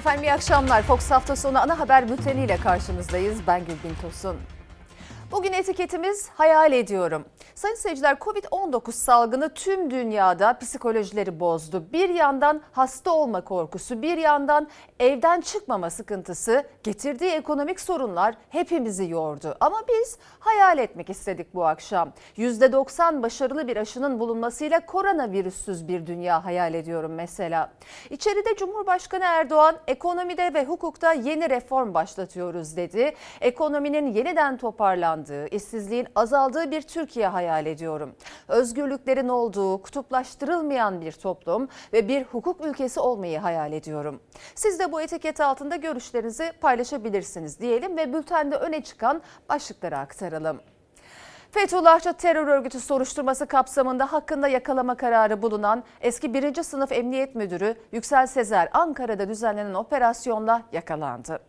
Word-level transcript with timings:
Efendim 0.00 0.24
iyi 0.24 0.32
akşamlar. 0.32 0.82
Fox 0.82 1.10
hafta 1.10 1.36
sonu 1.36 1.58
ana 1.58 1.78
haber 1.78 2.08
bülteniyle 2.08 2.56
karşınızdayız. 2.56 3.38
Ben 3.46 3.60
Gülbin 3.60 3.94
Tosun. 4.02 4.36
Bugün 5.32 5.52
etiketimiz 5.52 6.28
hayal 6.34 6.72
ediyorum. 6.72 7.24
Sayın 7.60 7.74
seyirciler 7.74 8.14
Covid-19 8.16 8.92
salgını 8.92 9.54
tüm 9.54 9.90
dünyada 9.90 10.58
psikolojileri 10.58 11.40
bozdu. 11.40 11.84
Bir 11.92 12.08
yandan 12.08 12.60
hasta 12.72 13.12
olma 13.12 13.44
korkusu, 13.44 14.02
bir 14.02 14.18
yandan 14.18 14.68
evden 15.00 15.40
çıkmama 15.40 15.90
sıkıntısı, 15.90 16.64
getirdiği 16.82 17.30
ekonomik 17.30 17.80
sorunlar 17.80 18.34
hepimizi 18.48 19.08
yordu. 19.10 19.56
Ama 19.60 19.82
biz 19.88 20.18
hayal 20.38 20.78
etmek 20.78 21.10
istedik 21.10 21.54
bu 21.54 21.66
akşam. 21.66 22.12
%90 22.36 23.22
başarılı 23.22 23.68
bir 23.68 23.76
aşının 23.76 24.20
bulunmasıyla 24.20 24.86
koronavirüssüz 24.86 25.88
bir 25.88 26.06
dünya 26.06 26.44
hayal 26.44 26.74
ediyorum 26.74 27.14
mesela. 27.14 27.72
İçeride 28.10 28.56
Cumhurbaşkanı 28.56 29.24
Erdoğan 29.24 29.76
ekonomide 29.86 30.54
ve 30.54 30.64
hukukta 30.64 31.12
yeni 31.12 31.50
reform 31.50 31.94
başlatıyoruz 31.94 32.76
dedi. 32.76 33.14
Ekonominin 33.40 34.06
yeniden 34.06 34.56
toparlandığı, 34.56 35.46
işsizliğin 35.48 36.06
azaldığı 36.14 36.70
bir 36.70 36.82
Türkiye 36.82 37.26
hayal 37.26 37.49
ediyorum. 37.66 38.14
Özgürlüklerin 38.48 39.28
olduğu, 39.28 39.82
kutuplaştırılmayan 39.82 41.00
bir 41.00 41.12
toplum 41.12 41.68
ve 41.92 42.08
bir 42.08 42.22
hukuk 42.22 42.66
ülkesi 42.66 43.00
olmayı 43.00 43.38
hayal 43.38 43.72
ediyorum. 43.72 44.20
Siz 44.54 44.78
de 44.78 44.92
bu 44.92 45.00
etiket 45.00 45.40
altında 45.40 45.76
görüşlerinizi 45.76 46.52
paylaşabilirsiniz 46.60 47.60
diyelim 47.60 47.96
ve 47.96 48.12
bültende 48.12 48.56
öne 48.56 48.82
çıkan 48.82 49.22
başlıkları 49.48 49.98
aktaralım. 49.98 50.60
Fethullahçı 51.52 52.12
terör 52.12 52.46
örgütü 52.46 52.80
soruşturması 52.80 53.46
kapsamında 53.46 54.12
hakkında 54.12 54.48
yakalama 54.48 54.94
kararı 54.94 55.42
bulunan 55.42 55.84
eski 56.00 56.34
1. 56.34 56.62
sınıf 56.62 56.92
emniyet 56.92 57.34
müdürü 57.34 57.74
Yüksel 57.92 58.26
Sezer 58.26 58.68
Ankara'da 58.72 59.28
düzenlenen 59.28 59.74
operasyonla 59.74 60.62
yakalandı. 60.72 61.40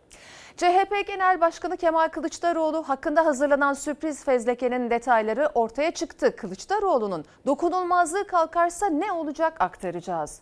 CHP 0.56 1.06
Genel 1.06 1.40
Başkanı 1.40 1.76
Kemal 1.76 2.08
Kılıçdaroğlu 2.08 2.82
hakkında 2.88 3.26
hazırlanan 3.26 3.72
sürpriz 3.72 4.24
fezlekenin 4.24 4.90
detayları 4.90 5.50
ortaya 5.54 5.90
çıktı. 5.90 6.36
Kılıçdaroğlu'nun 6.36 7.24
dokunulmazlığı 7.46 8.26
kalkarsa 8.26 8.86
ne 8.86 9.12
olacak 9.12 9.60
aktaracağız. 9.60 10.40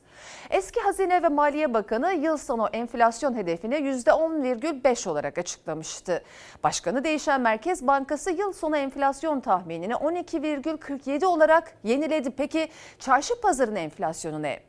Eski 0.50 0.80
Hazine 0.80 1.22
ve 1.22 1.28
Maliye 1.28 1.75
Bakanı 1.75 2.12
yıl 2.12 2.36
sonu 2.36 2.69
enflasyon 2.72 3.34
hedefini 3.34 3.75
%10,5 3.75 5.08
olarak 5.08 5.39
açıklamıştı. 5.39 6.22
Başkanı 6.64 7.05
değişen 7.05 7.41
Merkez 7.41 7.86
Bankası 7.86 8.30
yıl 8.30 8.52
sonu 8.52 8.77
enflasyon 8.77 9.41
tahminini 9.41 9.92
12,47 9.92 11.27
olarak 11.27 11.72
yeniledi. 11.84 12.30
Peki 12.30 12.69
çarşı 12.98 13.41
pazarın 13.41 13.77
enflasyonu 13.77 14.42
ne? 14.42 14.61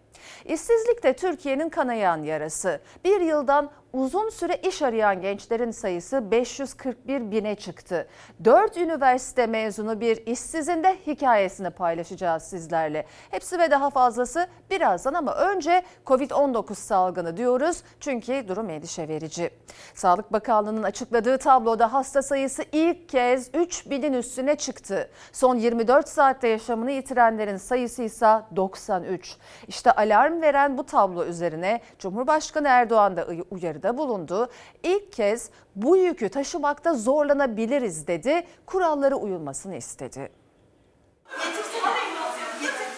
İşsizlik 0.45 1.03
de 1.03 1.13
Türkiye'nin 1.13 1.69
kanayan 1.69 2.23
yarası. 2.23 2.81
Bir 3.05 3.21
yıldan 3.21 3.69
uzun 3.93 4.29
süre 4.29 4.55
iş 4.55 4.81
arayan 4.81 5.21
gençlerin 5.21 5.71
sayısı 5.71 6.31
541 6.31 7.31
bine 7.31 7.55
çıktı. 7.55 8.07
4 8.43 8.77
üniversite 8.77 9.47
mezunu 9.47 10.01
bir 10.01 10.25
işsizin 10.25 10.83
de 10.83 10.97
hikayesini 11.07 11.69
paylaşacağız 11.69 12.43
sizlerle. 12.43 13.05
Hepsi 13.29 13.59
ve 13.59 13.71
daha 13.71 13.89
fazlası 13.89 14.47
birazdan 14.69 15.13
ama 15.13 15.35
önce 15.35 15.83
Covid-19 16.05 16.75
salgını 16.75 17.37
diyoruz 17.37 17.83
çünkü 17.99 18.47
durum 18.47 18.69
endişe 18.69 19.07
verici. 19.07 19.49
Sağlık 19.93 20.33
Bakanlığı'nın 20.33 20.83
açıkladığı 20.83 21.37
tabloda 21.37 21.93
hasta 21.93 22.21
sayısı 22.21 22.63
ilk 22.71 23.09
kez 23.09 23.49
3 23.53 23.89
binin 23.89 24.13
üstüne 24.13 24.55
çıktı. 24.55 25.09
Son 25.31 25.55
24 25.55 26.09
saatte 26.09 26.47
yaşamını 26.47 26.91
yitirenlerin 26.91 27.57
sayısı 27.57 28.03
ise 28.03 28.41
93. 28.55 29.37
İşte 29.67 29.91
alarm 29.91 30.41
veren 30.41 30.77
bu 30.77 30.85
tablo 30.85 31.25
üzerine 31.25 31.81
Cumhurbaşkanı 31.99 32.67
Erdoğan 32.67 33.17
da 33.17 33.27
uyarı 33.51 33.80
uyarıda 33.81 33.97
bulundu. 33.97 34.49
İlk 34.83 35.11
kez 35.11 35.49
bu 35.75 35.97
yükü 35.97 36.29
taşımakta 36.29 36.93
zorlanabiliriz 36.93 38.07
dedi. 38.07 38.43
Kurallara 38.65 39.15
uyulmasını 39.15 39.75
istedi. 39.75 40.31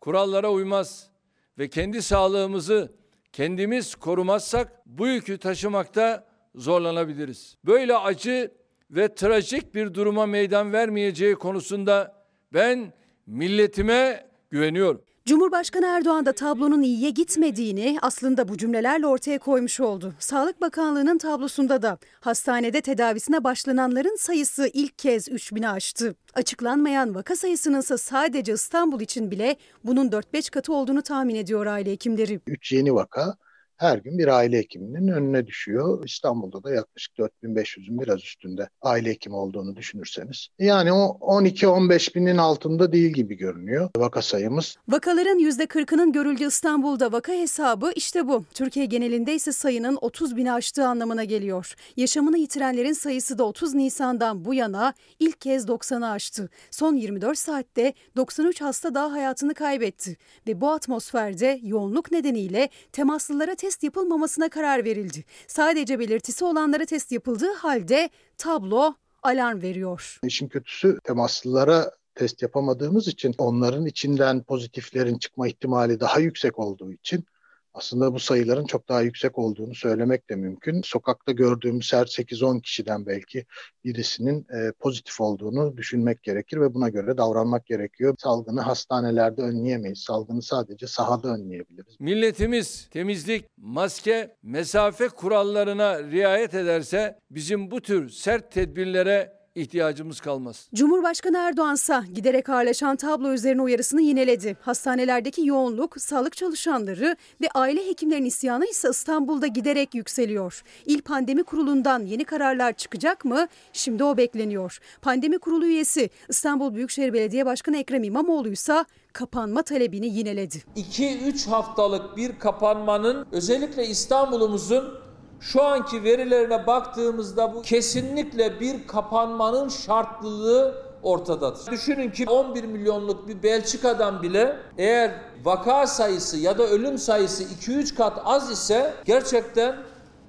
Kurallara 0.01 0.51
uymaz 0.51 1.09
ve 1.57 1.69
kendi 1.69 2.01
sağlığımızı 2.01 2.91
kendimiz 3.31 3.95
korumazsak 3.95 4.81
bu 4.85 5.07
yükü 5.07 5.37
taşımakta 5.37 6.25
zorlanabiliriz. 6.55 7.57
Böyle 7.65 7.97
acı 7.97 8.51
ve 8.91 9.15
trajik 9.15 9.75
bir 9.75 9.93
duruma 9.93 10.25
meydan 10.25 10.73
vermeyeceği 10.73 11.35
konusunda 11.35 12.25
ben 12.53 12.93
milletime 13.27 14.29
güveniyorum. 14.49 15.01
Cumhurbaşkanı 15.25 15.85
Erdoğan 15.85 16.25
da 16.25 16.33
tablonun 16.33 16.81
iyiye 16.81 17.09
gitmediğini 17.09 17.97
aslında 18.01 18.47
bu 18.47 18.57
cümlelerle 18.57 19.07
ortaya 19.07 19.39
koymuş 19.39 19.79
oldu. 19.79 20.13
Sağlık 20.19 20.61
Bakanlığı'nın 20.61 21.17
tablosunda 21.17 21.81
da 21.81 21.97
hastanede 22.19 22.81
tedavisine 22.81 23.43
başlananların 23.43 24.15
sayısı 24.15 24.69
ilk 24.73 24.99
kez 24.99 25.27
3000'i 25.27 25.67
aştı. 25.67 26.15
Açıklanmayan 26.33 27.15
vaka 27.15 27.35
sayısının 27.35 27.79
ise 27.79 27.97
sadece 27.97 28.53
İstanbul 28.53 29.01
için 29.01 29.31
bile 29.31 29.55
bunun 29.83 30.09
4-5 30.09 30.51
katı 30.51 30.73
olduğunu 30.73 31.01
tahmin 31.01 31.35
ediyor 31.35 31.65
aile 31.65 31.91
hekimleri. 31.91 32.39
3 32.47 32.71
yeni 32.71 32.95
vaka 32.95 33.35
her 33.83 33.97
gün 33.97 34.17
bir 34.17 34.27
aile 34.27 34.57
hekiminin 34.57 35.07
önüne 35.07 35.47
düşüyor. 35.47 36.05
İstanbul'da 36.05 36.63
da 36.63 36.73
yaklaşık 36.73 37.17
4500'ün 37.17 38.01
biraz 38.01 38.23
üstünde 38.23 38.69
aile 38.81 39.09
hekimi 39.09 39.35
olduğunu 39.35 39.75
düşünürseniz. 39.75 40.47
Yani 40.59 40.93
o 40.93 41.17
12-15 41.21 42.15
binin 42.15 42.37
altında 42.37 42.91
değil 42.91 43.13
gibi 43.13 43.35
görünüyor 43.35 43.89
vaka 43.97 44.21
sayımız. 44.21 44.75
Vakaların 44.87 45.39
%40'ının 45.39 46.11
görüldüğü 46.11 46.47
İstanbul'da 46.47 47.11
vaka 47.11 47.33
hesabı 47.33 47.91
işte 47.95 48.27
bu. 48.27 48.45
Türkiye 48.53 48.85
genelinde 48.85 49.35
ise 49.35 49.51
sayının 49.51 49.97
30 50.01 50.35
bini 50.35 50.51
aştığı 50.51 50.87
anlamına 50.87 51.23
geliyor. 51.23 51.75
Yaşamını 51.97 52.37
yitirenlerin 52.37 52.93
sayısı 52.93 53.37
da 53.37 53.43
30 53.43 53.73
Nisan'dan 53.73 54.45
bu 54.45 54.53
yana 54.53 54.93
ilk 55.19 55.41
kez 55.41 55.65
90'ı 55.65 56.09
aştı. 56.09 56.49
Son 56.71 56.95
24 56.95 57.37
saatte 57.37 57.93
93 58.15 58.61
hasta 58.61 58.95
daha 58.95 59.11
hayatını 59.11 59.53
kaybetti. 59.53 60.17
Ve 60.47 60.61
bu 60.61 60.71
atmosferde 60.71 61.59
yoğunluk 61.63 62.11
nedeniyle 62.11 62.69
temaslılara 62.91 63.55
test 63.55 63.72
yapılmamasına 63.81 64.49
karar 64.49 64.85
verildi. 64.85 65.25
Sadece 65.47 65.99
belirtisi 65.99 66.45
olanlara 66.45 66.85
test 66.85 67.11
yapıldığı 67.11 67.53
halde 67.53 68.09
tablo 68.37 68.95
alarm 69.23 69.61
veriyor. 69.61 70.19
İşin 70.23 70.47
kötüsü 70.47 70.99
temaslılara 71.03 71.91
test 72.15 72.41
yapamadığımız 72.41 73.07
için 73.07 73.35
onların 73.37 73.85
içinden 73.85 74.43
pozitiflerin 74.43 75.17
çıkma 75.17 75.47
ihtimali 75.47 75.99
daha 75.99 76.19
yüksek 76.19 76.59
olduğu 76.59 76.91
için 76.91 77.25
aslında 77.73 78.13
bu 78.13 78.19
sayıların 78.19 78.65
çok 78.65 78.89
daha 78.89 79.01
yüksek 79.01 79.37
olduğunu 79.37 79.75
söylemek 79.75 80.29
de 80.29 80.35
mümkün. 80.35 80.81
Sokakta 80.81 81.31
gördüğümüz 81.31 81.93
her 81.93 82.05
8-10 82.05 82.61
kişiden 82.61 83.05
belki 83.05 83.45
birisinin 83.83 84.39
e, 84.39 84.71
pozitif 84.79 85.21
olduğunu 85.21 85.77
düşünmek 85.77 86.23
gerekir 86.23 86.57
ve 86.57 86.73
buna 86.73 86.89
göre 86.89 87.17
davranmak 87.17 87.65
gerekiyor. 87.65 88.15
Salgını 88.17 88.61
hastanelerde 88.61 89.41
önleyemeyiz. 89.41 89.99
Salgını 89.99 90.41
sadece 90.41 90.87
sahada 90.87 91.27
önleyebiliriz. 91.27 91.95
Milletimiz 91.99 92.87
temizlik, 92.91 93.45
maske, 93.57 94.35
mesafe 94.43 95.07
kurallarına 95.07 96.03
riayet 96.03 96.53
ederse 96.53 97.19
bizim 97.31 97.71
bu 97.71 97.81
tür 97.81 98.09
sert 98.09 98.51
tedbirlere 98.51 99.42
ihtiyacımız 99.55 100.19
kalmaz. 100.19 100.67
Cumhurbaşkanı 100.73 101.37
Erdoğan 101.37 101.75
ise 101.75 102.01
giderek 102.13 102.49
ağırlaşan 102.49 102.95
tablo 102.95 103.33
üzerine 103.33 103.61
uyarısını 103.61 104.01
yineledi. 104.01 104.57
Hastanelerdeki 104.61 105.47
yoğunluk, 105.47 106.01
sağlık 106.01 106.37
çalışanları 106.37 107.15
ve 107.41 107.47
aile 107.55 107.87
hekimlerinin 107.87 108.25
isyanı 108.25 108.65
ise 108.65 108.89
İstanbul'da 108.89 109.47
giderek 109.47 109.95
yükseliyor. 109.95 110.63
İl 110.85 111.01
Pandemi 111.01 111.43
Kurulu'ndan 111.43 112.05
yeni 112.05 112.25
kararlar 112.25 112.73
çıkacak 112.73 113.25
mı? 113.25 113.47
Şimdi 113.73 114.03
o 114.03 114.17
bekleniyor. 114.17 114.79
Pandemi 115.01 115.39
Kurulu 115.39 115.65
üyesi 115.65 116.09
İstanbul 116.29 116.75
Büyükşehir 116.75 117.13
Belediye 117.13 117.45
Başkanı 117.45 117.77
Ekrem 117.77 118.03
İmamoğlu 118.03 118.49
ise 118.49 118.85
kapanma 119.13 119.63
talebini 119.63 120.07
yineledi. 120.07 120.63
2-3 120.75 121.49
haftalık 121.49 122.17
bir 122.17 122.39
kapanmanın 122.39 123.27
özellikle 123.31 123.87
İstanbul'umuzun 123.87 125.03
şu 125.43 125.63
anki 125.63 126.03
verilerine 126.03 126.67
baktığımızda 126.67 127.53
bu 127.53 127.61
kesinlikle 127.61 128.59
bir 128.59 128.87
kapanmanın 128.87 129.69
şartlılığı 129.69 130.75
ortadadır. 131.03 131.71
Düşünün 131.71 132.11
ki 132.11 132.25
11 132.29 132.63
milyonluk 132.63 133.27
bir 133.27 133.43
Belçika'dan 133.43 134.21
bile 134.21 134.57
eğer 134.77 135.11
vaka 135.43 135.87
sayısı 135.87 136.37
ya 136.37 136.57
da 136.57 136.63
ölüm 136.63 136.97
sayısı 136.97 137.43
2-3 137.43 137.95
kat 137.95 138.21
az 138.25 138.51
ise 138.51 138.93
gerçekten 139.05 139.75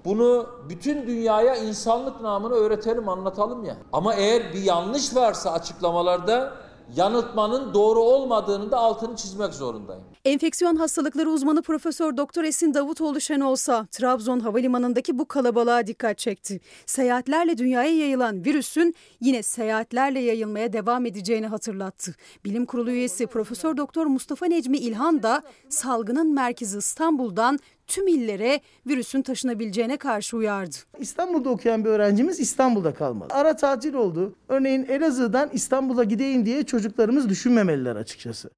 bunu 0.05 0.47
bütün 0.69 1.07
dünyaya 1.07 1.57
insanlık 1.57 2.21
namına 2.21 2.55
öğretelim, 2.55 3.09
anlatalım 3.09 3.65
ya. 3.65 3.77
Ama 3.93 4.15
eğer 4.15 4.53
bir 4.53 4.63
yanlış 4.63 5.17
varsa 5.17 5.53
açıklamalarda 5.53 6.53
yanıltmanın 6.97 7.75
doğru 7.75 8.01
olmadığını 8.01 8.71
da 8.71 8.79
altını 8.79 9.17
çizmek 9.17 9.55
zorundayım. 9.55 10.03
Enfeksiyon 10.25 10.77
hastalıkları 10.77 11.31
uzmanı 11.31 11.63
Profesör 11.63 12.17
Doktor 12.17 12.45
Esin 12.45 12.75
Davutoğlu 12.75 13.21
Şenolsa 13.21 13.87
Trabzon 13.91 14.41
Havalimanı'ndaki 14.41 15.19
bu 15.19 15.29
kalabalığa 15.29 15.87
dikkat 15.87 16.19
çekti. 16.19 16.61
Seyahatlerle 16.87 17.59
dünyaya 17.59 17.97
yayılan 17.97 18.45
virüsün 18.45 18.95
yine 19.21 19.43
seyahatlerle 19.43 20.21
yayılmaya 20.21 20.73
devam 20.73 21.07
edeceğini 21.07 21.47
hatırlattı. 21.47 22.15
Bilim 22.45 22.67
Kurulu 22.67 22.91
üyesi 22.91 23.27
Profesör 23.27 23.77
Doktor 23.77 24.07
Mustafa 24.07 24.47
Necmi 24.47 24.79
İlhan 24.79 25.23
da 25.23 25.43
salgının 25.69 26.35
merkezi 26.35 26.79
İstanbul'dan 26.79 27.59
tüm 27.87 28.09
illere 28.09 28.61
virüsün 28.87 29.23
taşınabileceğine 29.23 29.97
karşı 29.97 30.37
uyardı. 30.37 30.77
İstanbul'da 30.99 31.51
okuyan 31.51 31.85
bir 31.85 31.91
öğrencimiz 31.91 32.41
İstanbul'da 32.41 32.95
kalmalı. 32.95 33.29
Ara 33.33 33.57
tatil 33.57 33.95
oldu. 33.95 34.35
Örneğin 34.49 34.87
Elazığ'dan 34.89 35.51
İstanbul'a 35.53 36.05
gideyim 36.05 36.47
diye 36.47 36.63
çocuklarımız 36.63 37.29
düşünmemeliler 37.29 37.97
açıkçası. 37.97 38.51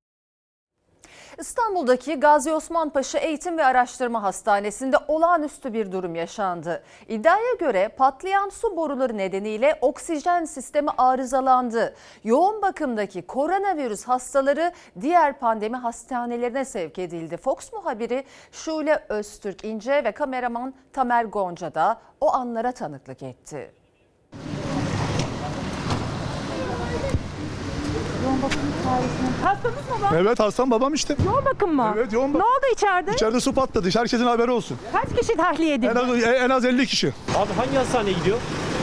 İstanbul'daki 1.38 2.20
Gazi 2.20 2.52
Osman 2.52 2.90
Paşa 2.90 3.18
Eğitim 3.18 3.58
ve 3.58 3.64
Araştırma 3.64 4.22
Hastanesi'nde 4.22 4.96
olağanüstü 5.08 5.72
bir 5.72 5.92
durum 5.92 6.14
yaşandı. 6.14 6.82
İddiaya 7.08 7.54
göre 7.58 7.88
patlayan 7.88 8.48
su 8.48 8.76
boruları 8.76 9.16
nedeniyle 9.16 9.78
oksijen 9.80 10.44
sistemi 10.44 10.90
arızalandı. 10.98 11.94
Yoğun 12.24 12.62
bakımdaki 12.62 13.22
koronavirüs 13.22 14.04
hastaları 14.04 14.72
diğer 15.00 15.38
pandemi 15.38 15.76
hastanelerine 15.76 16.64
sevk 16.64 16.98
edildi. 16.98 17.36
Fox 17.36 17.72
muhabiri 17.72 18.24
Şule 18.52 19.04
Öztürk 19.08 19.64
İnce 19.64 20.04
ve 20.04 20.12
kameraman 20.12 20.74
Tamer 20.92 21.24
Gonca 21.24 21.74
da 21.74 22.00
o 22.20 22.32
anlara 22.32 22.72
tanıklık 22.72 23.22
etti. 23.22 23.85
Hastanız 29.42 29.76
mı 29.76 30.06
var? 30.06 30.12
Evet 30.20 30.40
hastam 30.40 30.70
babam 30.70 30.94
işte. 30.94 31.16
Yoğun 31.26 31.44
bakım 31.44 31.74
mı? 31.74 31.94
Evet 31.98 32.12
yoğun 32.12 32.32
Ne 32.32 32.36
oldu 32.36 32.66
içeride? 32.72 33.12
İçeride 33.12 33.40
su 33.40 33.52
patladı. 33.52 33.88
Herkesin 33.98 34.24
haberi 34.26 34.50
olsun. 34.50 34.76
Kaç 34.92 35.20
kişi 35.20 35.36
tahliye 35.36 35.74
edildi? 35.74 35.86
En 35.90 35.96
az, 35.96 36.22
en 36.22 36.50
az 36.50 36.64
50 36.64 36.86
kişi. 36.86 37.08
Abi 37.36 37.52
hangi 37.56 37.76
hastaneye 37.76 38.12
gidiyor? 38.12 38.36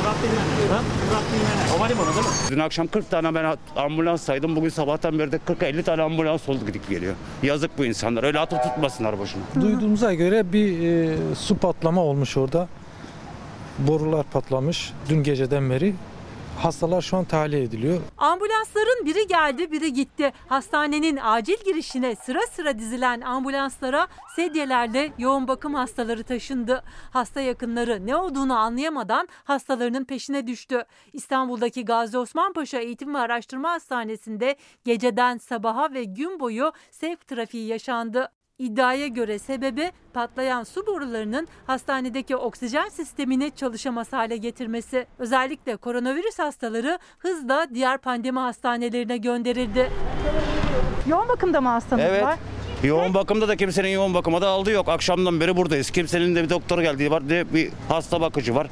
Murat 0.04 0.16
Bey'in. 0.24 0.72
Ha? 0.72 0.80
Murat 1.10 1.24
Bey'in. 1.34 1.78
Havalimanı 1.78 2.08
değil 2.16 2.26
mi? 2.26 2.32
Dün 2.50 2.60
akşam 2.60 2.88
40 2.88 3.10
tane 3.10 3.36
ben 3.36 3.58
ambulans 3.76 4.22
saydım. 4.22 4.56
Bugün 4.56 4.70
sabahtan 4.70 5.20
beri 5.20 5.32
de 5.32 5.40
40-50 5.48 5.84
tane 5.84 6.02
ambulans 6.02 6.50
oldu 6.50 6.66
gidip 6.68 6.90
geliyor. 6.90 7.14
Yazık 7.44 7.78
bu 7.78 7.86
insanlar. 7.86 8.24
Öyle 8.24 8.40
atıp 8.40 8.64
tutmasınlar 8.64 9.20
boşuna. 9.20 9.44
Duyduğumuza 9.62 10.14
göre 10.14 10.54
bir 10.54 10.84
e, 10.84 11.16
su 11.36 11.58
patlama 11.58 12.02
olmuş 12.02 12.38
orada. 12.38 12.68
Borular 13.80 14.24
patlamış 14.24 14.94
dün 15.10 15.24
geceden 15.24 15.70
beri. 15.70 15.96
Hastalar 16.62 17.02
şu 17.02 17.18
an 17.18 17.26
tahliye 17.26 17.64
ediliyor. 17.64 18.02
Ambulansların 18.18 19.06
biri 19.06 19.28
geldi 19.28 19.72
biri 19.72 19.94
gitti. 19.94 20.34
Hastanenin 20.48 21.20
acil 21.24 21.58
girişine 21.66 22.16
sıra 22.16 22.42
sıra 22.52 22.80
dizilen 22.80 23.22
ambulanslara 23.22 24.08
sedyelerle 24.36 25.12
yoğun 25.18 25.48
bakım 25.48 25.74
hastaları 25.74 26.24
taşındı. 26.24 26.84
Hasta 27.12 27.42
yakınları 27.42 28.06
ne 28.06 28.16
olduğunu 28.16 28.58
anlayamadan 28.58 29.28
hastalarının 29.44 30.04
peşine 30.06 30.48
düştü. 30.48 30.84
İstanbul'daki 31.14 31.86
Gazi 31.86 32.18
Osman 32.18 32.54
Paşa 32.54 32.80
Eğitim 32.80 33.16
ve 33.16 33.20
Araştırma 33.20 33.72
Hastanesi'nde 33.72 34.56
geceden 34.86 35.38
sabaha 35.38 35.94
ve 35.94 36.04
gün 36.04 36.40
boyu 36.40 36.72
sevk 36.92 37.28
trafiği 37.28 37.68
yaşandı. 37.68 38.32
İddiaya 38.64 39.08
göre 39.08 39.40
sebebi 39.40 39.92
patlayan 40.14 40.64
su 40.64 40.88
borularının 40.88 41.48
hastanedeki 41.68 42.36
oksijen 42.36 42.90
sistemini 42.90 43.52
çalışamaz 43.56 44.14
hale 44.14 44.38
getirmesi. 44.38 45.06
Özellikle 45.20 45.76
koronavirüs 45.76 46.40
hastaları 46.40 47.00
hızla 47.20 47.68
diğer 47.74 47.98
pandemi 47.98 48.40
hastanelerine 48.40 49.18
gönderildi. 49.18 49.92
Yoğun 51.08 51.28
bakımda 51.28 51.62
mı 51.62 51.70
hastanız 51.70 52.04
Evet. 52.08 52.24
var? 52.24 52.40
Yoğun 52.84 53.14
bakımda 53.14 53.48
da 53.48 53.56
kimsenin 53.56 53.90
yoğun 53.90 54.14
bakıma 54.14 54.42
da 54.42 54.48
aldığı 54.48 54.72
yok. 54.72 54.90
Akşamdan 54.90 55.40
beri 55.40 55.58
buradayız. 55.58 55.92
Kimsenin 55.92 56.36
de 56.36 56.44
bir 56.44 56.50
doktor 56.50 56.82
geldiği 56.82 57.12
var, 57.12 57.24
ne 57.30 57.54
bir 57.54 57.70
hasta 57.90 58.22
bakıcı 58.22 58.56
var. 58.56 58.68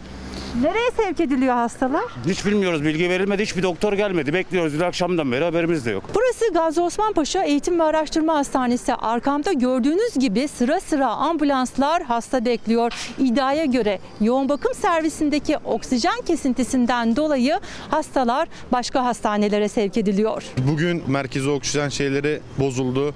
Nereye 0.60 0.92
sevk 0.98 1.20
ediliyor 1.20 1.54
hastalar? 1.54 2.04
Hiç 2.28 2.46
bilmiyoruz. 2.46 2.84
Bilgi 2.86 3.10
verilmedi. 3.10 3.44
Hiçbir 3.44 3.64
doktor 3.64 3.94
gelmedi. 3.94 4.34
Bekliyoruz. 4.34 4.74
Dün 4.74 4.80
akşamdan 4.80 5.32
beri 5.32 5.44
haberimiz 5.44 5.86
de 5.86 5.92
yok. 5.92 6.04
Burası 6.16 6.54
Gazi 6.54 6.82
Osman 6.82 7.14
Paşa 7.14 7.44
Eğitim 7.44 7.80
ve 7.80 7.84
Araştırma 7.84 8.36
Hastanesi. 8.36 8.94
Arkamda 8.94 9.54
gördüğünüz 9.54 10.14
gibi 10.20 10.48
sıra 10.48 10.80
sıra 10.80 11.08
ambulanslar 11.08 12.04
hasta 12.04 12.46
bekliyor. 12.46 12.94
İddiaya 13.20 13.66
göre 13.66 14.00
yoğun 14.22 14.50
bakım 14.50 14.74
servisindeki 14.74 15.58
oksijen 15.58 16.22
kesintisinden 16.26 17.16
dolayı 17.16 17.60
hastalar 17.90 18.48
başka 18.72 19.06
hastanelere 19.06 19.68
sevk 19.70 19.98
ediliyor. 19.98 20.44
Bugün 20.72 21.04
merkezi 21.08 21.50
oksijen 21.50 21.90
şeyleri 21.90 22.40
bozuldu. 22.60 23.14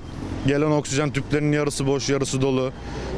Gelen 0.48 0.72
oksijen 0.72 1.12
tüplerinin 1.12 1.52
yarısı 1.52 1.88
boş, 1.88 2.10
yarısı 2.10 2.42
dolu. 2.42 2.72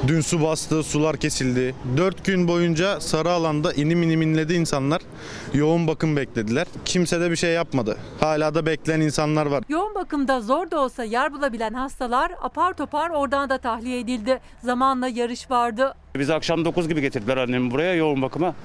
Dün 0.08 0.22
su 0.22 0.42
bastı, 0.42 0.84
sular 0.84 1.18
kesildi. 1.18 1.76
4 1.98 2.26
gün 2.26 2.48
boyunca 2.48 3.00
sarı 3.02 3.32
alanda 3.32 3.74
inim 3.74 4.04
inim 4.04 4.22
inledi 4.22 4.54
insanlar. 4.54 5.02
Yoğun 5.54 5.88
bakım 5.88 6.16
beklediler. 6.16 6.68
Kimse 6.86 7.22
de 7.22 7.32
bir 7.32 7.36
şey 7.36 7.54
yapmadı. 7.54 7.98
Hala 8.20 8.56
da 8.56 8.66
bekleyen 8.66 9.02
insanlar 9.02 9.46
var. 9.46 9.64
Yoğun 9.70 9.96
bakımda 9.96 10.42
zor 10.42 10.72
da 10.72 10.80
olsa 10.80 11.04
yer 11.04 11.34
bulabilen 11.34 11.74
hastalar 11.74 12.32
apar 12.42 12.74
topar 12.74 13.10
oradan 13.10 13.50
da 13.50 13.58
tahliye 13.58 14.00
edildi. 14.00 14.40
Zamanla 14.64 15.08
yarış 15.08 15.52
vardı. 15.52 15.94
Biz 16.16 16.30
akşam 16.30 16.66
9 16.66 16.88
gibi 16.88 17.02
getirdiler 17.02 17.38
annemi 17.38 17.72
buraya 17.72 17.94
yoğun 17.96 18.22
bakıma. 18.22 18.56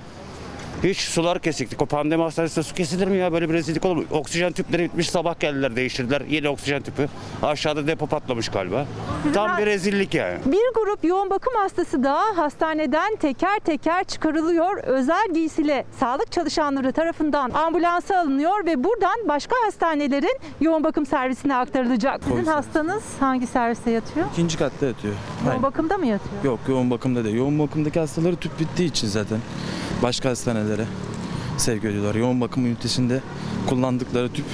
Hiç 0.83 0.99
sular 0.99 1.39
kesiktik. 1.39 1.83
O 1.83 1.87
pandemi 1.87 2.23
hastanesinde 2.23 2.63
su 2.63 2.75
kesilir 2.75 3.09
mi 3.09 3.17
ya? 3.17 3.33
Böyle 3.33 3.49
bir 3.49 3.55
rezillik 3.55 3.85
olur 3.85 3.97
mu? 3.97 4.05
Oksijen 4.11 4.53
tüpleri 4.53 4.85
bitmiş. 4.85 5.11
Sabah 5.11 5.41
geldiler 5.41 5.77
değiştirdiler. 5.77 6.21
Yeni 6.29 6.49
oksijen 6.49 6.83
tüpü. 6.83 7.09
Aşağıda 7.43 7.87
depo 7.87 8.07
patlamış 8.07 8.49
galiba. 8.49 8.87
Tam 9.35 9.59
bir 9.59 9.67
rezillik 9.67 10.15
yani. 10.15 10.39
Bir 10.47 10.75
grup 10.75 11.05
yoğun 11.05 11.31
bakım 11.31 11.53
hastası 11.57 12.05
da 12.05 12.21
hastaneden 12.37 13.17
teker 13.17 13.59
teker 13.59 14.05
çıkarılıyor. 14.05 14.79
Özel 14.85 15.29
giysiyle 15.35 15.85
sağlık 16.01 16.33
çalışanları 16.33 16.93
tarafından 16.93 17.51
ambulansa 17.51 18.19
alınıyor 18.21 18.67
ve 18.67 18.85
buradan 18.85 19.29
başka 19.29 19.57
hastanelerin 19.67 20.39
yoğun 20.61 20.85
bakım 20.85 21.07
servisine 21.07 21.57
aktarılacak. 21.57 22.21
Sizin 22.29 22.45
hastanız 22.45 23.03
hangi 23.21 23.47
serviste 23.47 23.91
yatıyor? 23.91 24.27
İkinci 24.33 24.59
katta 24.59 24.87
yatıyor. 24.87 25.15
Yoğun 25.47 25.63
bakımda 25.63 25.99
mı 25.99 26.07
yatıyor? 26.07 26.45
Yok 26.45 26.59
yoğun 26.69 26.91
bakımda 26.91 27.25
değil. 27.25 27.37
Yoğun 27.37 27.59
bakımdaki 27.59 28.01
hastaları 28.01 28.37
tüp 28.37 28.61
bittiği 28.61 28.89
için 28.89 29.09
zaten 29.09 29.39
başka 30.03 30.31
hastanelere 30.31 30.85
sevk 31.59 31.85
ediyorlar. 31.85 32.15
Yoğun 32.15 32.41
bakım 32.41 32.67
ünitesinde 32.67 33.21
kullandıkları 33.67 34.33
tüp 34.33 34.47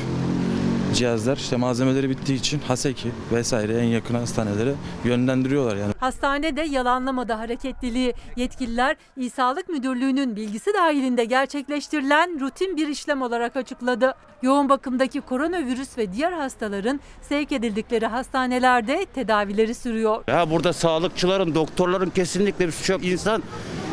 cihazlar 0.94 1.36
işte 1.36 1.56
malzemeleri 1.56 2.10
bittiği 2.10 2.38
için 2.38 2.60
Haseki 2.68 3.08
vesaire 3.32 3.78
en 3.78 3.84
yakın 3.84 4.14
hastanelere 4.14 4.74
yönlendiriyorlar 5.04 5.76
yani. 5.76 5.92
Hastanede 6.00 6.62
yalanlamadı 6.62 7.32
hareketliliği. 7.32 8.14
Yetkililer 8.36 8.96
İl 9.16 9.30
Sağlık 9.30 9.68
Müdürlüğü'nün 9.68 10.36
bilgisi 10.36 10.74
dahilinde 10.74 11.24
gerçekleştirilen 11.24 12.40
rutin 12.40 12.76
bir 12.76 12.88
işlem 12.88 13.22
olarak 13.22 13.56
açıkladı. 13.56 14.14
Yoğun 14.42 14.68
bakımdaki 14.68 15.20
koronavirüs 15.20 15.98
ve 15.98 16.12
diğer 16.12 16.32
hastaların 16.32 17.00
sevk 17.22 17.52
edildikleri 17.52 18.06
hastanelerde 18.06 19.06
tedavileri 19.14 19.74
sürüyor. 19.74 20.24
Ya 20.28 20.50
burada 20.50 20.72
sağlıkçıların, 20.72 21.54
doktorların 21.54 22.10
kesinlikle 22.10 22.66
bir 22.66 22.72
suçu 22.72 22.92
yok. 22.92 23.04
İnsan 23.04 23.42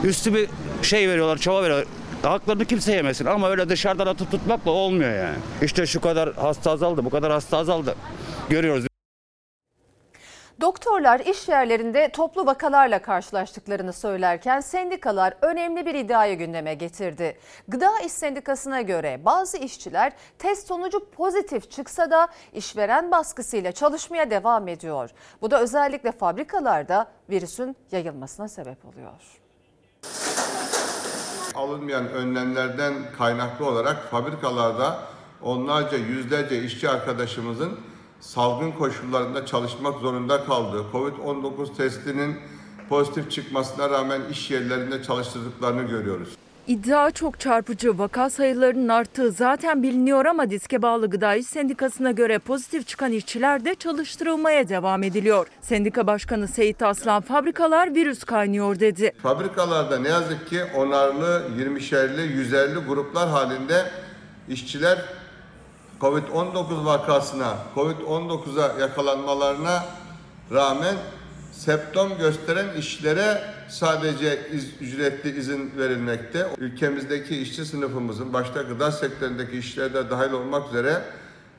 üstü 0.04 0.34
bir 0.34 0.50
şey 0.82 1.10
veriyorlar, 1.10 1.38
çaba 1.38 1.64
veriyorlar. 1.64 1.88
Haklarını 2.30 2.66
kimse 2.66 2.94
yemesin 2.94 3.26
ama 3.26 3.50
öyle 3.50 3.70
dışarıdan 3.70 4.08
atıp 4.08 4.32
tutmakla 4.32 4.72
olmuyor 4.72 5.14
yani. 5.14 5.38
İşte 5.62 5.86
şu 5.86 6.02
kadar 6.02 6.34
hasta 6.34 6.72
azaldı, 6.72 7.06
bu 7.06 7.10
kadar 7.10 7.32
hasta 7.32 7.58
azaldı. 7.58 7.96
Görüyoruz. 8.50 8.86
Doktorlar 10.62 11.20
iş 11.20 11.50
yerlerinde 11.50 12.10
toplu 12.10 12.46
vakalarla 12.46 13.02
karşılaştıklarını 13.02 13.94
söylerken 13.94 14.60
sendikalar 14.60 15.34
önemli 15.42 15.86
bir 15.86 15.96
iddiayı 15.96 16.38
gündeme 16.38 16.74
getirdi. 16.74 17.38
Gıda 17.68 18.00
İş 18.00 18.12
Sendikası'na 18.12 18.82
göre 18.82 19.26
bazı 19.26 19.58
işçiler 19.58 20.14
test 20.40 20.68
sonucu 20.68 21.10
pozitif 21.10 21.72
çıksa 21.72 22.12
da 22.12 22.28
işveren 22.54 23.12
baskısıyla 23.12 23.72
çalışmaya 23.72 24.32
devam 24.32 24.68
ediyor. 24.68 25.10
Bu 25.42 25.52
da 25.52 25.62
özellikle 25.62 26.12
fabrikalarda 26.12 27.08
virüsün 27.30 27.76
yayılmasına 27.92 28.48
sebep 28.48 28.86
oluyor. 28.86 29.45
Alınmayan 31.56 32.10
önlemlerden 32.10 32.94
kaynaklı 33.18 33.66
olarak 33.66 34.12
fabrikalarda 34.12 35.00
onlarca 35.42 35.98
yüzlerce 35.98 36.64
işçi 36.64 36.90
arkadaşımızın 36.90 37.80
salgın 38.20 38.72
koşullarında 38.72 39.46
çalışmak 39.46 40.00
zorunda 40.00 40.46
kaldığı, 40.46 40.84
Covid-19 40.94 41.76
testinin 41.78 42.36
pozitif 42.90 43.32
çıkmasına 43.32 43.90
rağmen 43.90 44.22
iş 44.32 44.52
yerlerinde 44.52 45.04
çalıştırdıklarını 45.04 45.84
görüyoruz. 45.84 46.30
İddia 46.68 47.12
çok 47.12 47.40
çarpıcı. 47.40 47.98
Vaka 47.98 48.30
sayılarının 48.30 48.88
arttığı 48.88 49.32
zaten 49.32 49.84
biliniyor 49.84 50.26
ama 50.26 50.50
diske 50.50 50.82
bağlı 50.82 51.10
Gıda 51.10 51.36
İş 51.36 51.48
Sendikası'na 51.48 52.12
göre 52.12 52.40
pozitif 52.40 52.88
çıkan 52.88 53.12
işçiler 53.12 53.66
de 53.66 53.76
çalıştırılmaya 53.76 54.70
devam 54.70 55.04
ediliyor. 55.04 55.48
Sendika 55.62 56.08
Başkanı 56.08 56.48
Seyit 56.48 56.84
Aslan 56.84 57.22
fabrikalar 57.22 57.96
virüs 57.96 58.24
kaynıyor 58.24 58.80
dedi. 58.80 59.12
Fabrikalarda 59.24 60.00
ne 60.00 60.10
yazık 60.10 60.50
ki 60.50 60.64
onarlı, 60.78 61.44
20'şerli, 61.60 62.22
150 62.22 62.80
gruplar 62.80 63.30
halinde 63.30 63.86
işçiler 64.50 65.02
Covid-19 66.02 66.86
vakasına, 66.86 67.58
Covid-19'a 67.76 68.80
yakalanmalarına 68.80 69.86
rağmen 70.52 70.96
septom 71.56 72.18
gösteren 72.18 72.66
işlere 72.80 73.42
sadece 73.70 74.40
iz- 74.54 74.82
ücretli 74.82 75.40
izin 75.40 75.72
verilmekte. 75.78 76.48
Ülkemizdeki 76.58 77.38
işçi 77.38 77.66
sınıfımızın 77.66 78.34
başta 78.34 78.62
gıda 78.62 78.92
sektöründeki 78.92 79.58
işçiler 79.58 79.94
de 79.94 80.10
dahil 80.10 80.32
olmak 80.32 80.70
üzere 80.70 81.02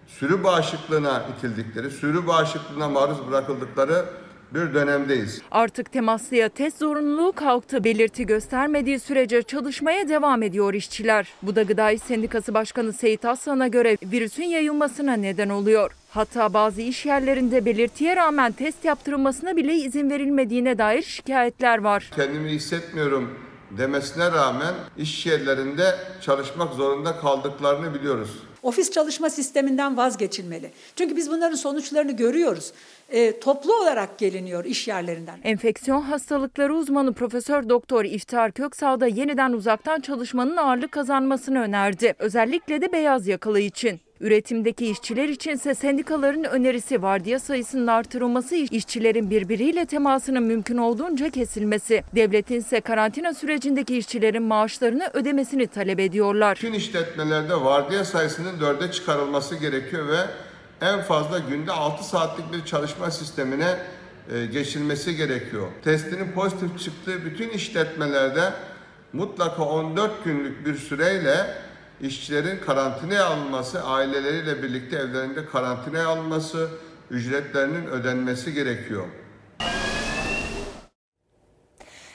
sürü 0.07 0.45
bağışıklığına 0.45 1.23
itildikleri, 1.39 1.91
sürü 1.91 2.27
bağışıklığına 2.27 2.89
maruz 2.89 3.29
bırakıldıkları 3.31 4.05
bir 4.55 4.75
dönemdeyiz. 4.75 5.43
Artık 5.51 5.93
temaslıya 5.93 6.49
test 6.49 6.79
zorunluluğu 6.79 7.33
kalktı. 7.33 7.85
Belirti 7.85 8.27
göstermediği 8.27 9.01
sürece 9.01 9.43
çalışmaya 9.43 10.09
devam 10.09 10.43
ediyor 10.43 10.75
işçiler. 10.75 11.29
Bu 11.43 11.57
da 11.57 11.63
Gıda 11.63 11.91
İş 11.91 12.03
Sendikası 12.03 12.55
Başkanı 12.55 12.93
Seyit 12.93 13.25
Aslan'a 13.25 13.69
göre 13.69 13.97
virüsün 14.03 14.45
yayılmasına 14.45 15.13
neden 15.13 15.49
oluyor. 15.49 15.91
Hatta 16.11 16.55
bazı 16.55 16.83
iş 16.83 17.07
yerlerinde 17.07 17.65
belirtiye 17.65 18.17
rağmen 18.17 18.53
test 18.53 18.85
yaptırılmasına 18.85 19.57
bile 19.57 19.75
izin 19.75 20.11
verilmediğine 20.11 20.79
dair 20.79 21.03
şikayetler 21.03 21.79
var. 21.79 22.11
Kendimi 22.17 22.49
hissetmiyorum 22.49 23.31
demesine 23.71 24.33
rağmen 24.33 24.75
iş 24.97 25.27
yerlerinde 25.27 25.95
çalışmak 26.21 26.75
zorunda 26.75 27.17
kaldıklarını 27.17 27.95
biliyoruz. 27.95 28.31
Ofis 28.67 28.91
çalışma 28.91 29.31
sisteminden 29.31 29.97
vazgeçilmeli. 29.97 30.71
Çünkü 30.97 31.17
biz 31.17 31.31
bunların 31.31 31.57
sonuçlarını 31.57 32.13
görüyoruz. 32.13 32.73
E, 33.09 33.41
toplu 33.41 33.75
olarak 33.75 34.19
geliniyor 34.19 34.65
iş 34.65 34.89
yerlerinden. 34.89 35.39
Enfeksiyon 35.45 36.03
hastalıkları 36.03 36.75
uzmanı 36.75 37.13
Profesör 37.13 37.69
Doktor 37.69 38.05
İftar 38.05 38.53
Köksal 38.53 39.01
da 39.01 39.07
yeniden 39.07 39.53
uzaktan 39.53 40.01
çalışmanın 40.01 40.57
ağırlık 40.57 40.93
kazanmasını 40.93 41.61
önerdi. 41.61 42.15
Özellikle 42.19 42.81
de 42.81 42.93
beyaz 42.93 43.27
yakalı 43.27 43.61
için. 43.61 44.01
Üretimdeki 44.21 44.91
işçiler 44.91 45.29
içinse 45.29 45.75
sendikaların 45.75 46.45
önerisi 46.45 47.03
vardiya 47.03 47.39
sayısının 47.41 47.87
artırılması, 47.87 48.55
işçilerin 48.55 49.31
birbiriyle 49.31 49.87
temasının 49.87 50.43
mümkün 50.43 50.77
olduğunca 50.77 51.31
kesilmesi. 51.31 52.05
Devletin 52.15 52.61
ise 52.61 52.81
karantina 52.81 53.35
sürecindeki 53.35 53.99
işçilerin 53.99 54.43
maaşlarını 54.43 55.11
ödemesini 55.13 55.67
talep 55.67 56.01
ediyorlar. 56.01 56.55
Tüm 56.55 56.75
işletmelerde 56.75 57.55
vardiya 57.55 58.05
sayısının 58.05 58.61
dörde 58.61 58.93
çıkarılması 58.93 59.57
gerekiyor 59.57 60.09
ve 60.09 60.21
en 60.81 61.03
fazla 61.03 61.39
günde 61.39 61.73
6 61.73 62.05
saatlik 62.05 62.53
bir 62.53 62.65
çalışma 62.65 63.11
sistemine 63.11 63.77
e, 64.33 64.47
geçilmesi 64.47 65.17
gerekiyor. 65.17 65.67
Testinin 65.85 66.33
pozitif 66.33 66.79
çıktığı 66.79 67.25
bütün 67.25 67.49
işletmelerde 67.49 68.53
mutlaka 69.13 69.63
14 69.63 70.25
günlük 70.25 70.67
bir 70.67 70.75
süreyle 70.75 71.47
işçilerin 72.01 72.61
karantinaya 72.61 73.27
alınması, 73.27 73.83
aileleriyle 73.83 74.63
birlikte 74.63 74.97
evlerinde 74.97 75.47
karantinaya 75.47 76.09
alınması, 76.09 76.69
ücretlerinin 77.11 77.87
ödenmesi 77.87 78.53
gerekiyor. 78.53 79.07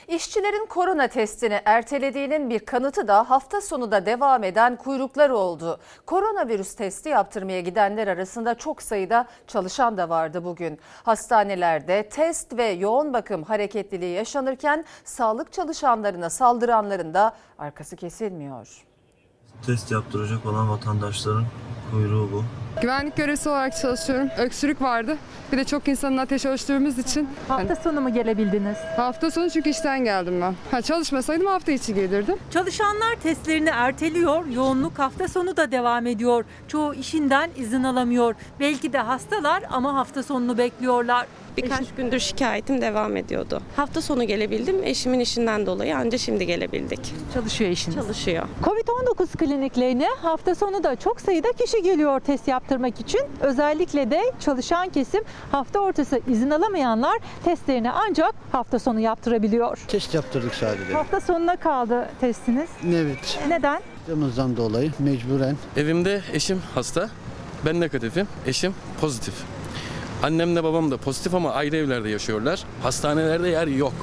İşçilerin 0.08 0.66
korona 0.66 1.08
testini 1.08 1.62
ertelediğinin 1.66 2.50
bir 2.50 2.60
kanıtı 2.60 3.08
da 3.08 3.30
hafta 3.30 3.62
sonu 3.62 3.92
da 3.92 4.06
devam 4.06 4.44
eden 4.44 4.76
kuyruklar 4.76 5.30
oldu. 5.30 5.80
Koronavirüs 6.06 6.76
testi 6.76 7.10
yaptırmaya 7.10 7.62
gidenler 7.62 8.08
arasında 8.08 8.56
çok 8.56 8.82
sayıda 8.82 9.28
çalışan 9.48 9.98
da 9.98 10.10
vardı 10.10 10.44
bugün. 10.44 10.80
Hastanelerde 11.04 12.10
test 12.10 12.58
ve 12.58 12.66
yoğun 12.66 13.14
bakım 13.14 13.44
hareketliliği 13.44 14.16
yaşanırken 14.16 14.86
sağlık 15.04 15.54
çalışanlarına 15.54 16.30
saldıranların 16.30 17.14
da 17.14 17.36
arkası 17.58 17.96
kesilmiyor. 17.96 18.91
Test 19.66 19.92
yaptıracak 19.92 20.46
olan 20.46 20.70
vatandaşların 20.70 21.44
kuyruğu 21.92 22.30
bu. 22.32 22.44
Güvenlik 22.82 23.16
görevlisi 23.18 23.50
olarak 23.50 23.78
çalışıyorum. 23.78 24.30
Öksürük 24.38 24.82
vardı. 24.82 25.18
Bir 25.52 25.58
de 25.58 25.64
çok 25.64 25.88
insanın 25.88 26.18
ateşi 26.18 26.50
ölçtüğümüz 26.50 26.98
için. 27.00 27.30
Hafta 27.48 27.76
sonu 27.76 28.02
mu 28.02 28.14
gelebildiniz? 28.14 28.78
Hafta 28.98 29.32
sonu 29.32 29.50
çünkü 29.50 29.70
işten 29.70 30.04
geldim 30.04 30.42
ben. 30.42 30.56
Ha, 30.72 30.82
çalışmasaydım 30.82 31.46
hafta 31.48 31.72
içi 31.72 31.94
gelirdim. 31.94 32.36
Çalışanlar 32.52 33.16
testlerini 33.24 33.70
erteliyor, 33.70 34.46
yoğunluk 34.46 35.00
hafta 35.00 35.28
sonu 35.28 35.58
da 35.58 35.72
devam 35.72 36.08
ediyor. 36.08 36.46
Çoğu 36.68 36.94
işinden 36.94 37.50
izin 37.58 37.84
alamıyor. 37.84 38.36
Belki 38.60 38.94
de 38.94 38.98
hastalar 38.98 39.64
ama 39.72 39.96
hafta 39.96 40.24
sonunu 40.24 40.58
bekliyorlar. 40.58 41.26
Birkaç 41.58 41.86
gündür 41.98 42.20
şikayetim 42.20 42.82
devam 42.82 43.18
ediyordu. 43.18 43.62
Hafta 43.76 44.02
sonu 44.02 44.24
gelebildim. 44.24 44.84
Eşimin 44.84 45.20
işinden 45.20 45.66
dolayı 45.66 45.98
anca 45.98 46.18
şimdi 46.18 46.46
gelebildik. 46.46 47.14
Çalışıyor 47.34 47.70
eşiniz. 47.72 47.96
Çalışıyor. 47.96 48.44
Covid-19 48.64 49.38
kliniklerine 49.38 50.08
hafta 50.22 50.56
sonu 50.56 50.84
da 50.84 50.96
çok 50.96 51.22
sayıda 51.22 51.52
kişi 51.52 51.82
geliyor 51.84 52.20
test 52.20 52.48
yaptırmak 52.48 53.00
için. 53.00 53.22
Özellikle 53.42 54.12
de 54.12 54.22
çalışan 54.40 54.90
kesim 54.90 55.24
hafta 55.52 55.80
ortası 55.80 56.22
izin 56.28 56.50
alamayanlar 56.50 57.18
testlerini 57.44 57.92
ancak 57.92 58.34
hafta 58.52 58.80
sonu 58.80 59.00
yaptırabiliyor. 59.00 59.78
Test 59.88 60.14
yaptırdık 60.14 60.56
sadece. 60.56 60.94
Hafta 60.94 61.22
sonuna 61.22 61.56
kaldı 61.56 62.10
testiniz. 62.22 62.70
Evet. 62.96 63.40
Neden? 63.48 63.82
Temizden 64.08 64.58
dolayı 64.58 64.92
mecburen. 65.00 65.56
Evimde 65.78 66.22
eşim 66.34 66.62
hasta. 66.76 67.10
Ben 67.66 67.80
negatifim. 67.82 68.28
Eşim 68.48 68.74
pozitif. 69.02 69.34
Annemle 70.24 70.64
babam 70.64 70.92
da 70.92 70.98
pozitif 70.98 71.36
ama 71.36 71.52
ayrı 71.54 71.76
evlerde 71.76 72.10
yaşıyorlar. 72.10 72.64
Hastanelerde 72.84 73.50
yer 73.50 73.68
yok. 73.68 73.94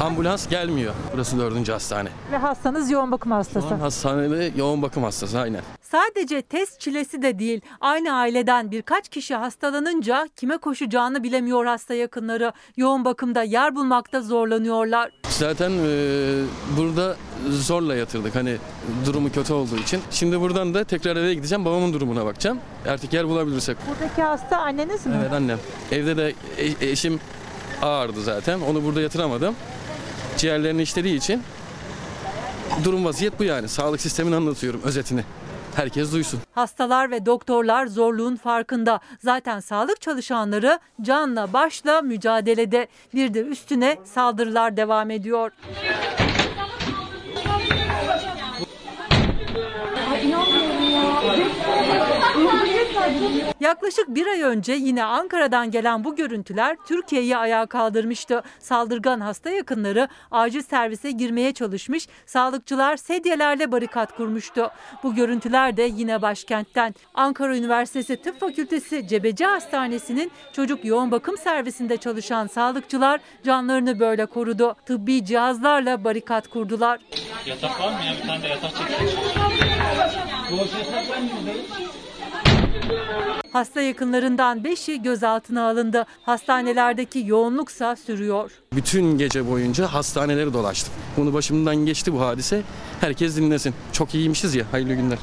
Ambulans 0.00 0.48
gelmiyor. 0.48 0.94
Burası 1.14 1.38
dördüncü 1.38 1.72
hastane. 1.72 2.08
Ve 2.32 2.36
hastanız 2.36 2.90
yoğun 2.90 3.12
bakım 3.12 3.32
hastası. 3.32 3.68
Şu 3.68 3.74
an 3.74 3.78
hastanede 3.80 4.52
yoğun 4.56 4.82
bakım 4.82 5.02
hastası 5.02 5.38
aynen. 5.40 5.62
Sadece 5.82 6.42
test 6.42 6.80
çilesi 6.80 7.22
de 7.22 7.38
değil. 7.38 7.60
Aynı 7.80 8.14
aileden 8.14 8.70
birkaç 8.70 9.08
kişi 9.08 9.34
hastalanınca 9.34 10.28
kime 10.36 10.56
koşacağını 10.58 11.22
bilemiyor 11.22 11.66
hasta 11.66 11.94
yakınları. 11.94 12.52
Yoğun 12.76 13.04
bakımda 13.04 13.42
yer 13.42 13.76
bulmakta 13.76 14.20
zorlanıyorlar. 14.20 15.10
Zaten 15.28 15.70
e, 15.70 16.42
burada 16.78 17.16
zorla 17.50 17.94
yatırdık 17.94 18.34
hani 18.34 18.56
durumu 19.06 19.32
kötü 19.32 19.52
olduğu 19.52 19.76
için. 19.76 20.00
Şimdi 20.10 20.40
buradan 20.40 20.74
da 20.74 20.84
tekrar 20.84 21.16
eve 21.16 21.34
gideceğim 21.34 21.64
babamın 21.64 21.92
durumuna 21.92 22.26
bakacağım. 22.26 22.58
Artık 22.88 23.12
yer 23.12 23.28
bulabilirsek. 23.28 23.76
Buradaki 23.90 24.22
hasta 24.22 24.58
anneniz 24.58 25.06
mi? 25.06 25.16
Evet 25.20 25.32
annem. 25.32 25.58
Evde 25.92 26.16
de 26.16 26.34
e- 26.58 26.90
eşim 26.90 27.20
ağırdı 27.82 28.22
zaten. 28.22 28.60
Onu 28.60 28.84
burada 28.84 29.00
yatıramadım. 29.00 29.54
Ciğerlerini 30.38 30.82
işlediği 30.82 31.16
için 31.16 31.42
durum 32.84 33.04
vaziyet 33.04 33.38
bu 33.38 33.44
yani. 33.44 33.68
Sağlık 33.68 34.00
sistemini 34.00 34.36
anlatıyorum 34.36 34.80
özetini. 34.84 35.24
Herkes 35.76 36.12
duysun. 36.12 36.40
Hastalar 36.52 37.10
ve 37.10 37.26
doktorlar 37.26 37.86
zorluğun 37.86 38.36
farkında. 38.36 39.00
Zaten 39.18 39.60
sağlık 39.60 40.00
çalışanları 40.00 40.78
canla 41.02 41.52
başla 41.52 42.02
mücadelede. 42.02 42.88
Bir 43.14 43.34
de 43.34 43.40
üstüne 43.40 43.96
saldırılar 44.04 44.76
devam 44.76 45.10
ediyor. 45.10 45.50
Yaklaşık 53.60 54.08
bir 54.08 54.26
ay 54.26 54.42
önce 54.42 54.72
yine 54.72 55.04
Ankara'dan 55.04 55.70
gelen 55.70 56.04
bu 56.04 56.16
görüntüler 56.16 56.76
Türkiye'yi 56.86 57.36
ayağa 57.36 57.66
kaldırmıştı. 57.66 58.42
Saldırgan 58.58 59.20
hasta 59.20 59.50
yakınları 59.50 60.08
acil 60.30 60.62
servise 60.62 61.10
girmeye 61.10 61.52
çalışmış, 61.52 62.08
sağlıkçılar 62.26 62.96
sedyelerle 62.96 63.72
barikat 63.72 64.16
kurmuştu. 64.16 64.70
Bu 65.02 65.14
görüntüler 65.14 65.76
de 65.76 65.82
yine 65.82 66.22
başkentten. 66.22 66.94
Ankara 67.14 67.56
Üniversitesi 67.56 68.22
Tıp 68.22 68.40
Fakültesi 68.40 69.08
Cebeci 69.08 69.44
Hastanesi'nin 69.44 70.30
çocuk 70.52 70.84
yoğun 70.84 71.10
bakım 71.10 71.36
servisinde 71.38 71.96
çalışan 71.96 72.46
sağlıkçılar 72.46 73.20
canlarını 73.44 74.00
böyle 74.00 74.26
korudu. 74.26 74.76
Tıbbi 74.86 75.24
cihazlarla 75.24 76.04
barikat 76.04 76.48
kurdular. 76.48 77.00
Yatak 77.46 77.80
var 77.80 77.92
mı 77.92 77.98
ya? 78.06 78.12
Bir 78.22 78.28
tane 78.28 78.42
de 78.42 78.48
yatak 78.48 78.70
çekeceğiz. 78.76 79.14
Hasta 83.52 83.80
yakınlarından 83.80 84.58
5'i 84.58 85.02
gözaltına 85.02 85.68
alındı. 85.68 86.06
Hastanelerdeki 86.22 87.22
yoğunluksa 87.26 87.96
sürüyor. 87.96 88.50
Bütün 88.72 89.18
gece 89.18 89.50
boyunca 89.50 89.86
hastaneleri 89.86 90.52
dolaştım. 90.52 90.94
Bunu 91.16 91.34
başımdan 91.34 91.76
geçti 91.76 92.12
bu 92.12 92.20
hadise. 92.20 92.62
Herkes 93.00 93.36
dinlesin. 93.36 93.74
Çok 93.92 94.14
iyiymişiz 94.14 94.54
ya. 94.54 94.64
Hayırlı 94.72 94.94
günler. 94.94 95.18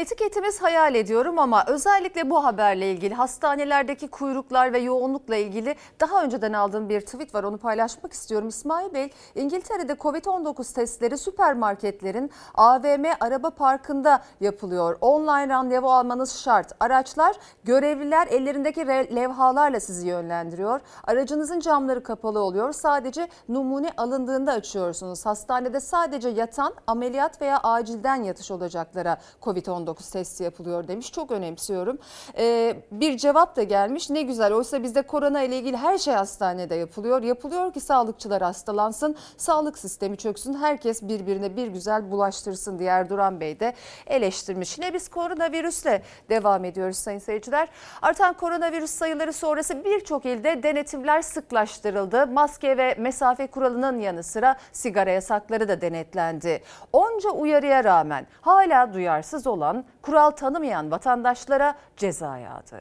Etiketimiz 0.00 0.62
hayal 0.62 0.94
ediyorum 0.94 1.38
ama 1.38 1.64
özellikle 1.66 2.30
bu 2.30 2.44
haberle 2.44 2.92
ilgili 2.92 3.14
hastanelerdeki 3.14 4.08
kuyruklar 4.08 4.72
ve 4.72 4.78
yoğunlukla 4.78 5.36
ilgili 5.36 5.74
daha 6.00 6.24
önceden 6.24 6.52
aldığım 6.52 6.88
bir 6.88 7.00
tweet 7.00 7.34
var 7.34 7.44
onu 7.44 7.58
paylaşmak 7.58 8.12
istiyorum. 8.12 8.48
İsmail 8.48 8.94
Bey 8.94 9.10
İngiltere'de 9.34 9.92
Covid-19 9.92 10.74
testleri 10.74 11.18
süpermarketlerin 11.18 12.30
AVM 12.54 13.04
araba 13.20 13.50
parkında 13.50 14.22
yapılıyor. 14.40 14.98
Online 15.00 15.48
randevu 15.48 15.92
almanız 15.92 16.38
şart. 16.38 16.72
Araçlar 16.80 17.36
görevliler 17.64 18.26
ellerindeki 18.26 18.86
levhalarla 18.86 19.80
sizi 19.80 20.08
yönlendiriyor. 20.08 20.80
Aracınızın 21.04 21.60
camları 21.60 22.02
kapalı 22.02 22.40
oluyor. 22.40 22.72
Sadece 22.72 23.28
numune 23.48 23.92
alındığında 23.96 24.52
açıyorsunuz. 24.52 25.26
Hastanede 25.26 25.80
sadece 25.80 26.28
yatan 26.28 26.74
ameliyat 26.86 27.42
veya 27.42 27.58
acilden 27.58 28.22
yatış 28.22 28.50
olacaklara 28.50 29.16
Covid-19 29.42 29.89
Covid-19 29.90 30.12
testi 30.12 30.44
yapılıyor 30.44 30.88
demiş. 30.88 31.12
Çok 31.12 31.30
önemsiyorum. 31.30 31.98
Ee, 32.38 32.76
bir 32.90 33.16
cevap 33.16 33.56
da 33.56 33.62
gelmiş. 33.62 34.10
Ne 34.10 34.22
güzel. 34.22 34.52
Oysa 34.52 34.82
bizde 34.82 35.02
korona 35.02 35.42
ile 35.42 35.58
ilgili 35.58 35.76
her 35.76 35.98
şey 35.98 36.14
hastanede 36.14 36.74
yapılıyor. 36.74 37.22
Yapılıyor 37.22 37.72
ki 37.72 37.80
sağlıkçılar 37.80 38.42
hastalansın, 38.42 39.16
sağlık 39.36 39.78
sistemi 39.78 40.16
çöksün, 40.16 40.54
herkes 40.54 41.02
birbirine 41.02 41.56
bir 41.56 41.66
güzel 41.66 42.10
bulaştırsın 42.10 42.78
diye 42.78 42.90
Erduran 42.90 43.40
Bey 43.40 43.60
de 43.60 43.74
eleştirmiş. 44.06 44.78
Yine 44.78 44.94
biz 44.94 45.08
koronavirüsle 45.08 46.02
devam 46.28 46.64
ediyoruz 46.64 46.96
sayın 46.96 47.18
seyirciler. 47.18 47.68
Artan 48.02 48.34
koronavirüs 48.34 48.90
sayıları 48.90 49.32
sonrası 49.32 49.84
birçok 49.84 50.26
ilde 50.26 50.62
denetimler 50.62 51.22
sıklaştırıldı. 51.22 52.26
Maske 52.26 52.76
ve 52.76 52.94
mesafe 52.98 53.46
kuralının 53.46 53.98
yanı 53.98 54.22
sıra 54.22 54.56
sigara 54.72 55.10
yasakları 55.10 55.68
da 55.68 55.80
denetlendi. 55.80 56.62
Onca 56.92 57.30
uyarıya 57.30 57.84
rağmen 57.84 58.26
hala 58.40 58.94
duyarsız 58.94 59.46
olan, 59.46 59.69
kural 60.02 60.30
tanımayan 60.30 60.90
vatandaşlara 60.90 61.74
ceza 61.96 62.38
yağdı. 62.38 62.80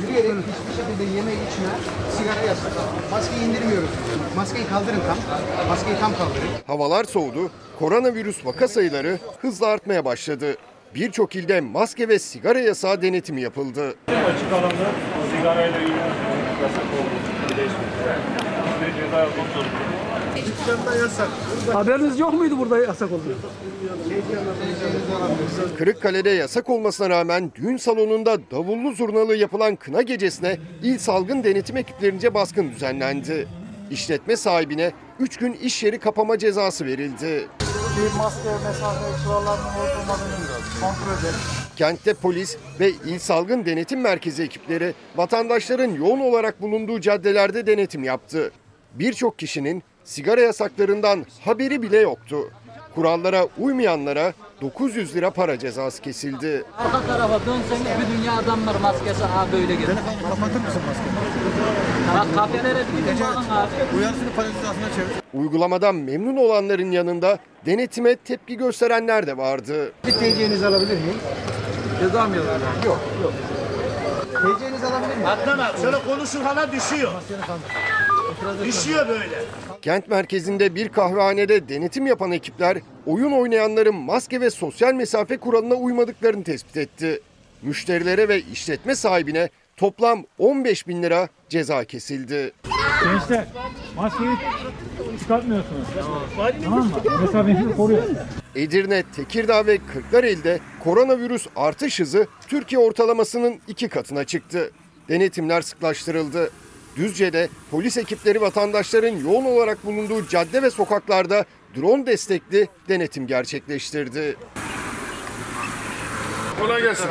Yürüyerek 0.00 0.30
hiçbir 0.30 0.82
şekilde 0.82 1.16
yeme 1.16 1.32
içme, 1.32 1.72
sigara 2.16 2.40
yasak. 2.40 2.72
Maskeyi 3.10 3.42
indirmiyoruz. 3.48 3.90
Maskeyi 4.36 4.66
kaldırın 4.66 5.00
tam. 5.06 5.16
Maskeyi 5.68 5.98
tam 6.00 6.12
kaldırın. 6.12 6.48
Havalar 6.66 7.04
soğudu, 7.04 7.50
koronavirüs 7.78 8.46
vaka 8.46 8.68
sayıları 8.68 9.18
hızla 9.40 9.66
artmaya 9.66 10.04
başladı. 10.04 10.56
Birçok 10.94 11.36
ilde 11.36 11.60
maske 11.60 12.08
ve 12.08 12.18
sigara 12.18 12.58
yasağı 12.60 13.02
denetimi 13.02 13.40
yapıldı. 13.40 13.94
Açık 14.08 14.52
alanda 14.52 14.90
sigarayla 15.36 15.78
ilgili 15.78 15.98
yasak 16.62 16.84
oldu. 16.84 17.16
Bir. 17.48 17.56
Hiçbir 17.56 19.02
ceza 19.02 19.18
yapmak 19.18 19.46
zorunda. 19.54 19.95
Dükkanda 20.46 20.96
yasak. 20.96 21.28
Haberiniz 21.72 22.18
yok 22.18 22.34
muydu 22.34 22.58
burada 22.58 22.78
yasak 22.78 23.12
olduğu? 23.12 23.36
Kırıkkale'de 25.78 26.30
yasak 26.30 26.70
olmasına 26.70 27.10
rağmen 27.10 27.52
düğün 27.54 27.76
salonunda 27.76 28.50
davullu 28.50 28.92
zurnalı 28.92 29.36
yapılan 29.36 29.76
kına 29.76 30.02
gecesine 30.02 30.58
il 30.82 30.98
salgın 30.98 31.44
denetim 31.44 31.76
ekiplerince 31.76 32.34
baskın 32.34 32.70
düzenlendi. 32.70 33.48
İşletme 33.90 34.36
sahibine 34.36 34.92
3 35.20 35.36
gün 35.36 35.52
iş 35.52 35.82
yeri 35.82 35.98
kapama 35.98 36.38
cezası 36.38 36.86
verildi. 36.86 37.48
Bir 37.96 38.18
maske 38.18 38.48
mesafe 38.66 39.24
kurallarının 39.24 39.64
olup 39.64 39.96
olmadığını 40.02 40.46
kontrol 40.80 41.20
edelim. 41.20 41.40
Kentte 41.76 42.14
polis 42.14 42.56
ve 42.80 42.90
il 42.90 43.18
salgın 43.18 43.66
denetim 43.66 44.00
merkezi 44.00 44.42
ekipleri 44.42 44.94
vatandaşların 45.16 45.90
yoğun 45.90 46.20
olarak 46.20 46.62
bulunduğu 46.62 47.00
caddelerde 47.00 47.66
denetim 47.66 48.04
yaptı. 48.04 48.50
Birçok 48.94 49.38
kişinin 49.38 49.82
sigara 50.06 50.40
yasaklarından 50.40 51.26
haberi 51.44 51.82
bile 51.82 51.98
yoktu. 51.98 52.50
Kurallara 52.94 53.46
uymayanlara 53.58 54.32
900 54.62 55.14
lira 55.16 55.30
para 55.30 55.58
cezası 55.58 56.02
kesildi. 56.02 56.64
Arka 56.78 57.06
tarafa 57.06 57.40
dönseniz 57.40 57.86
bir 58.00 58.18
dünya 58.18 58.32
adam 58.36 58.66
var 58.66 58.74
maskesi 58.82 59.24
ha 59.24 59.46
böyle 59.52 59.74
gelir. 59.74 59.96
Kapatır 60.22 60.60
mısın 60.60 60.82
maskeyi? 60.86 61.16
Bak 62.18 62.34
kafelere 62.34 62.78
bir 62.78 63.20
abi. 63.24 63.96
Uyarsını 63.98 64.30
paletizasına 64.36 64.88
çevir. 64.96 65.22
Uygulamadan 65.34 65.94
memnun 65.94 66.36
olanların 66.36 66.90
yanında 66.90 67.38
denetime 67.66 68.16
tepki 68.16 68.56
gösterenler 68.56 69.26
de 69.26 69.36
vardı. 69.36 69.92
Bir 70.06 70.12
TC'nizi 70.12 70.66
alabilir 70.66 70.94
miyim? 71.00 71.18
Ceza 72.00 72.28
mı 72.28 72.36
yazıyorlar? 72.36 72.84
Yok, 72.86 73.00
yok. 73.22 73.32
TC'nizi 74.32 74.86
alabilir 74.86 75.16
miyim? 75.16 75.26
Adnan 75.26 75.58
abi 75.58 75.80
şöyle 75.80 75.98
konuşur 75.98 76.40
hala 76.40 76.72
düşüyor. 76.72 77.12
Düşüyor 78.64 79.08
böyle. 79.08 79.42
Kent 79.82 80.08
merkezinde 80.08 80.74
bir 80.74 80.88
kahvehanede 80.88 81.68
denetim 81.68 82.06
yapan 82.06 82.32
ekipler 82.32 82.78
oyun 83.06 83.32
oynayanların 83.32 83.94
maske 83.94 84.40
ve 84.40 84.50
sosyal 84.50 84.94
mesafe 84.94 85.36
kuralına 85.36 85.74
uymadıklarını 85.74 86.44
tespit 86.44 86.76
etti. 86.76 87.20
Müşterilere 87.62 88.28
ve 88.28 88.40
işletme 88.40 88.94
sahibine 88.94 89.48
toplam 89.76 90.24
15 90.38 90.88
bin 90.88 91.02
lira 91.02 91.28
ceza 91.48 91.84
kesildi. 91.84 92.52
Gençler 93.04 93.46
maskeyi 93.96 94.30
çıkartmıyorsunuz. 95.20 95.86
Tamam 96.64 96.86
mı? 96.86 96.92
Mesafenizi 97.20 97.76
koruyun. 97.76 98.18
Edirne, 98.54 99.02
Tekirdağ 99.16 99.66
ve 99.66 99.78
Kırklareli'de 99.92 100.60
koronavirüs 100.84 101.46
artış 101.56 102.00
hızı 102.00 102.26
Türkiye 102.48 102.78
ortalamasının 102.78 103.54
iki 103.68 103.88
katına 103.88 104.24
çıktı. 104.24 104.70
Denetimler 105.08 105.62
sıklaştırıldı. 105.62 106.50
Düzce'de 106.96 107.48
polis 107.70 107.96
ekipleri 107.96 108.40
vatandaşların 108.40 109.16
yoğun 109.16 109.44
olarak 109.44 109.84
bulunduğu 109.86 110.28
cadde 110.28 110.62
ve 110.62 110.70
sokaklarda 110.70 111.44
drone 111.76 112.06
destekli 112.06 112.68
denetim 112.88 113.26
gerçekleştirdi. 113.26 114.36
Kolay 116.60 116.82
gelsin. 116.82 117.06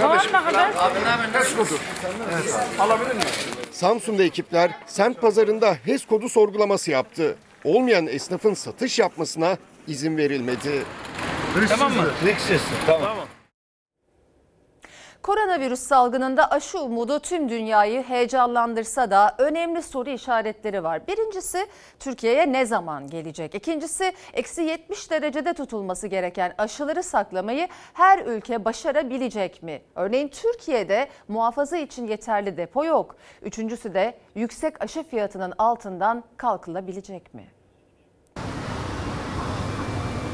Ne 0.00 0.04
haber? 0.06 1.32
Test 1.32 1.56
kodu. 1.56 1.68
Alabilir 2.78 3.14
miyim? 3.14 3.28
Samsun'da 3.72 4.22
ekipler 4.22 4.70
semt 4.86 5.20
pazarında 5.20 5.76
HES 5.84 6.06
kodu 6.06 6.28
sorgulaması 6.28 6.90
yaptı. 6.90 7.36
Olmayan 7.64 8.06
esnafın 8.06 8.54
satış 8.54 8.98
yapmasına 8.98 9.56
izin 9.88 10.16
verilmedi. 10.16 10.84
Tamam 11.68 11.92
mı? 11.92 12.10
Tamam. 12.86 13.16
Koronavirüs 15.26 15.80
salgınında 15.80 16.50
aşı 16.50 16.80
umudu 16.80 17.20
tüm 17.20 17.48
dünyayı 17.48 18.02
heyecanlandırsa 18.02 19.10
da 19.10 19.34
önemli 19.38 19.82
soru 19.82 20.10
işaretleri 20.10 20.84
var. 20.84 21.06
Birincisi 21.06 21.58
Türkiye'ye 22.00 22.52
ne 22.52 22.66
zaman 22.66 23.10
gelecek? 23.10 23.54
İkincisi 23.54 24.12
eksi 24.34 24.62
70 24.62 25.10
derecede 25.10 25.54
tutulması 25.54 26.06
gereken 26.06 26.54
aşıları 26.58 27.02
saklamayı 27.02 27.68
her 27.92 28.26
ülke 28.26 28.64
başarabilecek 28.64 29.62
mi? 29.62 29.82
Örneğin 29.94 30.28
Türkiye'de 30.28 31.08
muhafaza 31.28 31.76
için 31.76 32.06
yeterli 32.06 32.56
depo 32.56 32.84
yok. 32.84 33.16
Üçüncüsü 33.42 33.94
de 33.94 34.18
yüksek 34.34 34.84
aşı 34.84 35.02
fiyatının 35.02 35.52
altından 35.58 36.24
kalkılabilecek 36.36 37.34
mi? 37.34 37.44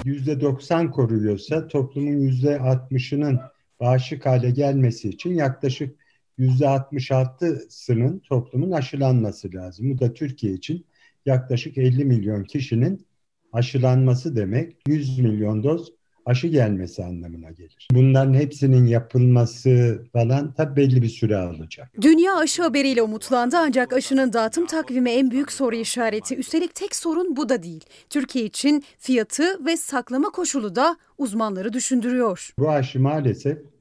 %90 0.05 0.91
koruyorsa 0.91 1.69
toplumun 1.69 2.29
%60'ının 2.29 3.52
bağışık 3.83 4.27
hale 4.27 4.51
gelmesi 4.51 5.09
için 5.09 5.35
yaklaşık 5.35 5.97
%66'sının 6.39 8.19
toplumun 8.19 8.71
aşılanması 8.71 9.55
lazım. 9.55 9.91
Bu 9.91 10.01
da 10.01 10.15
Türkiye 10.15 10.53
için 10.53 10.87
yaklaşık 11.27 11.79
50 11.79 12.05
milyon 12.05 12.45
kişinin 12.45 13.07
aşılanması 13.53 14.37
demek 14.37 14.77
100 14.87 15.19
milyon 15.19 15.63
doz 15.63 15.93
aşı 16.27 16.47
gelmesi 16.49 17.05
anlamına 17.05 17.51
gelir. 17.51 17.89
Bunların 17.93 18.35
hepsinin 18.35 18.87
yapılması 18.87 20.03
falan 20.13 20.55
tabii 20.55 20.77
belli 20.77 21.03
bir 21.03 21.09
süre 21.09 21.37
alacak. 21.37 21.91
Dünya 22.01 22.37
aşı 22.37 22.63
haberiyle 22.63 23.03
umutlandı 23.03 23.57
ancak 23.59 23.93
aşının 23.93 24.33
dağıtım 24.33 24.67
takvimi 24.67 25.11
en 25.11 25.31
büyük 25.31 25.53
soru 25.53 25.77
işareti. 25.77 26.37
Üstelik 26.37 26.75
tek 26.75 26.97
sorun 26.97 27.37
bu 27.37 27.49
da 27.49 27.63
değil. 27.63 27.85
Türkiye 28.11 28.45
için 28.45 28.85
fiyatı 28.99 29.67
ve 29.67 29.77
saklama 29.77 30.31
koşulu 30.31 30.75
da 30.75 30.97
uzmanları 31.19 31.73
düşündürüyor. 31.73 32.51
Bu 32.59 32.71
aşı 32.71 33.01
maalesef 33.01 33.72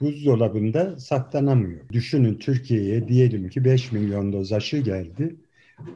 buzdolabında 0.00 0.98
saklanamıyor. 0.98 1.88
Düşünün 1.92 2.34
Türkiye'ye 2.34 3.08
diyelim 3.08 3.48
ki 3.48 3.64
5 3.64 3.92
milyon 3.92 4.32
doz 4.32 4.52
aşı 4.52 4.78
geldi. 4.78 5.36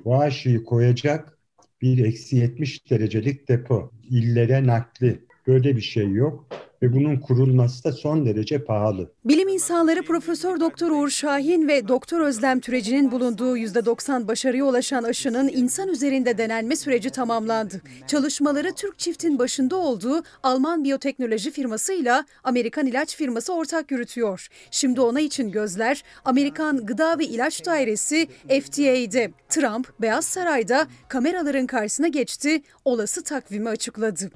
Bu 0.04 0.20
aşıyı 0.20 0.64
koyacak 0.64 1.38
bir 1.82 2.04
eksi 2.04 2.36
70 2.36 2.90
derecelik 2.90 3.48
depo, 3.48 3.90
illere 4.10 4.66
nakli 4.66 5.24
böyle 5.46 5.76
bir 5.76 5.80
şey 5.80 6.10
yok 6.10 6.46
ve 6.82 6.92
bunun 6.92 7.16
kurulması 7.16 7.84
da 7.84 7.92
son 7.92 8.26
derece 8.26 8.64
pahalı. 8.64 9.10
Bilim 9.24 9.48
insanları 9.48 10.02
Profesör 10.02 10.60
Doktor 10.60 10.90
Uğur 10.90 11.08
Şahin 11.08 11.68
ve 11.68 11.88
Doktor 11.88 12.20
Özlem 12.20 12.60
Türeci'nin 12.60 13.10
bulunduğu 13.10 13.58
%90 13.58 14.28
başarıya 14.28 14.64
ulaşan 14.64 15.02
aşının 15.02 15.48
insan 15.48 15.88
üzerinde 15.88 16.38
denenme 16.38 16.76
süreci 16.76 17.10
tamamlandı. 17.10 17.82
Çalışmaları 18.06 18.72
Türk 18.72 18.98
çiftin 18.98 19.38
başında 19.38 19.76
olduğu 19.76 20.22
Alman 20.42 20.84
biyoteknoloji 20.84 21.50
firmasıyla 21.50 22.24
Amerikan 22.44 22.86
ilaç 22.86 23.16
firması 23.16 23.54
ortak 23.54 23.90
yürütüyor. 23.90 24.48
Şimdi 24.70 25.00
ona 25.00 25.20
için 25.20 25.50
gözler 25.50 26.02
Amerikan 26.24 26.86
Gıda 26.86 27.18
ve 27.18 27.24
İlaç 27.24 27.66
Dairesi 27.66 28.28
FDA'de. 28.48 29.30
Trump 29.48 29.88
Beyaz 30.00 30.24
Saray'da 30.24 30.86
kameraların 31.08 31.66
karşısına 31.66 32.08
geçti, 32.08 32.62
olası 32.84 33.24
takvimi 33.24 33.68
açıkladı. 33.68 34.30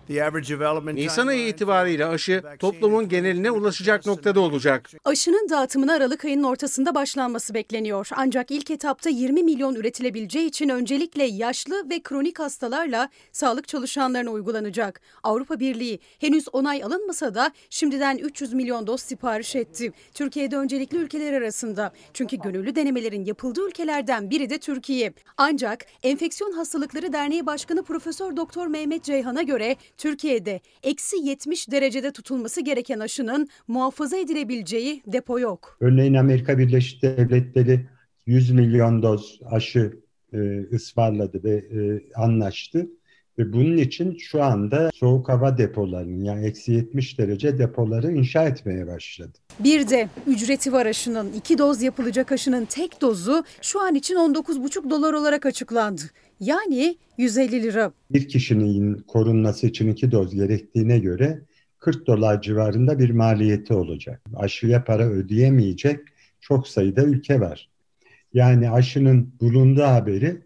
Nisan 0.97 1.27
ayı 1.27 1.49
itibariyle 1.49 2.07
aşı 2.07 2.36
toplumun 2.59 3.09
geneline 3.09 3.51
ulaşacak 3.51 4.07
noktada 4.07 4.41
olacak. 4.41 4.91
Aşının 5.05 5.49
dağıtımına 5.51 5.93
Aralık 5.93 6.25
ayının 6.25 6.43
ortasında 6.43 6.95
başlanması 6.95 7.55
bekleniyor. 7.55 8.09
Ancak 8.17 8.51
ilk 8.51 8.71
etapta 8.71 9.11
20 9.11 9.43
milyon 9.43 9.75
üretilebileceği 9.75 10.47
için 10.47 10.69
öncelikle 10.69 11.25
yaşlı 11.25 11.91
ve 11.91 12.01
kronik 12.01 12.39
hastalarla 12.39 13.09
sağlık 13.33 13.69
çalışanlarına 13.69 14.31
uygulanacak. 14.31 15.01
Avrupa 15.23 15.61
Birliği 15.61 16.01
henüz 16.19 16.45
onay 16.53 16.83
alınmasa 16.83 17.35
da 17.35 17.53
şimdiden 17.71 18.19
300 18.19 18.53
milyon 18.53 18.87
doz 18.87 19.01
sipariş 19.01 19.57
etti. 19.57 19.93
Türkiye'de 20.15 20.57
öncelikli 20.57 20.97
ülkeler 20.97 21.33
arasında. 21.33 21.93
Çünkü 22.15 22.37
gönüllü 22.37 22.75
denemelerin 22.75 23.25
yapıldığı 23.25 23.69
ülkelerden 23.69 24.31
biri 24.31 24.51
de 24.51 24.59
Türkiye. 24.59 25.13
Ancak 25.37 25.87
Enfeksiyon 26.03 26.53
Hastalıkları 26.53 27.13
Derneği 27.13 27.47
Başkanı 27.47 27.83
Profesör 27.83 28.37
Doktor 28.37 28.67
Mehmet 28.67 29.05
Ceyhan'a 29.05 29.43
göre 29.43 29.77
Türkiye'de 29.99 30.61
eksi 30.83 31.17
70 31.17 31.71
derecede 31.71 32.13
tutulması 32.13 32.26
tutulması 32.27 32.61
gereken 32.61 33.01
aşının 33.01 33.49
muhafaza 33.69 34.17
edilebileceği 34.17 35.03
depo 35.07 35.39
yok. 35.39 35.77
Örneğin 35.81 36.15
Amerika 36.15 36.59
Birleşik 36.59 37.03
Devletleri 37.03 37.87
100 38.27 38.51
milyon 38.51 39.03
doz 39.03 39.41
aşı 39.51 40.01
e, 40.33 40.61
ısmarladı 40.73 41.45
ve 41.45 41.55
e, 41.55 42.03
anlaştı. 42.15 42.87
Ve 43.39 43.53
bunun 43.53 43.77
için 43.77 44.17
şu 44.19 44.43
anda 44.43 44.91
soğuk 44.95 45.29
hava 45.29 45.59
depolarını 45.59 46.25
yani 46.25 46.47
eksi 46.47 46.73
70 46.73 47.19
derece 47.19 47.59
depoları 47.59 48.13
inşa 48.13 48.45
etmeye 48.49 48.87
başladı. 48.87 49.39
Bir 49.61 49.89
de 49.89 50.09
ücreti 50.27 50.73
var 50.73 50.87
aşının. 50.87 51.33
iki 51.33 51.59
doz 51.59 51.83
yapılacak 51.83 52.33
aşının 52.33 52.65
tek 52.65 53.01
dozu 53.01 53.45
şu 53.63 53.81
an 53.81 53.95
için 53.95 54.15
19,5 54.15 54.91
dolar 54.91 55.13
olarak 55.13 55.47
açıklandı. 55.47 56.03
Yani 56.41 56.97
150 57.19 57.63
lira. 57.63 57.93
Bir 58.11 58.29
kişinin 58.29 58.95
korunması 58.95 59.67
için 59.67 59.89
iki 59.89 60.13
doz 60.13 60.35
gerektiğine 60.35 60.99
göre 60.99 61.41
40 61.87 62.07
dolar 62.07 62.43
civarında 62.43 62.99
bir 62.99 63.11
maliyeti 63.11 63.75
olacak. 63.75 64.23
Aşıya 64.37 64.85
para 64.85 65.07
ödeyemeyecek 65.07 66.01
çok 66.41 66.69
sayıda 66.69 67.03
ülke 67.03 67.41
var. 67.41 67.69
Yani 68.35 68.71
aşının 68.71 69.33
bulunduğu 69.41 69.83
haberi 69.83 70.43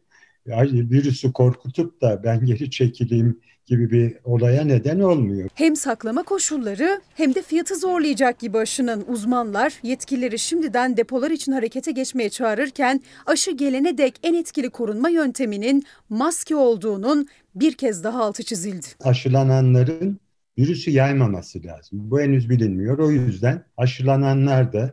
virüsü 0.46 1.32
korkutup 1.32 2.02
da 2.02 2.24
ben 2.24 2.44
geri 2.46 2.70
çekileyim 2.70 3.40
gibi 3.66 3.90
bir 3.90 4.16
olaya 4.24 4.64
neden 4.64 5.00
olmuyor. 5.00 5.50
Hem 5.54 5.76
saklama 5.76 6.22
koşulları 6.22 7.00
hem 7.14 7.34
de 7.34 7.42
fiyatı 7.42 7.76
zorlayacak 7.76 8.38
gibi 8.38 8.58
aşının 8.58 9.04
uzmanlar 9.08 9.72
yetkilileri 9.82 10.38
şimdiden 10.38 10.96
depolar 10.96 11.30
için 11.30 11.52
harekete 11.52 11.92
geçmeye 11.92 12.30
çağırırken 12.30 13.00
aşı 13.26 13.50
gelene 13.50 13.98
dek 13.98 14.14
en 14.22 14.34
etkili 14.34 14.70
korunma 14.70 15.08
yönteminin 15.08 15.84
maske 16.08 16.56
olduğunun 16.56 17.28
bir 17.54 17.72
kez 17.72 18.04
daha 18.04 18.24
altı 18.24 18.42
çizildi. 18.42 18.86
Aşılananların 19.04 20.20
virüsü 20.60 20.90
yaymaması 20.90 21.64
lazım. 21.64 21.98
Bu 22.10 22.20
henüz 22.20 22.50
bilinmiyor. 22.50 22.98
O 22.98 23.10
yüzden 23.10 23.64
aşılananlar 23.76 24.72
da 24.72 24.92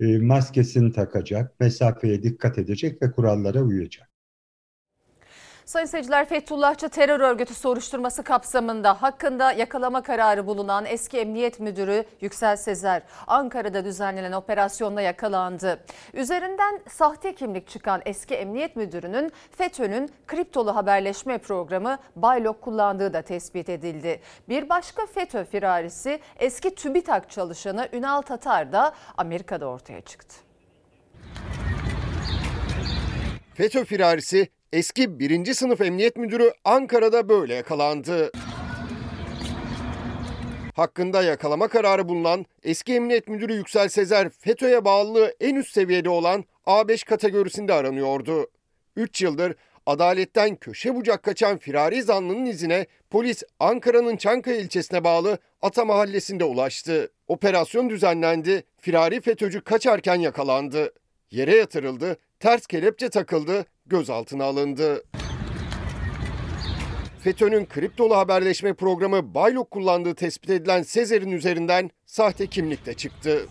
e, 0.00 0.18
maskesini 0.18 0.92
takacak, 0.92 1.60
mesafeye 1.60 2.22
dikkat 2.22 2.58
edecek 2.58 3.02
ve 3.02 3.12
kurallara 3.12 3.62
uyacak. 3.62 4.15
Sayın 5.66 5.86
seyirciler 5.86 6.28
Fethullahçı 6.28 6.88
terör 6.88 7.20
örgütü 7.20 7.54
soruşturması 7.54 8.22
kapsamında 8.22 9.02
hakkında 9.02 9.52
yakalama 9.52 10.02
kararı 10.02 10.46
bulunan 10.46 10.84
eski 10.86 11.18
emniyet 11.18 11.60
müdürü 11.60 12.04
Yüksel 12.20 12.56
Sezer 12.56 13.02
Ankara'da 13.26 13.84
düzenlenen 13.84 14.32
operasyonda 14.32 15.00
yakalandı. 15.00 15.84
Üzerinden 16.14 16.80
sahte 16.88 17.34
kimlik 17.34 17.68
çıkan 17.68 18.02
eski 18.06 18.34
emniyet 18.34 18.76
müdürünün 18.76 19.32
FETÖ'nün 19.50 20.10
kriptolu 20.26 20.76
haberleşme 20.76 21.38
programı 21.38 21.98
Baylok 22.16 22.62
kullandığı 22.62 23.12
da 23.12 23.22
tespit 23.22 23.68
edildi. 23.68 24.20
Bir 24.48 24.68
başka 24.68 25.06
FETÖ 25.06 25.44
firarisi 25.44 26.20
eski 26.36 26.74
TÜBİTAK 26.74 27.30
çalışanı 27.30 27.88
Ünal 27.92 28.22
Tatar 28.22 28.72
da 28.72 28.92
Amerika'da 29.16 29.66
ortaya 29.66 30.00
çıktı. 30.00 30.36
FETÖ 33.54 33.84
firarisi 33.84 34.55
eski 34.72 35.18
birinci 35.18 35.54
sınıf 35.54 35.80
emniyet 35.80 36.16
müdürü 36.16 36.52
Ankara'da 36.64 37.28
böyle 37.28 37.54
yakalandı. 37.54 38.32
Hakkında 40.74 41.22
yakalama 41.22 41.68
kararı 41.68 42.08
bulunan 42.08 42.46
eski 42.62 42.94
emniyet 42.94 43.28
müdürü 43.28 43.54
Yüksel 43.54 43.88
Sezer, 43.88 44.28
FETÖ'ye 44.28 44.84
bağlılığı 44.84 45.34
en 45.40 45.54
üst 45.54 45.72
seviyede 45.72 46.08
olan 46.08 46.44
A5 46.66 47.04
kategorisinde 47.06 47.72
aranıyordu. 47.72 48.46
3 48.96 49.22
yıldır 49.22 49.54
adaletten 49.86 50.56
köşe 50.56 50.94
bucak 50.94 51.22
kaçan 51.22 51.58
firari 51.58 52.02
zanlının 52.02 52.46
izine 52.46 52.86
polis 53.10 53.42
Ankara'nın 53.60 54.16
Çankaya 54.16 54.56
ilçesine 54.56 55.04
bağlı 55.04 55.38
Ata 55.62 55.84
Mahallesi'nde 55.84 56.44
ulaştı. 56.44 57.10
Operasyon 57.28 57.90
düzenlendi, 57.90 58.64
firari 58.78 59.20
FETÖ'cü 59.20 59.60
kaçarken 59.60 60.20
yakalandı. 60.20 60.92
Yere 61.30 61.56
yatırıldı, 61.56 62.16
ters 62.40 62.66
kelepçe 62.66 63.08
takıldı, 63.08 63.64
gözaltına 63.86 64.44
alındı. 64.44 65.04
FETÖ'nün 67.20 67.66
kriptolu 67.66 68.16
haberleşme 68.16 68.74
programı 68.74 69.34
Baylok 69.34 69.70
kullandığı 69.70 70.14
tespit 70.14 70.50
edilen 70.50 70.82
Sezer'in 70.82 71.32
üzerinden 71.32 71.90
sahte 72.06 72.46
kimlik 72.46 72.86
de 72.86 72.94
çıktı. 72.94 73.46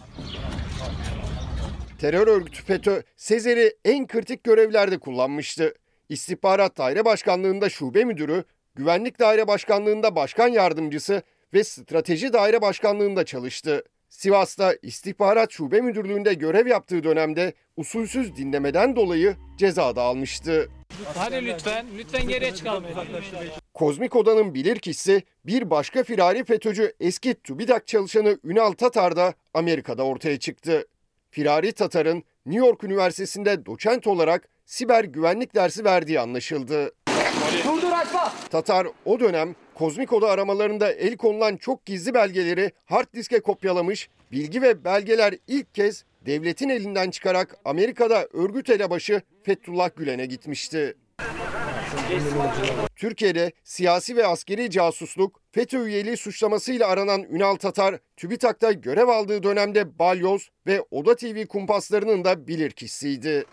Terör 2.00 2.28
örgütü 2.28 2.64
FETÖ, 2.64 3.02
Sezer'i 3.16 3.76
en 3.86 4.08
kritik 4.08 4.44
görevlerde 4.44 4.98
kullanmıştı. 4.98 5.74
İstihbarat 6.10 6.78
Daire 6.78 7.06
Başkanlığı'nda 7.06 7.70
şube 7.70 8.04
müdürü, 8.04 8.44
Güvenlik 8.76 9.20
Daire 9.20 9.48
Başkanlığı'nda 9.48 10.16
başkan 10.16 10.48
yardımcısı 10.48 11.24
ve 11.54 11.64
Strateji 11.64 12.34
Daire 12.34 12.62
Başkanlığı'nda 12.62 13.26
çalıştı. 13.26 13.84
Sivas'ta 14.16 14.76
istihbarat 14.82 15.52
şube 15.52 15.82
müdürlüğünde 15.82 16.34
görev 16.34 16.68
yaptığı 16.68 17.04
dönemde 17.04 17.54
usulsüz 17.78 18.36
dinlemeden 18.36 18.96
dolayı 18.96 19.36
ceza 19.58 19.96
da 19.96 20.02
almıştı. 20.02 20.70
Hadi 21.16 21.46
lütfen, 21.46 21.86
lütfen 21.98 22.28
geriye 22.28 22.54
çıkalım. 22.56 22.84
Kozmik 23.74 24.16
Oda'nın 24.16 24.54
bilirkişisi 24.54 25.24
bir 25.46 25.70
başka 25.70 26.04
firari 26.04 26.44
FETÖ'cü 26.44 26.94
eski 27.00 27.34
TÜBİTAK 27.34 27.88
çalışanı 27.88 28.40
Ünal 28.44 28.72
Tatar 28.72 29.16
da 29.16 29.34
Amerika'da 29.54 30.04
ortaya 30.04 30.40
çıktı. 30.40 30.88
Firari 31.32 31.72
Tatar'ın 31.72 32.24
New 32.46 32.68
York 32.68 32.84
Üniversitesi'nde 32.84 33.66
doçent 33.66 34.08
olarak 34.08 34.48
siber 34.66 35.04
güvenlik 35.04 35.56
dersi 35.56 35.86
verdiği 35.86 36.20
anlaşıldı. 36.20 36.92
Durdur 37.66 37.92
açma. 37.92 38.34
Tatar 38.50 38.88
o 39.06 39.20
dönem 39.20 39.56
Kozmik 39.76 40.14
Oda 40.14 40.30
aramalarında 40.30 40.92
el 40.92 41.18
konulan 41.18 41.58
çok 41.58 41.86
gizli 41.86 42.14
belgeleri 42.14 42.72
hard 42.86 43.08
diske 43.14 43.40
kopyalamış, 43.40 44.10
bilgi 44.32 44.62
ve 44.62 44.84
belgeler 44.84 45.36
ilk 45.48 45.76
kez 45.76 46.06
devletin 46.26 46.70
elinden 46.70 47.10
çıkarak 47.10 47.58
Amerika'da 47.66 48.28
örgüt 48.34 48.70
elebaşı 48.70 49.22
Fethullah 49.44 49.90
Gülen'e 49.96 50.26
gitmişti. 50.26 50.96
Türkiye'de 52.96 53.52
siyasi 53.64 54.16
ve 54.16 54.28
askeri 54.28 54.70
casusluk, 54.70 55.42
FETÖ 55.52 55.86
üyeliği 55.86 56.18
suçlamasıyla 56.18 56.88
aranan 56.88 57.24
Ünal 57.24 57.56
Tatar, 57.56 57.96
TÜBİTAK'ta 58.18 58.72
görev 58.72 59.08
aldığı 59.08 59.44
dönemde 59.44 60.00
balyoz 60.00 60.50
ve 60.68 60.84
Oda 60.92 61.16
TV 61.16 61.46
kumpaslarının 61.46 62.24
da 62.24 62.48
bilirkişisiydi. 62.48 63.46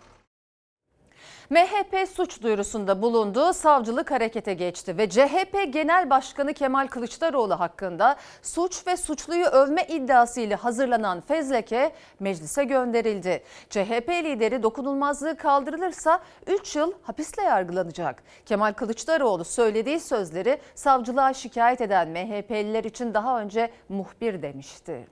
MHP 1.52 2.08
suç 2.08 2.42
duyurusunda 2.42 3.02
bulunduğu 3.02 3.52
savcılık 3.52 4.10
harekete 4.10 4.54
geçti 4.54 4.98
ve 4.98 5.08
CHP 5.08 5.72
Genel 5.72 6.10
Başkanı 6.10 6.54
Kemal 6.54 6.86
Kılıçdaroğlu 6.86 7.60
hakkında 7.60 8.16
suç 8.42 8.86
ve 8.86 8.96
suçluyu 8.96 9.44
övme 9.44 9.86
iddiasıyla 9.88 10.64
hazırlanan 10.64 11.20
fezleke 11.20 11.92
meclise 12.20 12.64
gönderildi. 12.64 13.42
CHP 13.70 14.08
lideri 14.08 14.62
dokunulmazlığı 14.62 15.36
kaldırılırsa 15.36 16.20
3 16.46 16.76
yıl 16.76 16.92
hapisle 17.02 17.42
yargılanacak. 17.42 18.22
Kemal 18.46 18.72
Kılıçdaroğlu 18.72 19.44
söylediği 19.44 20.00
sözleri 20.00 20.58
savcılığa 20.74 21.34
şikayet 21.34 21.80
eden 21.80 22.08
MHP'liler 22.08 22.84
için 22.84 23.14
daha 23.14 23.40
önce 23.40 23.70
muhbir 23.88 24.42
demişti. 24.42 25.06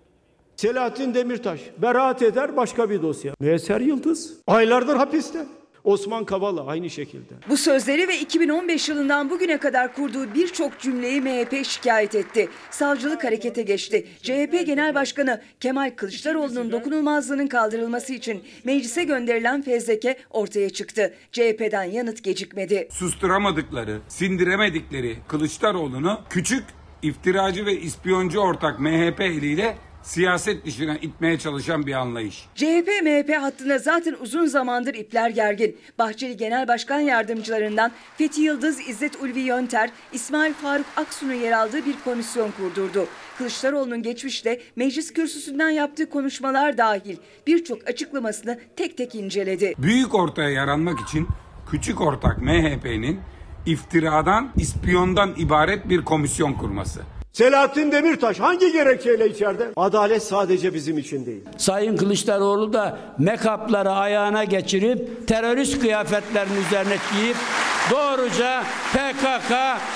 Selahattin 0.57 1.14
Demirtaş 1.14 1.61
beraat 1.79 2.22
eder 2.22 2.57
başka 2.57 2.90
bir 2.90 3.03
dosya. 3.03 3.35
Müesser 3.40 3.81
Yıldız 3.81 4.33
aylardır 4.46 4.96
hapiste. 4.96 5.38
Osman 5.85 6.25
Kavala 6.25 6.66
aynı 6.66 6.90
şekilde. 6.90 7.35
Bu 7.49 7.57
sözleri 7.57 8.09
ve 8.09 8.19
2015 8.21 8.88
yılından 8.88 9.31
bugüne 9.31 9.59
kadar 9.59 9.95
kurduğu 9.95 10.35
birçok 10.35 10.79
cümleyi 10.79 11.21
MHP 11.21 11.66
şikayet 11.66 12.14
etti. 12.14 12.49
Savcılık 12.71 13.25
harekete 13.25 13.62
geçti. 13.62 14.07
CHP 14.23 14.66
Genel 14.66 14.95
Başkanı 14.95 15.43
Kemal 15.61 15.90
Kılıçdaroğlu'nun 15.97 16.73
dokunulmazlığının 16.73 17.47
kaldırılması 17.47 18.12
için 18.12 18.43
meclise 18.64 19.05
gönderilen 19.05 19.62
fezleke 19.62 20.16
ortaya 20.31 20.71
çıktı. 20.71 21.14
CHP'den 21.33 21.85
yanıt 21.85 22.25
gecikmedi. 22.25 22.88
Susturamadıkları, 22.90 23.99
sindiremedikleri 24.09 25.16
Kılıçdaroğlu'nu 25.29 26.21
küçük 26.31 26.64
iftiracı 27.03 27.66
ve 27.66 27.81
ispiyoncu 27.81 28.38
ortak 28.40 28.81
MHP 28.81 29.21
eliyle 29.21 29.77
siyaset 30.03 30.67
dışına 30.67 30.97
itmeye 30.97 31.39
çalışan 31.39 31.87
bir 31.87 31.93
anlayış. 31.93 32.47
CHP 32.55 32.89
MHP 33.03 33.37
hattına 33.37 33.79
zaten 33.79 34.17
uzun 34.21 34.47
zamandır 34.47 34.95
ipler 34.95 35.31
gergin. 35.31 35.77
Bahçeli 35.99 36.37
Genel 36.37 36.69
Başkan 36.69 37.01
Yardımcılarından 37.01 37.93
Fethi 38.19 38.41
Yıldız, 38.41 38.89
İzzet 38.89 39.23
Ulvi 39.23 39.41
Yönter, 39.41 39.91
İsmail 40.13 40.53
Faruk 40.53 40.87
Aksu'nun 40.97 41.35
yer 41.35 41.53
aldığı 41.53 41.87
bir 41.87 41.95
komisyon 42.05 42.51
kurdurdu. 42.51 43.07
Kılıçdaroğlu'nun 43.39 44.03
geçmişte 44.03 44.61
meclis 44.77 45.13
kürsüsünden 45.13 45.71
yaptığı 45.71 46.11
konuşmalar 46.11 46.79
dahil 46.79 47.17
birçok 47.47 47.89
açıklamasını 47.89 48.59
tek 48.77 48.97
tek 48.97 49.15
inceledi. 49.15 49.75
Büyük 49.79 50.15
ortaya 50.15 50.51
yaranmak 50.51 51.01
için 51.01 51.29
küçük 51.71 52.01
ortak 52.01 52.43
MHP'nin 52.43 53.21
iftiradan, 53.67 54.51
ispiyondan 54.57 55.35
ibaret 55.37 55.89
bir 55.89 56.05
komisyon 56.05 56.53
kurması. 56.53 57.01
Selahattin 57.33 57.93
Demirtaş 57.93 58.40
hangi 58.40 58.73
gerekçeyle 58.73 59.29
içeride? 59.29 59.69
Adalet 59.77 60.23
sadece 60.23 60.75
bizim 60.75 60.99
için 60.99 61.27
değil. 61.27 61.40
Sayın 61.57 61.97
Kılıçdaroğlu 61.97 62.73
da 62.73 62.99
mekapları 63.19 63.90
ayağına 63.90 64.45
geçirip 64.45 65.29
terörist 65.29 65.81
kıyafetlerini 65.81 66.59
üzerine 66.66 66.97
giyip 67.12 67.37
doğruca 67.90 68.62
PKK, 68.93 69.53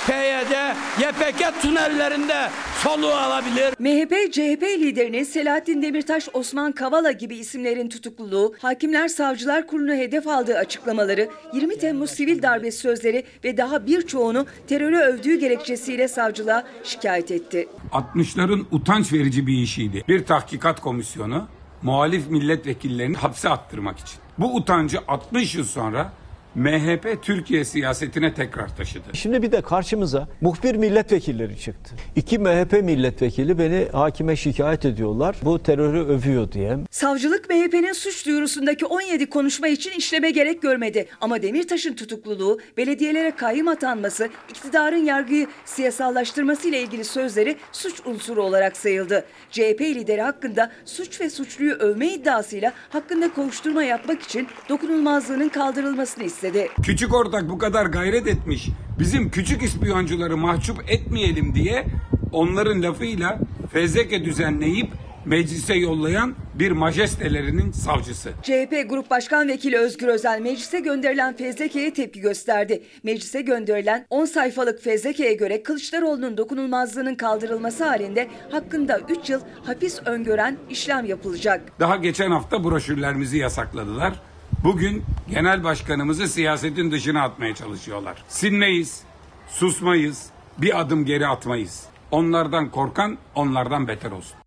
PYD, 0.07 0.55
YPG 1.01 1.62
tünellerinde 1.62 2.51
soluğu 2.85 3.14
alabilir. 3.14 3.75
MHP, 3.79 4.33
CHP 4.33 4.62
liderinin 4.62 5.25
Selahattin 5.25 5.83
Demirtaş, 5.83 6.29
Osman 6.33 6.73
Kavala 6.73 7.12
gibi 7.12 7.37
isimlerin 7.37 7.88
tutukluluğu, 7.88 8.55
Hakimler 8.62 9.09
Savcılar 9.09 9.66
Kurulu'nu 9.66 9.94
hedef 9.94 10.29
aldığı 10.29 10.59
açıklamaları, 10.59 11.29
20 11.53 11.79
Temmuz 11.79 12.11
sivil 12.11 12.42
darbe 12.42 12.70
sözleri 12.70 13.25
ve 13.44 13.57
daha 13.57 13.87
birçoğunu 13.87 14.47
terörü 14.66 14.97
övdüğü 14.97 15.40
gerekçesiyle 15.40 16.09
savcılığa 16.09 16.64
şikayet 16.85 17.31
etti. 17.31 17.68
60'ların 17.92 18.64
utanç 18.70 19.12
verici 19.12 19.47
bir 19.47 19.62
işiydi. 19.62 20.05
Bir 20.09 20.25
tahkikat 20.25 20.81
komisyonu 20.81 21.49
muhalif 21.83 22.31
milletvekillerini 22.31 23.16
hapse 23.16 23.49
attırmak 23.49 23.99
için. 23.99 24.18
Bu 24.38 24.55
utancı 24.55 24.99
60 25.09 25.55
yıl 25.55 25.64
sonra 25.64 26.12
MHP 26.55 27.23
Türkiye 27.23 27.64
siyasetine 27.64 28.35
tekrar 28.35 28.77
taşıdı. 28.77 29.05
Şimdi 29.12 29.43
bir 29.43 29.53
de 29.53 29.62
karşımıza 29.62 30.29
muhbir 30.40 30.75
milletvekilleri 30.75 31.59
çıktı. 31.59 31.95
İki 32.17 32.38
MHP 32.38 32.73
milletvekili 32.73 33.59
beni 33.59 33.88
hakime 33.93 34.37
şikayet 34.37 34.85
ediyorlar. 34.85 35.37
Bu 35.43 35.62
terörü 35.62 36.01
övüyor 36.01 36.53
diye. 36.53 36.79
Savcılık 36.90 37.51
MHP'nin 37.51 37.93
suç 37.93 38.27
duyurusundaki 38.27 38.87
17 38.87 39.31
konuşma 39.31 39.69
için 39.69 39.90
işleme 39.90 40.31
gerek 40.31 40.62
görmedi. 40.62 41.07
Ama 41.21 41.43
Demirtaş'ın 41.43 41.95
tutukluluğu, 41.95 42.61
belediyelere 42.77 43.31
kayyum 43.31 43.69
atanması, 43.69 44.29
iktidarın 44.51 45.05
yargıyı 45.05 45.47
siyasallaştırması 45.64 46.69
ile 46.69 46.83
ilgili 46.83 47.05
sözleri 47.05 47.57
suç 47.73 47.95
unsuru 48.07 48.43
olarak 48.43 48.77
sayıldı. 48.77 49.25
CHP 49.51 49.81
lideri 49.81 50.23
hakkında 50.23 50.73
suç 50.85 51.21
ve 51.21 51.31
suçluyu 51.31 51.75
övme 51.75 52.09
iddiasıyla 52.12 52.73
hakkında 52.88 53.33
kovuşturma 53.33 53.83
yapmak 53.83 54.23
için 54.23 54.49
dokunulmazlığının 54.69 55.49
kaldırılmasını 55.49 56.25
istedi. 56.25 56.43
Küçük 56.83 57.14
ortak 57.14 57.48
bu 57.48 57.59
kadar 57.59 57.87
gayret 57.87 58.26
etmiş. 58.26 58.68
Bizim 58.98 59.30
küçük 59.30 59.62
ispiyoncuları 59.62 60.37
mahcup 60.37 60.90
etmeyelim 60.90 61.54
diye 61.54 61.87
onların 62.33 62.83
lafıyla 62.83 63.38
fezleke 63.72 64.24
düzenleyip 64.24 64.88
meclise 65.24 65.74
yollayan 65.74 66.35
bir 66.54 66.70
majestelerinin 66.70 67.72
savcısı. 67.72 68.30
CHP 68.42 68.90
Grup 68.90 69.11
Başkan 69.11 69.48
Vekili 69.48 69.78
Özgür 69.78 70.09
Özel 70.09 70.40
meclise 70.40 70.80
gönderilen 70.80 71.37
fezlekeye 71.37 71.92
tepki 71.94 72.20
gösterdi. 72.20 72.83
Meclise 73.02 73.40
gönderilen 73.42 74.07
10 74.11 74.24
sayfalık 74.24 74.83
fezlekeye 74.83 75.35
göre 75.35 75.62
Kılıçdaroğlu'nun 75.62 76.37
dokunulmazlığının 76.37 77.14
kaldırılması 77.14 77.85
halinde 77.85 78.28
hakkında 78.50 79.00
3 79.20 79.30
yıl 79.30 79.40
hapis 79.64 80.00
öngören 80.07 80.57
işlem 80.70 81.04
yapılacak. 81.04 81.80
Daha 81.80 81.96
geçen 81.96 82.30
hafta 82.30 82.64
broşürlerimizi 82.64 83.38
yasakladılar. 83.38 84.14
Bugün 84.62 85.05
genel 85.31 85.64
başkanımızı 85.64 86.29
siyasetin 86.29 86.90
dışına 86.90 87.23
atmaya 87.23 87.55
çalışıyorlar. 87.55 88.25
Sinmeyiz, 88.29 89.03
susmayız, 89.49 90.27
bir 90.59 90.81
adım 90.81 91.05
geri 91.05 91.27
atmayız. 91.27 91.85
Onlardan 92.11 92.71
korkan 92.71 93.19
onlardan 93.35 93.88
beter 93.88 94.11
olsun. 94.11 94.43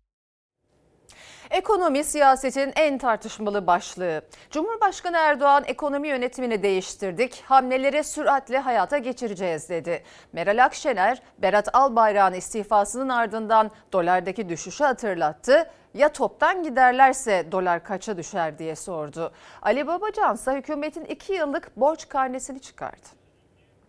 Ekonomi 1.50 2.04
siyasetin 2.04 2.72
en 2.76 2.98
tartışmalı 2.98 3.66
başlığı. 3.66 4.22
Cumhurbaşkanı 4.50 5.16
Erdoğan 5.16 5.64
ekonomi 5.66 6.08
yönetimini 6.08 6.62
değiştirdik, 6.62 7.42
hamleleri 7.46 8.04
süratle 8.04 8.58
hayata 8.58 8.98
geçireceğiz 8.98 9.68
dedi. 9.68 10.02
Meral 10.32 10.64
Akşener, 10.64 11.22
Berat 11.38 11.68
Albayrak'ın 11.72 12.36
istifasının 12.36 13.08
ardından 13.08 13.70
dolardaki 13.92 14.48
düşüşü 14.48 14.84
hatırlattı. 14.84 15.70
Ya 15.94 16.08
toptan 16.08 16.62
giderlerse 16.62 17.46
dolar 17.52 17.84
kaça 17.84 18.16
düşer 18.16 18.58
diye 18.58 18.76
sordu. 18.76 19.32
Ali 19.62 19.86
Babacan 19.86 20.34
ise 20.34 20.52
hükümetin 20.52 21.04
2 21.04 21.32
yıllık 21.32 21.76
borç 21.76 22.08
karnesini 22.08 22.60
çıkardı. 22.60 23.08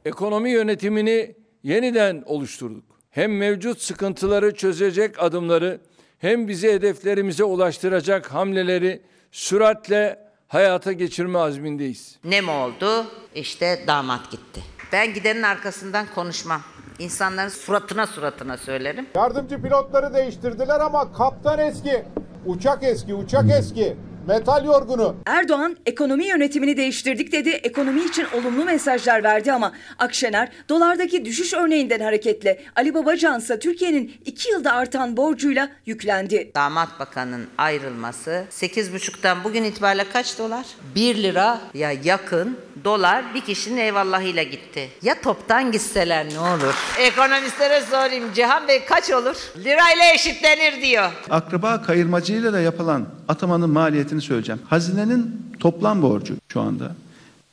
Ekonomi 0.05 0.49
yönetimini 0.49 1.35
yeniden 1.63 2.23
oluşturduk. 2.25 2.83
Hem 3.09 3.37
mevcut 3.37 3.81
sıkıntıları 3.81 4.53
çözecek 4.55 5.23
adımları 5.23 5.79
hem 6.19 6.47
bizi 6.47 6.71
hedeflerimize 6.71 7.43
ulaştıracak 7.43 8.33
hamleleri 8.33 9.01
süratle 9.31 10.19
hayata 10.47 10.91
geçirme 10.91 11.39
azmindeyiz. 11.39 12.15
Ne 12.23 12.41
mi 12.41 12.51
oldu? 12.51 13.05
İşte 13.35 13.83
damat 13.87 14.31
gitti. 14.31 14.61
Ben 14.91 15.13
gidenin 15.13 15.43
arkasından 15.43 16.05
konuşmam. 16.15 16.61
İnsanların 16.99 17.49
suratına 17.49 18.07
suratına 18.07 18.57
söylerim. 18.57 19.07
Yardımcı 19.15 19.61
pilotları 19.61 20.13
değiştirdiler 20.13 20.79
ama 20.79 21.13
kaptan 21.13 21.59
eski. 21.59 22.03
Uçak 22.45 22.83
eski, 22.83 23.13
uçak 23.13 23.45
eski. 23.59 23.97
Metal 24.29 24.65
yorgunu. 24.65 25.15
Erdoğan 25.25 25.77
ekonomi 25.85 26.25
yönetimini 26.25 26.77
değiştirdik 26.77 27.31
dedi. 27.31 27.49
Ekonomi 27.49 28.03
için 28.03 28.27
olumlu 28.37 28.65
mesajlar 28.65 29.23
verdi 29.23 29.51
ama 29.51 29.73
Akşener 29.99 30.49
dolardaki 30.69 31.25
düşüş 31.25 31.53
örneğinden 31.53 31.99
hareketle 31.99 32.61
Ali 32.75 32.93
Babacan 32.93 33.39
ise 33.39 33.59
Türkiye'nin 33.59 34.13
2 34.25 34.49
yılda 34.51 34.73
artan 34.73 35.17
borcuyla 35.17 35.69
yüklendi. 35.85 36.51
Damat 36.55 36.99
bakanın 36.99 37.47
ayrılması 37.57 38.43
8,5'tan 38.51 39.43
bugün 39.43 39.63
itibariyle 39.63 40.05
kaç 40.13 40.39
dolar? 40.39 40.65
1 40.95 41.23
lira 41.23 41.59
ya 41.73 41.91
yakın 41.91 42.57
dolar 42.83 43.35
bir 43.35 43.41
kişinin 43.41 43.77
eyvallahıyla 43.77 44.43
gitti. 44.43 44.89
Ya 45.01 45.21
toptan 45.21 45.71
gitseler 45.71 46.29
ne 46.33 46.39
olur? 46.39 46.75
Ekonomistlere 46.99 47.81
sorayım 47.81 48.33
Cihan 48.35 48.67
Bey 48.67 48.85
kaç 48.85 49.11
olur? 49.11 49.35
Lirayla 49.57 50.13
eşitlenir 50.15 50.81
diyor. 50.81 51.11
Akraba 51.29 51.81
kayırmacıyla 51.81 52.53
da 52.53 52.59
yapılan 52.59 53.05
atamanın 53.27 53.69
maliyetini 53.69 54.21
söyleyeceğim. 54.21 54.61
Hazinenin 54.69 55.45
toplam 55.59 56.01
borcu 56.01 56.33
şu 56.53 56.61
anda 56.61 56.95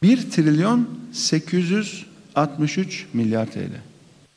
1 0.02 0.30
trilyon 0.30 0.88
863 1.12 3.06
milyar 3.12 3.46
TL. 3.46 3.58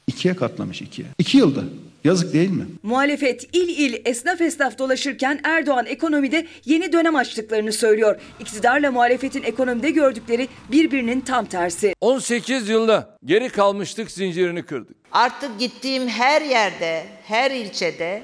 İkiye 0.07 0.35
katlamış 0.35 0.81
ikiye. 0.81 1.07
İki 1.17 1.37
yılda. 1.37 1.61
Yazık 2.03 2.33
değil 2.33 2.49
mi? 2.49 2.65
Muhalefet 2.83 3.55
il 3.55 3.69
il 3.69 4.01
esnaf 4.05 4.41
esnaf 4.41 4.77
dolaşırken 4.77 5.39
Erdoğan 5.43 5.85
ekonomide 5.85 6.47
yeni 6.65 6.93
dönem 6.93 7.15
açtıklarını 7.15 7.71
söylüyor. 7.73 8.21
İktidarla 8.39 8.91
muhalefetin 8.91 9.43
ekonomide 9.43 9.89
gördükleri 9.89 10.47
birbirinin 10.71 11.21
tam 11.21 11.45
tersi. 11.45 11.93
18 12.01 12.69
yılda 12.69 13.17
geri 13.25 13.49
kalmıştık 13.49 14.11
zincirini 14.11 14.63
kırdık. 14.63 14.97
Artık 15.11 15.59
gittiğim 15.59 16.07
her 16.07 16.41
yerde, 16.41 17.03
her 17.23 17.51
ilçede 17.51 18.21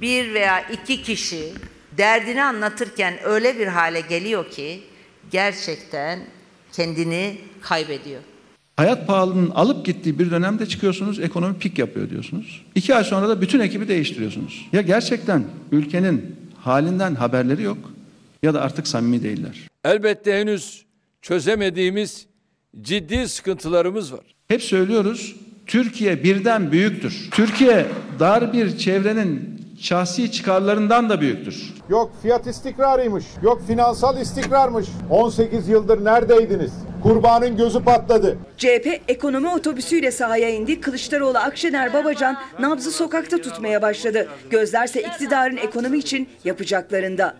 bir 0.00 0.34
veya 0.34 0.60
iki 0.60 1.02
kişi 1.02 1.52
derdini 1.98 2.44
anlatırken 2.44 3.14
öyle 3.24 3.58
bir 3.58 3.66
hale 3.66 4.00
geliyor 4.00 4.50
ki 4.50 4.80
gerçekten 5.30 6.20
kendini 6.72 7.36
kaybediyor. 7.62 8.20
Hayat 8.76 9.06
pahalılığının 9.06 9.50
alıp 9.50 9.86
gittiği 9.86 10.18
bir 10.18 10.30
dönemde 10.30 10.66
çıkıyorsunuz 10.66 11.20
ekonomi 11.20 11.58
pik 11.58 11.78
yapıyor 11.78 12.10
diyorsunuz. 12.10 12.62
İki 12.74 12.94
ay 12.94 13.04
sonra 13.04 13.28
da 13.28 13.40
bütün 13.40 13.60
ekibi 13.60 13.88
değiştiriyorsunuz. 13.88 14.66
Ya 14.72 14.80
gerçekten 14.82 15.44
ülkenin 15.72 16.36
halinden 16.60 17.14
haberleri 17.14 17.62
yok 17.62 17.78
ya 18.42 18.54
da 18.54 18.62
artık 18.62 18.88
samimi 18.88 19.22
değiller. 19.22 19.68
Elbette 19.84 20.40
henüz 20.40 20.84
çözemediğimiz 21.22 22.26
ciddi 22.80 23.28
sıkıntılarımız 23.28 24.12
var. 24.12 24.34
Hep 24.48 24.62
söylüyoruz 24.62 25.36
Türkiye 25.66 26.24
birden 26.24 26.72
büyüktür. 26.72 27.28
Türkiye 27.30 27.86
dar 28.20 28.52
bir 28.52 28.78
çevrenin 28.78 29.55
şahsi 29.80 30.32
çıkarlarından 30.32 31.10
da 31.10 31.20
büyüktür. 31.20 31.74
Yok 31.88 32.12
fiyat 32.22 32.46
istikrarıymış. 32.46 33.24
Yok 33.42 33.62
finansal 33.66 34.20
istikrarmış. 34.20 34.86
18 35.10 35.68
yıldır 35.68 36.04
neredeydiniz? 36.04 36.72
Kurbanın 37.02 37.56
gözü 37.56 37.84
patladı. 37.84 38.38
CHP 38.56 39.00
ekonomi 39.08 39.48
otobüsüyle 39.48 40.10
sahaya 40.10 40.50
indi. 40.50 40.80
Kılıçdaroğlu, 40.80 41.38
Akşener, 41.38 41.94
Babacan 41.94 42.36
nabzı 42.60 42.90
sokakta 42.90 43.38
tutmaya 43.38 43.82
başladı. 43.82 44.28
Gözlerse 44.50 45.02
iktidarın 45.02 45.56
ekonomi 45.56 45.98
için 45.98 46.28
yapacaklarında. 46.44 47.34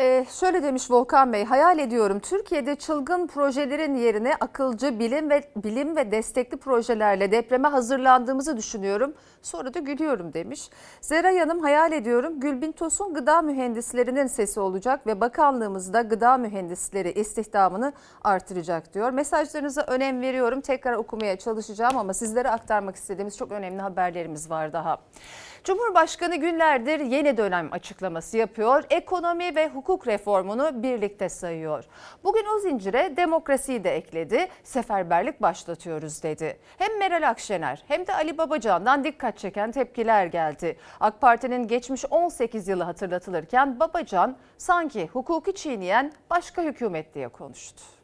Ee, 0.00 0.26
şöyle 0.40 0.62
demiş 0.62 0.90
Volkan 0.90 1.32
Bey, 1.32 1.44
hayal 1.44 1.78
ediyorum 1.78 2.20
Türkiye'de 2.20 2.76
çılgın 2.76 3.26
projelerin 3.26 3.94
yerine 3.94 4.34
akılcı 4.40 4.98
bilim 4.98 5.30
ve 5.30 5.42
bilim 5.56 5.96
ve 5.96 6.10
destekli 6.10 6.56
projelerle 6.56 7.32
depreme 7.32 7.68
hazırlandığımızı 7.68 8.56
düşünüyorum. 8.56 9.14
Sonra 9.42 9.74
da 9.74 9.78
gülüyorum 9.78 10.32
demiş. 10.32 10.70
Zeray 11.00 11.38
Hanım 11.38 11.60
hayal 11.60 11.92
ediyorum 11.92 12.40
Gülbin 12.40 12.72
Tosun 12.72 13.14
gıda 13.14 13.42
mühendislerinin 13.42 14.26
sesi 14.26 14.60
olacak 14.60 15.06
ve 15.06 15.20
bakanlığımızda 15.20 16.02
gıda 16.02 16.36
mühendisleri 16.36 17.12
istihdamını 17.12 17.92
artıracak 18.24 18.94
diyor. 18.94 19.10
Mesajlarınıza 19.10 19.82
önem 19.82 20.20
veriyorum. 20.20 20.60
Tekrar 20.60 20.92
okumaya 20.94 21.38
çalışacağım 21.38 21.96
ama 21.96 22.14
sizlere 22.14 22.50
aktarmak 22.50 22.96
istediğimiz 22.96 23.36
çok 23.36 23.52
önemli 23.52 23.80
haberlerimiz 23.82 24.50
var 24.50 24.72
daha. 24.72 24.98
Cumhurbaşkanı 25.64 26.36
günlerdir 26.36 27.00
yeni 27.00 27.36
dönem 27.36 27.68
açıklaması 27.72 28.36
yapıyor. 28.36 28.84
Ekonomi 28.90 29.56
ve 29.56 29.68
hukuk 29.68 30.06
reformunu 30.06 30.82
birlikte 30.82 31.28
sayıyor. 31.28 31.84
Bugün 32.24 32.44
o 32.56 32.58
zincire 32.58 33.16
demokrasiyi 33.16 33.84
de 33.84 33.96
ekledi. 33.96 34.48
Seferberlik 34.64 35.42
başlatıyoruz 35.42 36.22
dedi. 36.22 36.58
Hem 36.78 36.98
Meral 36.98 37.28
Akşener 37.28 37.82
hem 37.88 38.06
de 38.06 38.14
Ali 38.14 38.38
Babacan'dan 38.38 39.04
dikkat 39.04 39.38
çeken 39.38 39.72
tepkiler 39.72 40.26
geldi. 40.26 40.76
AK 41.00 41.20
Parti'nin 41.20 41.68
geçmiş 41.68 42.04
18 42.10 42.68
yılı 42.68 42.82
hatırlatılırken 42.82 43.80
Babacan 43.80 44.36
sanki 44.58 45.06
hukuku 45.06 45.52
çiğneyen 45.52 46.12
başka 46.30 46.62
hükümet 46.62 47.14
diye 47.14 47.28
konuştu. 47.28 47.99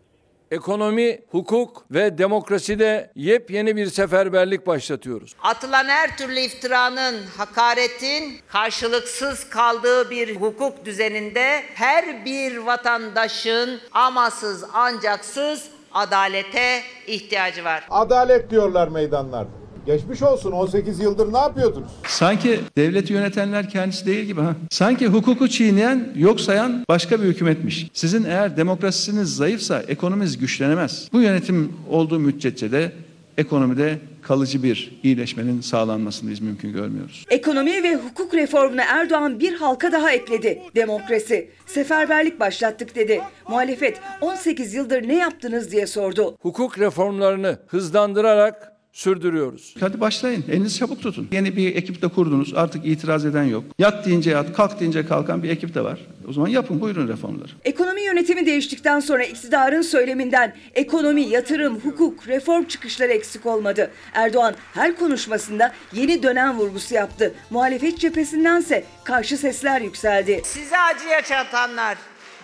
Ekonomi, 0.50 1.20
hukuk 1.30 1.85
ve 1.90 2.18
demokraside 2.18 3.11
yepyeni 3.14 3.76
bir 3.76 3.87
seferberlik 3.87 4.66
başlatıyoruz. 4.66 5.35
Atılan 5.42 5.85
her 5.85 6.16
türlü 6.16 6.40
iftiranın, 6.40 7.26
hakaretin 7.37 8.38
karşılıksız 8.48 9.48
kaldığı 9.48 10.11
bir 10.11 10.37
hukuk 10.37 10.85
düzeninde 10.85 11.62
her 11.74 12.24
bir 12.24 12.56
vatandaşın 12.56 13.80
amasız 13.92 14.64
ancaksız 14.74 15.68
adalete 15.92 16.80
ihtiyacı 17.06 17.64
var. 17.64 17.85
Adalet 17.90 18.50
diyorlar 18.50 18.88
meydanlarda. 18.88 19.65
Geçmiş 19.87 20.22
olsun 20.22 20.53
18 20.53 21.01
yıldır 21.01 21.33
ne 21.33 21.38
yapıyordunuz? 21.38 21.90
Sanki 22.07 22.61
devleti 22.77 23.12
yönetenler 23.12 23.70
kendisi 23.70 24.07
değil 24.07 24.25
gibi 24.25 24.40
ha. 24.40 24.55
Sanki 24.70 25.07
hukuku 25.07 25.49
çiğneyen, 25.49 26.12
yok 26.16 26.40
sayan 26.40 26.85
başka 26.88 27.22
bir 27.22 27.27
hükümetmiş. 27.27 27.87
Sizin 27.92 28.25
eğer 28.25 28.57
demokrasiniz 28.57 29.37
zayıfsa 29.37 29.83
ekonominiz 29.88 30.38
güçlenemez. 30.38 31.09
Bu 31.12 31.20
yönetim 31.20 31.72
olduğu 31.90 32.18
müddetçe 32.18 32.72
de 32.72 32.92
ekonomide 33.38 33.99
kalıcı 34.22 34.62
bir 34.62 35.01
iyileşmenin 35.03 35.61
sağlanmasını 35.61 36.31
biz 36.31 36.40
mümkün 36.40 36.72
görmüyoruz. 36.72 37.25
Ekonomi 37.31 37.83
ve 37.83 37.94
hukuk 37.94 38.35
reformuna 38.35 38.83
Erdoğan 38.85 39.40
bir 39.40 39.55
halka 39.55 39.92
daha 39.92 40.11
ekledi. 40.11 40.62
Demokrasi. 40.77 41.51
Seferberlik 41.66 42.40
başlattık 42.40 42.94
dedi. 42.94 43.20
Muhalefet 43.49 44.01
18 44.20 44.75
yıldır 44.75 45.09
ne 45.09 45.16
yaptınız 45.16 45.72
diye 45.72 45.87
sordu. 45.87 46.37
Hukuk 46.40 46.79
reformlarını 46.79 47.59
hızlandırarak 47.66 48.75
sürdürüyoruz. 48.96 49.74
Hadi 49.80 50.00
başlayın. 50.00 50.44
Elinizi 50.48 50.78
çabuk 50.78 51.02
tutun. 51.02 51.28
Yeni 51.32 51.56
bir 51.56 51.76
ekip 51.76 52.02
de 52.02 52.09
kurdunuz. 52.09 52.54
Artık 52.54 52.87
itiraz 52.87 53.24
eden 53.24 53.44
yok. 53.44 53.64
Yat 53.78 54.06
deyince 54.06 54.30
yat, 54.30 54.52
kalk 54.52 54.80
deyince 54.80 55.06
kalkan 55.06 55.42
bir 55.42 55.50
ekip 55.50 55.74
de 55.74 55.85
var. 55.85 55.98
O 56.28 56.32
zaman 56.32 56.48
yapın 56.48 56.80
buyurun 56.80 57.09
reformları. 57.09 57.48
Ekonomi 57.64 58.02
yönetimi 58.02 58.46
değiştikten 58.46 59.00
sonra 59.00 59.24
iktidarın 59.24 59.82
söyleminden 59.82 60.56
ekonomi, 60.74 61.22
yatırım, 61.22 61.80
hukuk, 61.80 62.28
reform 62.28 62.64
çıkışları 62.64 63.12
eksik 63.12 63.46
olmadı. 63.46 63.90
Erdoğan 64.14 64.54
her 64.74 64.96
konuşmasında 64.96 65.72
yeni 65.92 66.22
dönem 66.22 66.59
vurgusu 66.59 66.94
yaptı. 66.94 67.35
Muhalefet 67.50 67.98
cephesindense 67.98 68.85
karşı 69.04 69.37
sesler 69.37 69.80
yükseldi. 69.80 70.40
Size 70.44 70.78
acı 70.78 71.09
yaşatanlar, 71.09 71.96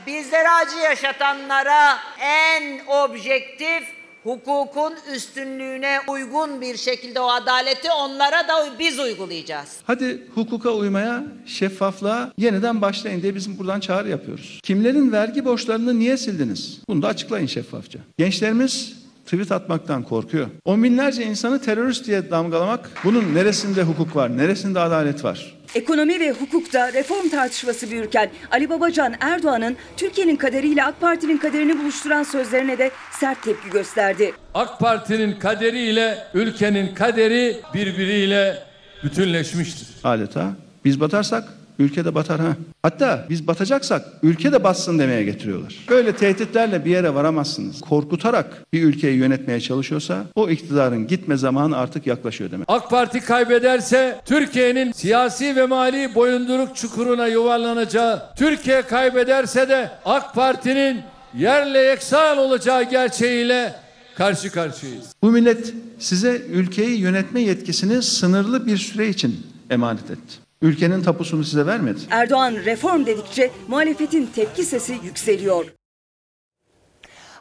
bizlere 0.07 0.49
acı 0.49 0.77
yaşatanlara 0.77 1.97
en 2.21 2.81
objektif 2.87 4.02
hukukun 4.25 4.93
üstünlüğüne 5.15 5.99
uygun 6.09 6.61
bir 6.61 6.77
şekilde 6.77 7.21
o 7.21 7.29
adaleti 7.29 7.89
onlara 7.91 8.49
da 8.49 8.79
biz 8.79 8.99
uygulayacağız. 8.99 9.77
Hadi 9.85 10.27
hukuka 10.35 10.71
uymaya, 10.71 11.25
şeffaflığa 11.47 12.33
yeniden 12.39 12.81
başlayın 12.83 13.23
diye 13.23 13.35
bizim 13.35 13.59
buradan 13.59 13.81
çağrı 13.81 14.09
yapıyoruz. 14.09 14.61
Kimlerin 14.63 15.13
vergi 15.13 15.45
borçlarını 15.45 15.99
niye 15.99 16.17
sildiniz? 16.17 16.81
Bunu 16.89 17.03
da 17.03 17.09
açıklayın 17.09 17.47
şeffafça. 17.47 17.99
Gençlerimiz 18.19 19.03
tweet 19.25 19.53
atmaktan 19.53 20.03
korkuyor. 20.03 20.47
On 20.65 20.83
binlerce 20.83 21.25
insanı 21.25 21.61
terörist 21.63 22.07
diye 22.07 22.31
damgalamak 22.31 22.91
bunun 23.05 23.35
neresinde 23.35 23.83
hukuk 23.83 24.17
var, 24.17 24.37
neresinde 24.37 24.81
adalet 24.81 25.25
var? 25.25 25.55
Ekonomi 25.75 26.21
ve 26.21 26.31
hukukta 26.31 26.93
reform 26.93 27.29
tartışması 27.29 27.91
büyürken 27.91 28.31
Ali 28.51 28.71
Babacan 28.71 29.15
Erdoğan'ın 29.21 29.77
Türkiye'nin 29.97 30.37
kaderiyle 30.37 30.85
AK 30.85 31.01
Parti'nin 31.01 31.39
kaderini 31.39 31.79
buluşturan 31.79 32.23
sözlerine 32.23 32.79
de 32.79 32.91
sert 33.21 33.43
tepki 33.43 33.71
gösterdi. 33.71 34.33
AK 34.55 34.81
Parti'nin 34.81 35.39
kaderiyle 35.39 36.19
ülkenin 36.35 36.95
kaderi 36.95 37.57
birbiriyle 37.75 38.63
bütünleşmiştir. 39.05 39.89
Adeta 40.05 40.53
biz 40.85 41.01
batarsak 41.01 41.45
ülke 41.79 42.05
de 42.05 42.15
batar 42.15 42.41
ha. 42.41 42.57
Hatta 42.83 43.27
biz 43.31 43.47
batacaksak 43.47 44.05
ülke 44.23 44.53
de 44.53 44.65
batsın 44.65 44.99
demeye 44.99 45.25
getiriyorlar. 45.25 45.77
Böyle 45.91 46.17
tehditlerle 46.17 46.85
bir 46.85 46.91
yere 46.91 47.15
varamazsınız. 47.15 47.81
Korkutarak 47.81 48.73
bir 48.73 48.83
ülkeyi 48.83 49.17
yönetmeye 49.19 49.61
çalışıyorsa 49.61 50.25
o 50.35 50.51
iktidarın 50.51 51.07
gitme 51.07 51.37
zamanı 51.37 51.77
artık 51.77 52.07
yaklaşıyor 52.07 52.51
demek. 52.51 52.65
AK 52.69 52.91
Parti 52.91 53.21
kaybederse 53.21 54.21
Türkiye'nin 54.25 54.93
siyasi 54.93 55.57
ve 55.57 55.67
mali 55.67 56.15
boyunduruk 56.15 56.77
çukuruna 56.77 57.27
yuvarlanacağı, 57.27 58.23
Türkiye 58.37 58.83
kaybederse 58.83 59.69
de 59.69 59.91
AK 60.05 60.35
Parti'nin 60.35 61.01
yerle 61.39 61.79
yeksan 61.79 62.39
olacağı 62.39 62.91
gerçeğiyle 62.91 63.75
karşı 64.15 64.53
karşıyayız. 64.53 65.07
Bu 65.23 65.31
millet 65.31 65.75
size 65.99 66.43
ülkeyi 66.53 67.01
yönetme 67.01 67.41
yetkisini 67.41 68.03
sınırlı 68.03 68.67
bir 68.67 68.77
süre 68.77 69.09
için 69.09 69.47
emanet 69.71 70.11
etti. 70.11 70.42
Ülkenin 70.63 71.03
tapusunu 71.03 71.45
size 71.45 71.67
vermedi. 71.67 72.01
Erdoğan 72.11 72.55
reform 72.55 73.07
dedikçe 73.07 73.51
muhalefetin 73.69 74.27
tepki 74.27 74.63
sesi 74.63 74.93
yükseliyor. 75.03 75.75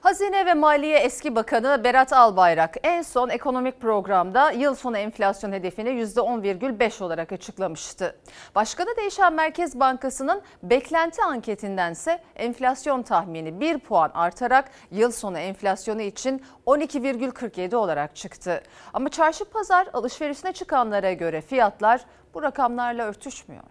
Hazine 0.02 0.46
ve 0.46 0.54
Maliye 0.54 0.98
Eski 0.98 1.36
Bakanı 1.36 1.84
Berat 1.84 2.14
Albayrak 2.14 2.78
en 2.84 3.02
son 3.02 3.30
ekonomik 3.30 3.82
programda 3.82 4.52
yıl 4.52 4.76
sonu 4.76 4.98
enflasyon 4.98 5.52
hedefini 5.52 5.90
%10,5 5.90 7.04
olarak 7.04 7.32
açıklamıştı. 7.32 8.16
Başkanı 8.56 8.90
değişen 8.98 9.34
Merkez 9.34 9.80
Bankası'nın 9.80 10.42
beklenti 10.64 11.24
anketindense 11.24 12.20
enflasyon 12.36 13.02
tahmini 13.04 13.60
1 13.60 13.78
puan 13.78 14.12
artarak 14.14 14.72
yıl 14.92 15.12
sonu 15.12 15.38
enflasyonu 15.38 16.02
için 16.02 16.42
12,47 16.68 17.76
olarak 17.76 18.16
çıktı. 18.16 18.64
Ama 18.94 19.10
çarşı 19.10 19.46
pazar 19.46 19.88
alışverişine 19.94 20.52
çıkanlara 20.52 21.14
göre 21.14 21.42
fiyatlar 21.42 22.06
bu 22.34 22.42
rakamlarla 22.44 23.06
örtüşmüyor. 23.06 23.64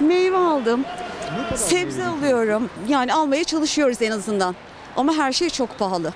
Meyve 0.00 0.36
aldım, 0.36 0.84
sebze 1.54 2.04
alıyorum. 2.06 2.70
Yani 2.88 3.14
almaya 3.14 3.44
çalışıyoruz 3.44 4.02
en 4.02 4.10
azından. 4.10 4.54
Ama 4.96 5.12
her 5.14 5.32
şey 5.32 5.50
çok 5.50 5.78
pahalı. 5.78 6.12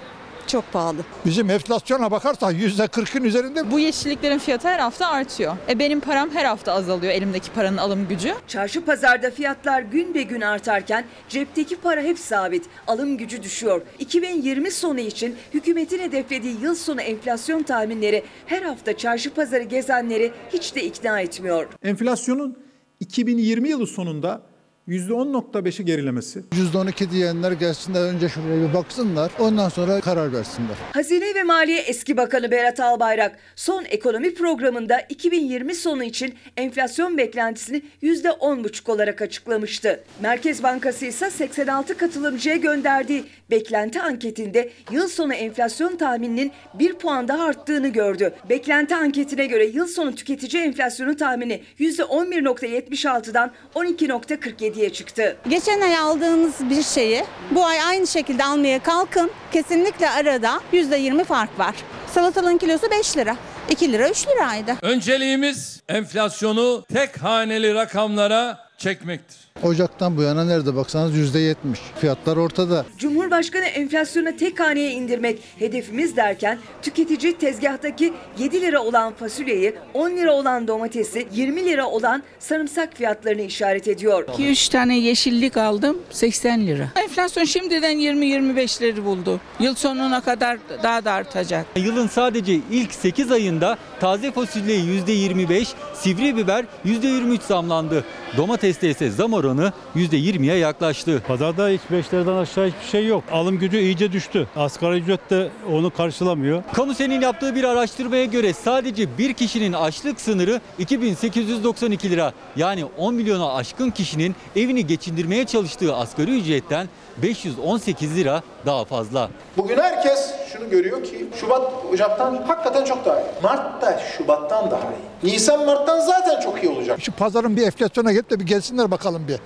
Çok 0.47 0.73
pahalı. 0.73 0.99
Bizim 1.25 1.51
enflasyona 1.51 2.11
bakarsan 2.11 2.51
yüzde 2.51 2.87
kırkın 2.87 3.25
üzerinde. 3.25 3.71
Bu 3.71 3.79
yeşilliklerin 3.79 4.39
fiyatı 4.39 4.69
her 4.69 4.79
hafta 4.79 5.09
artıyor. 5.09 5.57
E 5.69 5.79
benim 5.79 6.01
param 6.01 6.31
her 6.31 6.45
hafta 6.45 6.73
azalıyor 6.73 7.13
elimdeki 7.13 7.51
paranın 7.53 7.77
alım 7.77 8.09
gücü. 8.09 8.35
Çarşı 8.49 8.85
pazarda 8.85 9.31
fiyatlar 9.31 9.83
gün 9.83 10.15
be 10.15 10.23
gün 10.23 10.41
artarken 10.41 11.05
cepteki 11.29 11.77
para 11.77 12.03
hep 12.03 12.19
sabit. 12.19 12.65
Alım 12.87 13.17
gücü 13.17 13.43
düşüyor. 13.43 13.83
2020 13.99 14.71
sonu 14.71 15.01
için 15.01 15.37
hükümetin 15.55 15.99
hedeflediği 15.99 16.61
yıl 16.63 16.75
sonu 16.75 17.01
enflasyon 17.01 17.63
tahminleri 17.63 18.25
her 18.47 18.63
hafta 18.63 18.97
çarşı 18.97 19.35
pazarı 19.35 19.63
gezenleri 19.63 20.33
hiç 20.53 20.75
de 20.75 20.85
ikna 20.85 21.21
etmiyor. 21.21 21.67
Enflasyonun 21.83 22.59
2020 23.01 23.69
yılı 23.69 23.87
sonunda 23.87 24.43
%10.5'i 24.91 25.85
gerilemesi. 25.85 26.41
%12 26.75 27.11
diyenler 27.11 27.53
gelsinler 27.53 28.03
önce 28.03 28.29
şuraya 28.29 28.69
bir 28.69 28.75
baksınlar 28.75 29.33
ondan 29.39 29.69
sonra 29.69 30.01
karar 30.01 30.33
versinler. 30.33 30.77
Hazine 30.93 31.35
ve 31.35 31.43
Maliye 31.43 31.81
Eski 31.81 32.17
Bakanı 32.17 32.51
Berat 32.51 32.81
Albayrak 32.81 33.39
son 33.57 33.85
ekonomi 33.85 34.35
programında 34.35 35.01
2020 35.01 35.75
sonu 35.75 36.05
için 36.05 36.35
enflasyon 36.57 37.19
beklentisini 37.19 37.83
%10,5 38.03 38.91
olarak 38.91 39.23
açıklamıştı. 39.23 40.01
Merkez 40.23 40.63
Bankası 40.63 41.07
ise 41.07 41.31
86 41.31 41.97
katılımcıya 41.97 42.57
gönderdiği 42.57 43.25
beklenti 43.51 44.03
anketinde 44.03 44.71
yıl 44.91 45.09
sonu 45.09 45.35
enflasyon 45.35 45.97
tahmininin 45.97 46.53
1 46.75 46.95
puan 46.95 47.29
daha 47.29 47.45
arttığını 47.45 47.89
gördü. 47.89 48.35
Beklenti 48.49 48.97
anketine 48.97 49.47
göre 49.47 49.67
yıl 49.67 49.87
sonu 49.87 50.15
tüketici 50.15 50.63
enflasyonu 50.63 51.17
tahmini 51.17 51.63
%11.76'dan 51.81 53.51
12.47'ye 53.75 54.93
çıktı. 54.93 55.37
Geçen 55.49 55.81
ay 55.81 55.97
aldığınız 55.97 56.55
bir 56.71 56.83
şeyi 56.83 57.25
bu 57.51 57.65
ay 57.65 57.83
aynı 57.83 58.07
şekilde 58.07 58.45
almaya 58.45 58.83
kalkın. 58.83 59.31
Kesinlikle 59.53 60.11
arada 60.11 60.61
%20 60.73 61.25
fark 61.25 61.59
var. 61.59 61.75
Salatalığın 62.15 62.59
kilosu 62.59 62.91
5 62.91 63.17
lira. 63.17 63.37
2 63.71 63.93
lira 63.93 64.11
3 64.11 64.27
liraydı. 64.29 64.73
Önceliğimiz 64.83 65.83
enflasyonu 65.89 66.85
tek 66.93 67.23
haneli 67.23 67.75
rakamlara 67.75 68.59
çekmektir. 68.79 69.50
Ocaktan 69.63 70.17
bu 70.17 70.23
yana 70.23 70.45
nerede 70.45 70.77
baksanız 70.77 71.17
yüzde 71.17 71.39
yetmiş. 71.39 71.81
Fiyatlar 72.01 72.37
ortada. 72.37 72.87
Cumhurbaşkanı 72.99 73.65
enflasyonu 73.65 74.37
tek 74.37 74.61
haneye 74.61 74.91
indirmek 74.91 75.39
hedefimiz 75.59 76.17
derken 76.17 76.59
tüketici 76.83 77.39
tezgahtaki 77.39 78.13
7 78.39 78.61
lira 78.61 78.83
olan 78.83 79.13
fasulyeyi, 79.13 79.75
10 79.95 80.11
lira 80.11 80.33
olan 80.33 80.69
domatesi, 80.69 81.29
20 81.33 81.65
lira 81.65 81.87
olan 81.87 82.23
sarımsak 82.39 82.97
fiyatlarını 82.97 83.43
işaret 83.43 83.89
ediyor. 83.89 84.25
2-3 84.25 84.73
tane 84.73 84.99
yeşillik 84.99 85.57
aldım 85.57 85.99
80 86.11 86.67
lira. 86.67 86.89
Enflasyon 86.97 87.45
şimdiden 87.45 87.97
20-25'leri 87.97 89.05
buldu. 89.05 89.41
Yıl 89.61 89.75
sonuna 89.75 90.21
kadar 90.21 90.59
daha 90.83 91.05
da 91.05 91.13
artacak. 91.13 91.67
Yılın 91.77 92.09
sadece 92.09 92.59
ilk 92.71 92.93
8 92.95 93.33
ayında 93.33 93.79
taze 94.01 94.33
fasulye 94.33 94.77
%25, 94.77 95.67
sivri 95.95 96.37
biber 96.37 96.65
%23 96.85 97.41
zamlandı. 97.49 98.05
Domateste 98.37 98.91
ise 98.91 99.11
zam 99.11 99.33
oranı 99.33 99.50
%20'ye 99.97 100.57
yaklaştı. 100.57 101.23
Pazarda 101.29 101.69
hiç 101.69 101.81
5 101.91 102.15
liradan 102.15 102.37
aşağı 102.37 102.67
hiçbir 102.67 102.89
şey 102.91 103.07
yok. 103.07 103.25
Alım 103.33 103.59
gücü 103.59 103.79
iyice 103.79 104.13
düştü. 104.13 104.49
Asgari 104.57 104.99
ücret 105.01 105.31
de 105.31 105.51
onu 105.73 105.91
karşılamıyor. 105.91 106.63
Kamusenin 106.73 107.21
yaptığı 107.21 107.55
bir 107.55 107.65
araştırmaya 107.65 108.25
göre 108.25 108.53
sadece 108.53 109.19
bir 109.19 109.33
kişinin 109.33 109.73
açlık 109.73 110.21
sınırı 110.21 110.61
2892 110.79 112.11
lira. 112.11 112.33
Yani 112.57 112.85
10 112.85 113.15
milyona 113.15 113.55
aşkın 113.55 113.91
kişinin 113.91 114.35
evini 114.57 114.87
geçindirmeye 114.87 115.47
çalıştığı 115.47 115.97
asgari 115.97 116.39
ücretten 116.39 116.89
518 117.23 118.17
lira 118.17 118.43
daha 118.67 118.85
fazla. 118.85 119.31
Bugün 119.57 119.79
herkes 119.79 120.35
şunu 120.53 120.71
görüyor 120.71 121.05
ki 121.05 121.27
Şubat 121.41 121.73
Ocak'tan 121.93 122.43
hakikaten 122.47 122.85
çok 122.85 123.05
daha 123.05 123.21
iyi. 123.21 123.27
Mart 123.43 123.83
da 123.83 123.99
Şubat'tan 124.19 124.71
daha 124.71 124.81
iyi. 124.83 125.33
Nisan 125.33 125.67
Mart'tan 125.67 126.01
zaten 126.01 126.41
çok 126.41 126.63
iyi 126.65 126.69
olacak. 126.69 126.99
Şu 127.01 127.13
pazarın 127.13 127.57
bir 127.57 127.63
enflasyona 127.63 128.13
gelip 128.13 128.31
de 128.31 128.41
bir 128.41 128.47
gelsinler 128.47 128.91
bakalım 128.91 129.29
bir. 129.29 129.37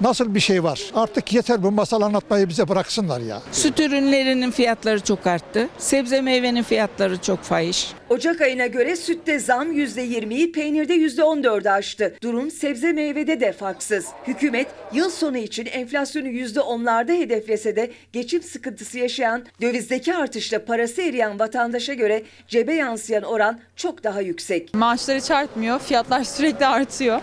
Nasıl 0.00 0.34
bir 0.34 0.40
şey 0.40 0.64
var? 0.64 0.90
Artık 0.94 1.32
yeter 1.32 1.62
bu 1.62 1.70
masal 1.70 2.02
anlatmayı 2.02 2.48
bize 2.48 2.68
bıraksınlar 2.68 3.20
ya. 3.20 3.40
Süt 3.52 3.80
ürünlerinin 3.80 4.50
fiyatları 4.50 5.00
çok 5.00 5.26
arttı. 5.26 5.68
Sebze 5.78 6.20
meyvenin 6.20 6.62
fiyatları 6.62 7.18
çok 7.18 7.42
fahiş. 7.42 7.92
Ocak 8.10 8.40
ayına 8.40 8.66
göre 8.66 8.96
sütte 8.96 9.38
zam 9.38 9.72
%20'yi, 9.72 10.52
peynirde 10.52 10.94
%14'ü 10.94 11.70
aştı. 11.70 12.14
Durum 12.22 12.50
sebze 12.50 12.92
meyvede 12.92 13.40
de 13.40 13.52
farksız. 13.52 14.06
Hükümet 14.26 14.66
yıl 14.92 15.10
sonu 15.10 15.38
için 15.38 15.66
enflasyonu 15.66 16.28
%10'larda 16.28 17.18
hedeflese 17.18 17.76
de 17.76 17.90
geçim 18.12 18.42
sıkıntısı 18.42 18.63
yaşayan, 18.94 19.46
dövizdeki 19.60 20.14
artışla 20.14 20.64
parası 20.64 21.02
eriyen 21.02 21.38
vatandaşa 21.38 21.94
göre 21.94 22.22
cebe 22.48 22.74
yansıyan 22.74 23.22
oran 23.22 23.60
çok 23.76 24.04
daha 24.04 24.20
yüksek. 24.20 24.74
Maaşlar 24.74 25.16
hiç 25.16 25.30
artmıyor, 25.30 25.78
fiyatlar 25.80 26.24
sürekli 26.24 26.66
artıyor. 26.66 27.20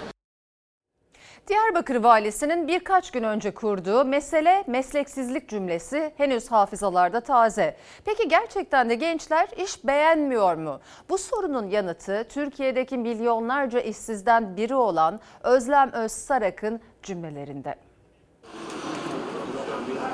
Diyarbakır 1.47 1.95
valisinin 1.95 2.67
birkaç 2.67 3.11
gün 3.11 3.23
önce 3.23 3.51
kurduğu 3.51 4.05
mesele 4.05 4.63
mesleksizlik 4.67 5.49
cümlesi 5.49 6.13
henüz 6.17 6.51
hafızalarda 6.51 7.21
taze. 7.21 7.75
Peki 8.05 8.27
gerçekten 8.27 8.89
de 8.89 8.95
gençler 8.95 9.47
iş 9.57 9.85
beğenmiyor 9.85 10.55
mu? 10.55 10.81
Bu 11.09 11.17
sorunun 11.17 11.69
yanıtı 11.69 12.25
Türkiye'deki 12.29 12.97
milyonlarca 12.97 13.79
işsizden 13.79 14.57
biri 14.57 14.75
olan 14.75 15.19
Özlem 15.43 15.91
Özsarak'ın 15.91 16.81
cümlelerinde. 17.03 17.75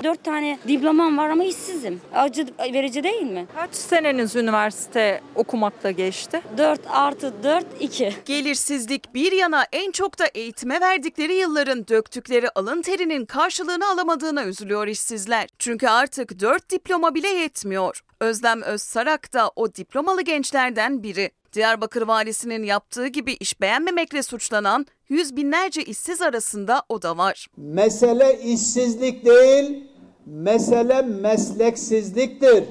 Dört 0.03 0.23
tane 0.23 0.59
diplomam 0.67 1.17
var 1.17 1.29
ama 1.29 1.43
işsizim. 1.43 2.01
Acı 2.13 2.47
verici 2.59 3.03
değil 3.03 3.21
mi? 3.21 3.45
Kaç 3.55 3.75
seneniz 3.75 4.35
üniversite 4.35 5.21
okumakta 5.35 5.91
geçti? 5.91 6.41
4 6.57 6.81
artı 6.89 7.33
4, 7.43 7.65
2. 7.79 8.13
Gelirsizlik 8.25 9.13
bir 9.13 9.31
yana 9.31 9.65
en 9.71 9.91
çok 9.91 10.19
da 10.19 10.25
eğitime 10.25 10.81
verdikleri 10.81 11.33
yılların 11.33 11.87
döktükleri 11.87 12.49
alın 12.49 12.81
terinin 12.81 13.25
karşılığını 13.25 13.87
alamadığına 13.89 14.45
üzülüyor 14.45 14.87
işsizler. 14.87 15.47
Çünkü 15.59 15.87
artık 15.87 16.39
4 16.39 16.69
diploma 16.69 17.15
bile 17.15 17.27
yetmiyor. 17.27 18.03
Özlem 18.19 18.61
Özsarak 18.61 19.33
da 19.33 19.51
o 19.55 19.75
diplomalı 19.75 20.21
gençlerden 20.21 21.03
biri. 21.03 21.31
Diyarbakır 21.57 22.01
valisinin 22.01 22.63
yaptığı 22.63 23.07
gibi 23.07 23.33
iş 23.33 23.61
beğenmemekle 23.61 24.23
suçlanan 24.23 24.85
yüz 25.09 25.35
binlerce 25.35 25.83
işsiz 25.83 26.21
arasında 26.21 26.83
o 26.89 27.01
da 27.01 27.17
var. 27.17 27.47
Mesele 27.57 28.39
işsizlik 28.43 29.25
değil, 29.25 29.83
mesele 30.25 31.01
mesleksizliktir. 31.01 32.63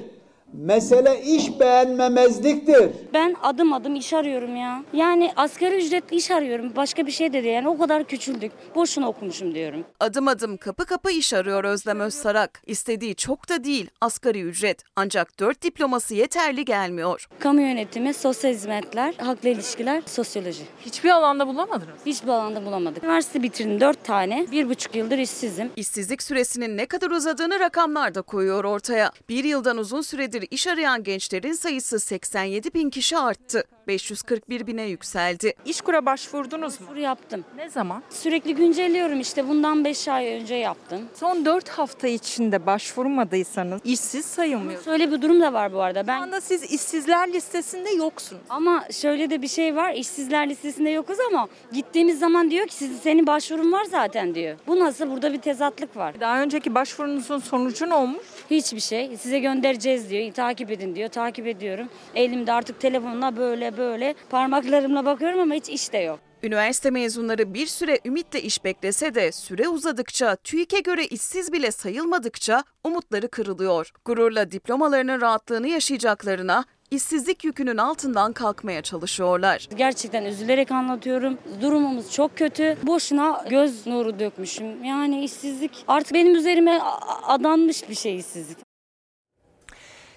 Mesele 0.53 1.21
iş 1.21 1.59
beğenmemezliktir. 1.59 2.89
Ben 3.13 3.35
adım 3.43 3.73
adım 3.73 3.95
iş 3.95 4.13
arıyorum 4.13 4.55
ya. 4.55 4.83
Yani 4.93 5.31
asgari 5.35 5.75
ücretli 5.85 6.15
iş 6.15 6.31
arıyorum. 6.31 6.75
Başka 6.75 7.05
bir 7.07 7.11
şey 7.11 7.33
de 7.33 7.43
değil. 7.43 7.55
Yani 7.55 7.69
o 7.69 7.77
kadar 7.77 8.03
küçüldük. 8.03 8.51
Boşuna 8.75 9.09
okumuşum 9.09 9.55
diyorum. 9.55 9.83
Adım 9.99 10.27
adım 10.27 10.57
kapı 10.57 10.85
kapı 10.85 11.11
iş 11.11 11.33
arıyor 11.33 11.63
Özlem 11.63 11.99
Özsarak. 11.99 12.61
İstediği 12.65 13.15
çok 13.15 13.49
da 13.49 13.63
değil 13.63 13.89
asgari 14.01 14.41
ücret. 14.41 14.83
Ancak 14.95 15.39
4 15.39 15.61
diploması 15.61 16.15
yeterli 16.15 16.65
gelmiyor. 16.65 17.27
Kamu 17.39 17.61
yönetimi, 17.61 18.13
sosyal 18.13 18.51
hizmetler, 18.51 19.13
halkla 19.17 19.49
ilişkiler, 19.49 20.03
sosyoloji. 20.05 20.63
Hiçbir 20.85 21.09
alanda 21.09 21.47
bulamadınız. 21.47 21.99
Hiçbir 22.05 22.29
alanda 22.29 22.65
bulamadık. 22.65 23.03
Üniversite 23.03 23.43
bitirdim 23.43 23.79
4 23.81 24.03
tane. 24.03 24.45
Bir 24.51 24.69
buçuk 24.69 24.95
yıldır 24.95 25.17
işsizim. 25.17 25.69
İşsizlik 25.75 26.23
süresinin 26.23 26.77
ne 26.77 26.85
kadar 26.85 27.11
uzadığını 27.11 27.59
rakamlar 27.59 28.15
da 28.15 28.21
koyuyor 28.21 28.63
ortaya. 28.63 29.11
Bir 29.29 29.43
yıldan 29.43 29.77
uzun 29.77 30.01
süredir 30.01 30.36
iş 30.45 30.67
arayan 30.67 31.03
gençlerin 31.03 31.53
sayısı 31.53 31.99
87 31.99 32.73
bin 32.73 32.89
kişi 32.89 33.17
arttı. 33.17 33.63
541 33.87 34.67
bine 34.67 34.83
yükseldi. 34.83 35.53
İşkur'a 35.65 36.05
başvurdunuz 36.05 36.81
mu? 36.81 36.87
Başvuru 36.87 36.99
yaptım. 36.99 37.45
Ne 37.57 37.69
zaman? 37.69 38.03
Sürekli 38.09 38.55
güncelliyorum 38.55 39.19
işte. 39.19 39.47
Bundan 39.47 39.85
5 39.85 40.07
ay 40.07 40.27
önce 40.27 40.55
yaptım. 40.55 41.01
Son 41.15 41.45
4 41.45 41.69
hafta 41.69 42.07
içinde 42.07 42.65
başvurmadıysanız 42.65 43.81
işsiz 43.83 44.25
sayılmıyor. 44.25 44.83
Şöyle 44.83 45.11
bir 45.11 45.21
durum 45.21 45.41
da 45.41 45.53
var 45.53 45.73
bu 45.73 45.81
arada. 45.81 46.07
Ben 46.07 46.17
Şu 46.17 46.23
anda 46.23 46.41
siz 46.41 46.63
işsizler 46.63 47.33
listesinde 47.33 47.89
yoksunuz. 47.89 48.41
Ama 48.49 48.83
şöyle 48.91 49.29
de 49.29 49.41
bir 49.41 49.47
şey 49.47 49.75
var. 49.75 49.93
İşsizler 49.93 50.49
listesinde 50.49 50.89
yokuz 50.89 51.17
ama 51.31 51.47
gittiğimiz 51.73 52.19
zaman 52.19 52.51
diyor 52.51 52.67
ki 52.67 52.73
sizin 52.75 52.97
senin 52.97 53.27
başvurun 53.27 53.71
var 53.71 53.83
zaten 53.85 54.35
diyor. 54.35 54.57
Bu 54.67 54.79
nasıl? 54.79 55.09
Burada 55.11 55.33
bir 55.33 55.41
tezatlık 55.41 55.97
var. 55.97 56.19
Daha 56.19 56.41
önceki 56.41 56.75
başvurunuzun 56.75 57.39
sonucu 57.39 57.89
ne 57.89 57.93
olmuş? 57.93 58.23
Hiçbir 58.49 58.79
şey. 58.79 59.17
Size 59.17 59.39
göndereceğiz 59.39 60.09
diyor. 60.09 60.33
Takip 60.33 60.71
edin 60.71 60.95
diyor. 60.95 61.09
Takip 61.09 61.47
ediyorum. 61.47 61.89
Elimde 62.15 62.53
artık 62.53 62.79
telefonla 62.79 63.37
böyle 63.37 63.77
böyle 63.77 64.15
parmaklarımla 64.29 65.05
bakıyorum 65.05 65.39
ama 65.39 65.53
hiç 65.53 65.69
iş 65.69 65.93
de 65.93 65.97
yok. 65.97 66.19
Üniversite 66.43 66.89
mezunları 66.91 67.53
bir 67.53 67.67
süre 67.67 67.99
ümitle 68.05 68.41
iş 68.41 68.63
beklese 68.63 69.15
de 69.15 69.31
süre 69.31 69.67
uzadıkça, 69.67 70.35
TÜİK'e 70.35 70.79
göre 70.79 71.05
işsiz 71.05 71.53
bile 71.53 71.71
sayılmadıkça 71.71 72.63
umutları 72.83 73.27
kırılıyor. 73.29 73.91
Gururla 74.05 74.51
diplomalarının 74.51 75.21
rahatlığını 75.21 75.67
yaşayacaklarına, 75.67 76.65
işsizlik 76.91 77.43
yükünün 77.43 77.77
altından 77.77 78.33
kalkmaya 78.33 78.81
çalışıyorlar. 78.81 79.69
Gerçekten 79.75 80.25
üzülerek 80.25 80.71
anlatıyorum. 80.71 81.37
Durumumuz 81.61 82.11
çok 82.11 82.37
kötü. 82.37 82.77
Boşuna 82.83 83.45
göz 83.49 83.87
nuru 83.87 84.19
dökmüşüm. 84.19 84.83
Yani 84.83 85.23
işsizlik 85.23 85.85
artık 85.87 86.13
benim 86.13 86.35
üzerime 86.35 86.79
adanmış 87.23 87.89
bir 87.89 87.95
şey 87.95 88.17
işsizlik. 88.17 88.57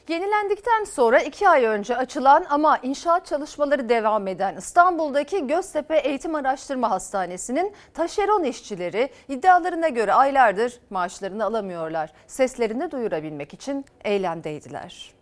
Yenilendikten 0.09 0.85
sonra 0.85 1.21
iki 1.21 1.49
ay 1.49 1.65
önce 1.65 1.97
açılan 1.97 2.47
ama 2.51 2.79
inşaat 2.79 3.27
çalışmaları 3.27 3.89
devam 3.89 4.29
eden 4.29 4.57
İstanbul'daki 4.57 5.47
Göztepe 5.47 5.99
Eğitim 5.99 6.35
Araştırma 6.35 6.91
Hastanesi'nin 6.91 7.73
taşeron 7.95 8.45
işçileri 8.45 9.11
iddialarına 9.29 9.89
göre 9.89 10.13
aylardır 10.13 10.81
maaşlarını 10.91 11.45
alamıyorlar. 11.45 12.13
Seslerini 12.27 12.91
duyurabilmek 12.91 13.55
için 13.55 13.85
eylemdeydiler. 14.05 15.20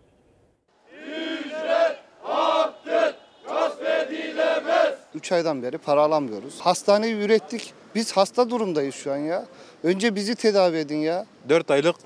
3 5.14 5.32
aydan 5.32 5.62
beri 5.62 5.78
para 5.78 6.02
alamıyoruz. 6.02 6.60
Hastaneyi 6.60 7.14
ürettik. 7.14 7.72
Biz 7.94 8.12
hasta 8.12 8.50
durumdayız 8.50 8.94
şu 8.94 9.12
an 9.12 9.16
ya. 9.16 9.44
Önce 9.84 10.14
bizi 10.14 10.34
tedavi 10.34 10.76
edin 10.76 10.96
ya. 10.96 11.26
4 11.48 11.70
aylık 11.70 11.96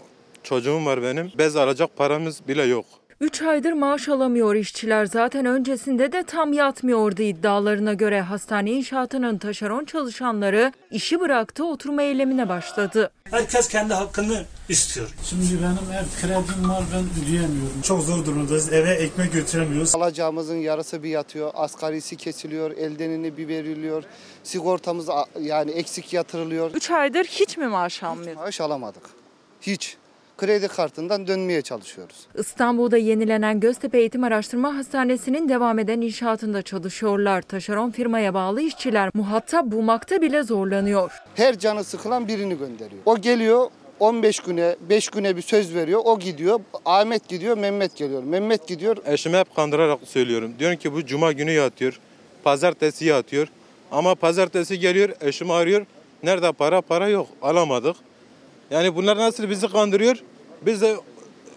çocuğum 0.43 0.87
var 0.87 1.03
benim. 1.03 1.33
Bez 1.39 1.57
alacak 1.57 1.97
paramız 1.97 2.49
bile 2.49 2.63
yok. 2.63 2.85
3 3.21 3.43
aydır 3.43 3.73
maaş 3.73 4.09
alamıyor 4.09 4.55
işçiler. 4.55 5.07
Zaten 5.07 5.47
öncesinde 5.47 6.13
de 6.13 6.23
tam 6.23 6.53
yatmıyordu 6.53 7.23
iddialarına 7.23 7.95
göre 7.95 8.21
hastane 8.21 8.71
inşaatının 8.71 9.39
taşeron 9.39 9.85
çalışanları 9.85 10.73
işi 10.91 11.21
bıraktı 11.21 11.65
oturma 11.67 12.03
eylemine 12.03 12.49
başladı. 12.49 13.11
Herkes 13.31 13.69
kendi 13.69 13.95
hakkını 13.95 14.45
istiyor. 14.73 15.15
Şimdi 15.25 15.45
benim 15.63 15.93
ev 15.93 16.21
kredim 16.21 16.69
var 16.71 16.85
ben 16.95 17.23
ödeyemiyorum. 17.23 17.81
Çok 17.83 18.03
zor 18.03 18.25
durumdayız. 18.25 18.73
Eve 18.73 18.91
ekmek 18.91 19.33
götüremiyoruz. 19.33 19.95
Alacağımızın 19.95 20.57
yarısı 20.57 21.03
bir 21.03 21.09
yatıyor. 21.09 21.51
Asgarisi 21.55 22.17
kesiliyor. 22.17 22.71
Eldenini 22.71 23.37
bir 23.37 23.49
veriliyor. 23.49 24.05
Sigortamız 24.45 25.09
yani 25.41 25.71
eksik 25.71 26.13
yatırılıyor. 26.13 26.71
3 26.75 26.91
aydır 26.91 27.25
hiç 27.25 27.57
mi 27.57 27.67
maaş 27.67 28.03
almıyor? 28.03 28.37
Maaş 28.37 28.61
alamadık. 28.61 29.03
Hiç. 29.61 29.97
Kredi 30.39 30.69
kartından 30.69 31.27
dönmeye 31.27 31.63
çalışıyoruz. 31.63 32.17
İstanbul'da 32.39 32.97
yenilenen 32.97 33.61
Göztepe 33.61 33.99
Eğitim 33.99 34.25
Araştırma 34.25 34.77
Hastanesi'nin 34.77 35.49
devam 35.49 35.79
eden 35.79 36.01
inşaatında 36.01 36.63
çalışıyorlar. 36.63 37.43
Taşeron 37.43 37.91
firmaya 37.91 38.35
bağlı 38.35 38.61
işçiler 38.61 39.11
muhatap 39.15 39.67
bulmakta 39.67 40.23
bile 40.23 40.43
zorlanıyor. 40.43 41.13
Her 41.35 41.59
canı 41.59 41.85
sıkılan 41.85 42.29
birini 42.29 42.59
gönderiyor. 42.59 43.03
O 43.07 43.19
geliyor 43.21 43.71
15 44.03 44.41
güne, 44.41 44.77
5 44.81 45.09
güne 45.09 45.37
bir 45.37 45.43
söz 45.43 45.75
veriyor. 45.75 46.01
O 46.05 46.19
gidiyor. 46.19 46.61
Ahmet 46.85 47.29
gidiyor, 47.29 47.57
Mehmet 47.59 47.97
geliyor. 47.97 48.23
Mehmet 48.23 48.67
gidiyor. 48.67 48.97
Eşime 49.07 49.39
hep 49.39 49.57
kandırarak 49.57 49.99
söylüyorum. 50.05 50.55
Diyorum 50.59 50.77
ki 50.77 50.93
bu 50.93 51.07
cuma 51.07 51.33
günü 51.33 51.51
yatıyor. 51.51 52.01
Pazartesi 52.45 53.05
yatıyor. 53.05 53.49
Ama 53.91 54.15
pazartesi 54.15 54.79
geliyor 54.79 55.09
eşimi 55.21 55.53
arıyor. 55.53 55.87
Nerede 56.23 56.53
para? 56.53 56.81
Para 56.81 57.09
yok. 57.09 57.27
Alamadık. 57.43 57.97
Yani 58.71 58.95
bunlar 58.97 59.17
nasıl 59.17 59.51
bizi 59.51 59.69
kandırıyor? 59.69 60.17
Biz 60.63 60.81
de 60.81 60.97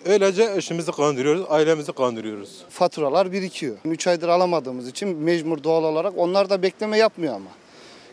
öylece 0.05 0.53
eşimizi 0.55 0.91
kandırıyoruz, 0.91 1.45
ailemizi 1.49 1.93
kandırıyoruz. 1.93 2.63
Faturalar 2.69 3.31
birikiyor. 3.31 3.77
3 3.85 4.07
aydır 4.07 4.27
alamadığımız 4.27 4.87
için 4.87 5.17
mecbur 5.17 5.63
doğal 5.63 5.83
olarak 5.83 6.13
onlar 6.17 6.49
da 6.49 6.61
bekleme 6.61 6.97
yapmıyor 6.97 7.35
ama. 7.35 7.49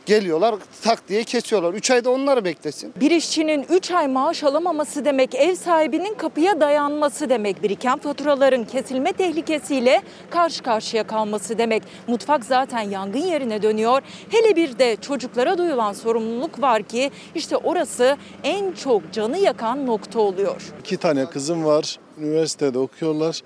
Geliyorlar 0.07 0.55
tak 0.83 1.09
diye 1.09 1.25
kesiyorlar. 1.25 1.75
3 1.75 1.91
ayda 1.91 2.11
onları 2.11 2.45
beklesin. 2.45 2.93
Bir 3.01 3.11
işçinin 3.11 3.67
3 3.71 3.91
ay 3.91 4.09
maaş 4.09 4.45
alamaması 4.45 5.05
demek 5.05 5.35
ev 5.35 5.55
sahibinin 5.55 6.15
kapıya 6.15 6.61
dayanması 6.61 7.29
demek. 7.31 7.63
Biriken 7.63 7.99
faturaların 7.99 8.65
kesilme 8.65 9.13
tehlikesiyle 9.13 10.03
karşı 10.31 10.63
karşıya 10.63 11.07
kalması 11.07 11.59
demek. 11.59 11.83
Mutfak 12.07 12.45
zaten 12.45 12.81
yangın 12.81 13.19
yerine 13.19 13.63
dönüyor. 13.63 14.03
Hele 14.31 14.57
bir 14.57 14.79
de 14.79 14.97
çocuklara 14.97 15.59
duyulan 15.59 15.93
sorumluluk 15.93 16.63
var 16.63 16.83
ki 16.83 17.11
işte 17.35 17.57
orası 17.57 18.17
en 18.45 18.73
çok 18.73 19.13
canı 19.13 19.39
yakan 19.39 19.87
nokta 19.87 20.21
oluyor. 20.21 20.63
İki 20.81 20.97
tane 20.97 21.27
kızım 21.27 21.65
var. 21.65 21.99
Üniversitede 22.19 22.79
okuyorlar. 22.79 23.41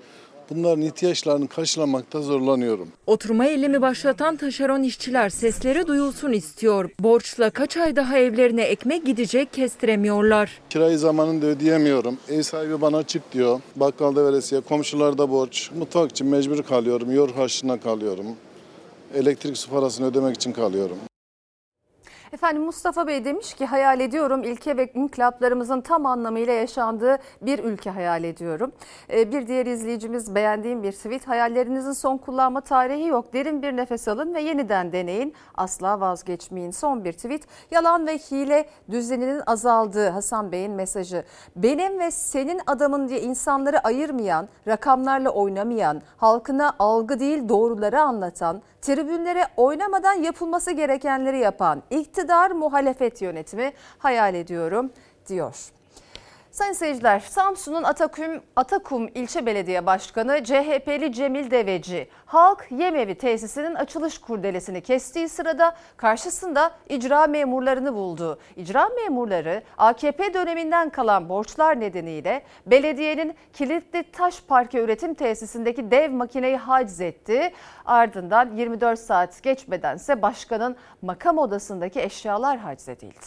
Bunların 0.49 0.81
ihtiyaçlarını 0.81 1.47
karşılamakta 1.47 2.21
zorlanıyorum. 2.21 2.87
Oturma 3.07 3.45
eylemi 3.45 3.81
başlatan 3.81 4.35
taşeron 4.35 4.83
işçiler 4.83 5.29
sesleri 5.29 5.87
duyulsun 5.87 6.31
istiyor. 6.31 6.89
Borçla 6.99 7.49
kaç 7.49 7.77
ay 7.77 7.95
daha 7.95 8.17
evlerine 8.17 8.63
ekmek 8.63 9.05
gidecek 9.05 9.53
kestiremiyorlar. 9.53 10.59
Kirayı 10.69 10.97
zamanında 10.99 11.45
ödeyemiyorum. 11.45 12.17
Ev 12.29 12.41
sahibi 12.41 12.81
bana 12.81 13.03
çık 13.03 13.33
diyor. 13.33 13.59
Bakkalda 13.75 14.25
veresiye, 14.25 14.61
komşularda 14.61 15.29
borç. 15.31 15.71
Mutfak 15.79 16.11
için 16.11 16.27
mecbur 16.27 16.63
kalıyorum. 16.63 17.11
Yor 17.11 17.29
harçlığına 17.31 17.79
kalıyorum. 17.79 18.25
Elektrik 19.15 19.57
su 19.57 19.69
parasını 19.69 20.07
ödemek 20.07 20.35
için 20.35 20.51
kalıyorum. 20.51 20.97
Efendim 22.33 22.63
Mustafa 22.63 23.07
Bey 23.07 23.25
demiş 23.25 23.53
ki 23.53 23.65
hayal 23.65 23.99
ediyorum 23.99 24.43
ilke 24.43 24.77
ve 24.77 24.91
inkılaplarımızın 24.93 25.81
tam 25.81 26.05
anlamıyla 26.05 26.53
yaşandığı 26.53 27.17
bir 27.41 27.59
ülke 27.59 27.89
hayal 27.89 28.23
ediyorum. 28.23 28.71
Ee, 29.09 29.31
bir 29.31 29.47
diğer 29.47 29.65
izleyicimiz 29.65 30.35
beğendiğim 30.35 30.83
bir 30.83 30.91
tweet 30.91 31.27
hayallerinizin 31.27 31.91
son 31.91 32.17
kullanma 32.17 32.61
tarihi 32.61 33.07
yok. 33.07 33.33
Derin 33.33 33.61
bir 33.61 33.77
nefes 33.77 34.07
alın 34.07 34.33
ve 34.33 34.41
yeniden 34.41 34.91
deneyin. 34.91 35.33
Asla 35.55 35.99
vazgeçmeyin. 35.99 36.71
Son 36.71 37.05
bir 37.05 37.13
tweet 37.13 37.43
yalan 37.71 38.07
ve 38.07 38.17
hile 38.17 38.69
düzeninin 38.91 39.41
azaldığı 39.45 40.09
Hasan 40.09 40.51
Bey'in 40.51 40.71
mesajı. 40.71 41.23
Benim 41.55 41.99
ve 41.99 42.11
senin 42.11 42.61
adamın 42.67 43.09
diye 43.09 43.21
insanları 43.21 43.79
ayırmayan, 43.79 44.49
rakamlarla 44.67 45.29
oynamayan, 45.29 46.01
halkına 46.17 46.73
algı 46.79 47.19
değil 47.19 47.49
doğruları 47.49 48.01
anlatan, 48.01 48.61
tribünlere 48.81 49.45
oynamadan 49.57 50.13
yapılması 50.13 50.71
gerekenleri 50.71 51.39
yapan 51.39 51.83
iktidar 51.89 52.17
muhalefet 52.51 53.21
yönetimi 53.21 53.73
hayal 53.97 54.35
ediyorum 54.35 54.91
diyor. 55.27 55.76
Sayın 56.57 56.73
seyirciler, 56.73 57.19
Samsun'un 57.19 57.83
Atakum, 57.83 58.41
Atakum 58.55 59.07
İlçe 59.15 59.45
Belediye 59.45 59.85
Başkanı 59.85 60.43
CHP'li 60.43 61.13
Cemil 61.13 61.51
Deveci, 61.51 62.09
halk 62.25 62.67
yemevi 62.71 63.15
tesisinin 63.15 63.75
açılış 63.75 64.17
kurdelesini 64.17 64.81
kestiği 64.81 65.29
sırada 65.29 65.75
karşısında 65.97 66.71
icra 66.89 67.27
memurlarını 67.27 67.93
buldu. 67.93 68.39
İcra 68.55 68.89
memurları 68.89 69.63
AKP 69.77 70.33
döneminden 70.33 70.89
kalan 70.89 71.29
borçlar 71.29 71.79
nedeniyle 71.79 72.43
belediyenin 72.65 73.35
kilitli 73.53 74.11
taş 74.11 74.41
parke 74.47 74.79
üretim 74.79 75.13
tesisindeki 75.13 75.91
dev 75.91 76.11
makineyi 76.11 76.57
haciz 76.57 77.01
etti. 77.01 77.53
Ardından 77.85 78.55
24 78.55 78.99
saat 78.99 79.43
geçmedense 79.43 80.21
başkanın 80.21 80.75
makam 81.01 81.37
odasındaki 81.37 82.01
eşyalar 82.01 82.57
haciz 82.57 82.89
edildi. 82.89 83.25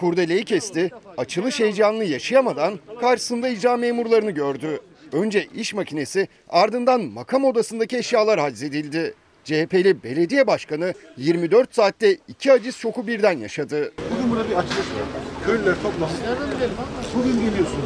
Kurdeleyi 0.00 0.44
kesti, 0.44 0.90
açılış 1.16 1.60
heyecanını 1.60 2.04
yaşayamadan 2.04 2.78
karşısında 3.00 3.48
icra 3.48 3.76
memurlarını 3.76 4.30
gördü. 4.30 4.80
Önce 5.12 5.46
iş 5.54 5.74
makinesi 5.74 6.28
ardından 6.48 7.00
makam 7.00 7.44
odasındaki 7.44 7.96
eşyalar 7.96 8.40
haczedildi. 8.40 9.14
CHP'li 9.44 10.02
belediye 10.02 10.46
başkanı 10.46 10.94
24 11.16 11.74
saatte 11.74 12.16
iki 12.28 12.52
aciz 12.52 12.76
şoku 12.76 13.06
birden 13.06 13.38
yaşadı. 13.38 13.92
Bir 14.50 14.54
açılış 14.54 14.78
var. 14.78 15.46
Köylüler 15.46 15.74
toplanmış. 15.82 16.20
Nereden 16.20 16.56
bilelim 16.56 16.74
Bugün 17.16 17.32
geliyorsunuz. 17.32 17.84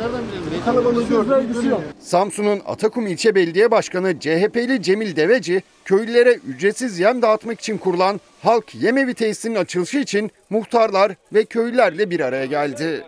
Nereden 0.00 0.22
bilelim? 0.46 0.64
Kalabalığı 0.64 1.08
gördük. 1.08 1.76
Samsun'un 2.00 2.60
Atakum 2.66 3.06
İlçe 3.06 3.34
Belediye 3.34 3.70
Başkanı 3.70 4.20
CHP'li 4.20 4.82
Cemil 4.82 5.16
Deveci, 5.16 5.62
köylülere 5.84 6.32
ücretsiz 6.32 6.98
yem 6.98 7.22
dağıtmak 7.22 7.60
için 7.60 7.78
kurulan 7.78 8.20
Halk 8.42 8.74
Yemevi 8.74 9.14
tesisinin 9.14 9.54
açılışı 9.54 9.98
için 9.98 10.30
muhtarlar 10.50 11.12
ve 11.32 11.44
köylülerle 11.44 12.10
bir 12.10 12.20
araya 12.20 12.44
geldi. 12.44 13.04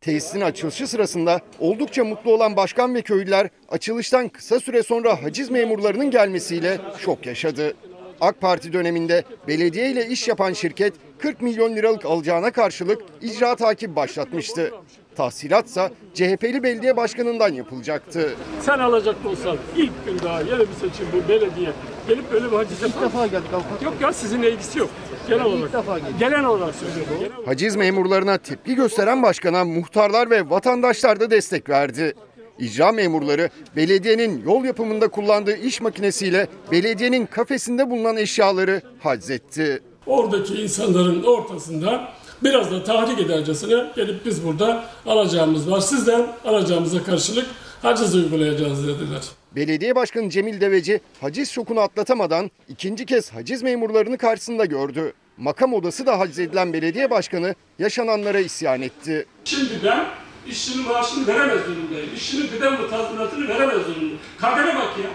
Tesisin 0.00 0.40
açılışı 0.40 0.86
sırasında 0.86 1.40
oldukça 1.58 2.04
mutlu 2.04 2.34
olan 2.34 2.56
başkan 2.56 2.94
ve 2.94 3.02
köylüler 3.02 3.48
açılıştan 3.68 4.28
kısa 4.28 4.60
süre 4.60 4.82
sonra 4.82 5.22
haciz 5.22 5.50
memurlarının 5.50 6.10
gelmesiyle 6.10 6.78
şok 6.98 7.26
yaşadı. 7.26 7.74
AK 8.22 8.40
Parti 8.40 8.72
döneminde 8.72 9.24
belediye 9.48 9.90
ile 9.90 10.06
iş 10.06 10.28
yapan 10.28 10.52
şirket 10.52 10.94
40 11.18 11.42
milyon 11.42 11.76
liralık 11.76 12.04
alacağına 12.04 12.50
karşılık 12.50 13.02
icra 13.20 13.56
takibi 13.56 13.96
başlatmıştı. 13.96 14.70
Tahsilatsa 15.16 15.90
CHP'li 16.14 16.62
belediye 16.62 16.96
başkanından 16.96 17.52
yapılacaktı. 17.52 18.34
Sen 18.60 18.78
alacak 18.78 19.16
olsan 19.26 19.56
ilk 19.76 20.06
gün 20.06 20.18
daha 20.18 20.40
yeni 20.40 20.60
bir 20.60 20.74
seçim 20.80 21.06
bu 21.12 21.28
belediye 21.28 21.72
gelip 22.08 22.32
böyle 22.32 22.52
bir 22.52 22.56
haciz 22.56 22.82
İlk 22.82 23.00
defa 23.00 23.26
geldik 23.26 23.54
avukat. 23.54 23.82
Yok 23.82 23.94
ya 24.00 24.12
sizinle 24.12 24.52
ilgisi 24.52 24.78
yok. 24.78 24.90
Genel 25.28 25.44
olarak. 25.44 25.64
İlk 25.66 25.72
defa 25.72 25.98
geldik. 25.98 26.18
Genel 26.18 26.44
olarak 26.44 26.74
söylüyorum. 26.74 27.44
Haciz 27.46 27.76
memurlarına 27.76 28.38
tepki 28.38 28.74
gösteren 28.74 29.22
başkana 29.22 29.64
muhtarlar 29.64 30.30
ve 30.30 30.50
vatandaşlar 30.50 31.20
da 31.20 31.30
destek 31.30 31.68
verdi. 31.68 32.14
İcra 32.62 32.92
memurları 32.92 33.50
belediyenin 33.76 34.42
yol 34.46 34.64
yapımında 34.64 35.08
kullandığı 35.08 35.56
iş 35.56 35.80
makinesiyle 35.80 36.48
belediyenin 36.72 37.26
kafesinde 37.26 37.90
bulunan 37.90 38.16
eşyaları 38.16 38.82
haczetti. 39.00 39.82
Oradaki 40.06 40.54
insanların 40.54 41.22
ortasında 41.22 42.08
biraz 42.42 42.70
da 42.70 42.84
tahrik 42.84 43.20
edercesine 43.20 43.84
gelip 43.96 44.26
biz 44.26 44.44
burada 44.44 44.84
alacağımız 45.06 45.70
var. 45.70 45.80
Sizden 45.80 46.26
alacağımıza 46.44 47.02
karşılık 47.02 47.46
haciz 47.82 48.14
uygulayacağız 48.14 48.88
dediler. 48.88 49.22
Belediye 49.56 49.94
Başkanı 49.94 50.30
Cemil 50.30 50.60
Deveci 50.60 51.00
haciz 51.20 51.50
şokunu 51.50 51.80
atlatamadan 51.80 52.50
ikinci 52.68 53.06
kez 53.06 53.30
haciz 53.30 53.62
memurlarını 53.62 54.18
karşısında 54.18 54.64
gördü. 54.64 55.12
Makam 55.36 55.74
odası 55.74 56.06
da 56.06 56.18
haciz 56.18 56.38
edilen 56.38 56.72
belediye 56.72 57.10
başkanı 57.10 57.54
yaşananlara 57.78 58.38
isyan 58.38 58.82
etti. 58.82 59.26
Şimdi 59.44 59.72
ben 59.84 60.06
işçinin 60.46 60.88
maaşını 60.88 61.26
veremez 61.26 61.66
durumdayım. 61.66 62.14
İşçinin 62.16 62.48
kıdem 62.48 62.90
tazminatını 62.90 63.48
veremez 63.48 63.86
durumdayım. 63.86 64.18
Kadere 64.38 64.76
bak 64.76 64.98
ya. 65.04 65.10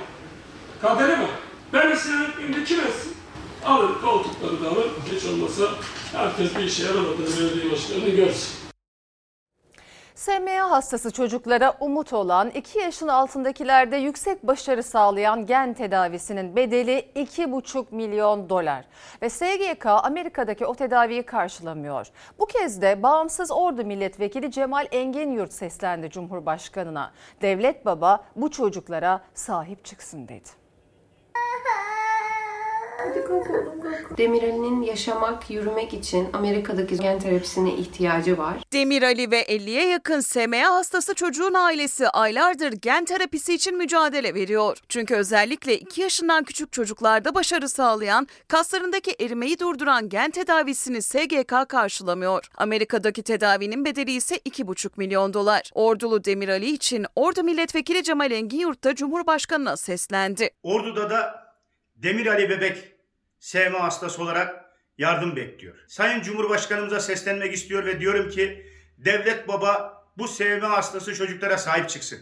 Kadere 0.82 1.20
bak. 1.20 1.30
Ben 1.74 1.92
isyan 1.92 2.24
etmeyeyim 2.24 2.56
de 2.60 2.64
kim 2.64 2.80
etsin? 2.80 3.14
Alın 3.66 3.94
koltukları 4.02 4.64
da 4.64 4.70
alın. 4.70 4.90
Hiç 5.12 5.26
olmasa 5.26 5.64
herkes 6.14 6.56
bir 6.56 6.64
işe 6.64 6.84
yaramadığını 6.84 7.40
belediye 7.40 7.72
başkanını 7.72 8.10
görsün. 8.10 8.57
SMA 10.18 10.72
hastası 10.72 11.12
çocuklara 11.12 11.78
umut 11.80 12.14
olan 12.14 12.50
2 12.50 12.80
yaşın 12.80 13.08
altındakilerde 13.08 13.98
yüksek 13.98 14.48
başarı 14.48 14.84
sağlayan 14.84 15.46
gen 15.46 15.74
tedavisinin 15.74 16.56
bedeli 16.56 17.10
2,5 17.16 17.86
milyon 17.92 18.50
dolar. 18.50 18.86
Ve 19.22 19.30
SGK 19.30 19.86
Amerika'daki 19.86 20.66
o 20.66 20.76
tedaviyi 20.76 21.24
karşılamıyor. 21.24 22.08
Bu 22.40 22.46
kez 22.46 22.82
de 22.82 23.04
bağımsız 23.04 23.52
ordu 23.52 23.86
milletvekili 23.86 24.52
Cemal 24.52 24.88
Engenyurt 24.92 25.54
seslendi 25.54 26.10
Cumhurbaşkanı'na. 26.10 27.12
Devlet 27.42 27.86
baba 27.86 28.24
bu 28.36 28.52
çocuklara 28.52 29.22
sahip 29.34 29.86
çıksın 29.86 30.28
dedi. 30.28 30.50
Demirel'in 34.18 34.82
yaşamak, 34.82 35.50
yürümek 35.50 35.94
için 35.94 36.28
Amerika'daki 36.34 36.98
gen 36.98 37.20
terapisine 37.20 37.74
ihtiyacı 37.74 38.38
var. 38.38 38.58
Demir 38.74 39.04
Ali 39.04 39.32
ve 39.32 39.44
50'ye 39.44 39.88
yakın 39.88 40.20
SMA 40.20 40.64
hastası 40.64 41.14
çocuğun 41.14 41.54
ailesi 41.54 42.10
aylardır 42.10 42.72
gen 42.72 43.06
terapisi 43.06 43.54
için 43.54 43.78
mücadele 43.78 44.34
veriyor. 44.34 44.78
Çünkü 44.90 45.16
özellikle 45.16 45.78
2 45.78 46.02
yaşından 46.02 46.44
küçük 46.44 46.72
çocuklarda 46.72 47.36
başarı 47.36 47.70
sağlayan, 47.70 48.28
kaslarındaki 48.48 49.16
erimeyi 49.20 49.60
durduran 49.60 50.10
gen 50.10 50.32
tedavisini 50.32 51.02
SGK 51.02 51.70
karşılamıyor. 51.70 52.50
Amerika'daki 52.58 53.24
tedavinin 53.24 53.86
bedeli 53.86 54.12
ise 54.12 54.36
2,5 54.36 54.90
milyon 54.98 55.34
dolar. 55.34 55.72
Ordulu 55.74 56.24
Demir 56.24 56.50
Ali 56.50 56.70
için 56.70 57.06
Ordu 57.16 57.44
Milletvekili 57.44 58.04
Cemal 58.04 58.32
Engin 58.32 58.60
Yurt'ta 58.60 58.96
Cumhurbaşkanı'na 58.96 59.78
seslendi. 59.78 60.50
Ordu'da 60.64 61.10
da 61.10 61.48
Demir 61.96 62.26
Ali 62.28 62.50
Bebek 62.50 62.97
SMA 63.48 63.84
hastası 63.84 64.22
olarak 64.22 64.66
yardım 64.98 65.36
bekliyor. 65.36 65.76
Sayın 65.88 66.22
Cumhurbaşkanımıza 66.22 67.00
seslenmek 67.00 67.54
istiyor 67.54 67.86
ve 67.86 68.00
diyorum 68.00 68.30
ki 68.30 68.66
devlet 68.98 69.48
baba 69.48 70.04
bu 70.18 70.28
SMA 70.28 70.70
hastası 70.70 71.16
çocuklara 71.16 71.58
sahip 71.58 71.90
çıksın. 71.90 72.20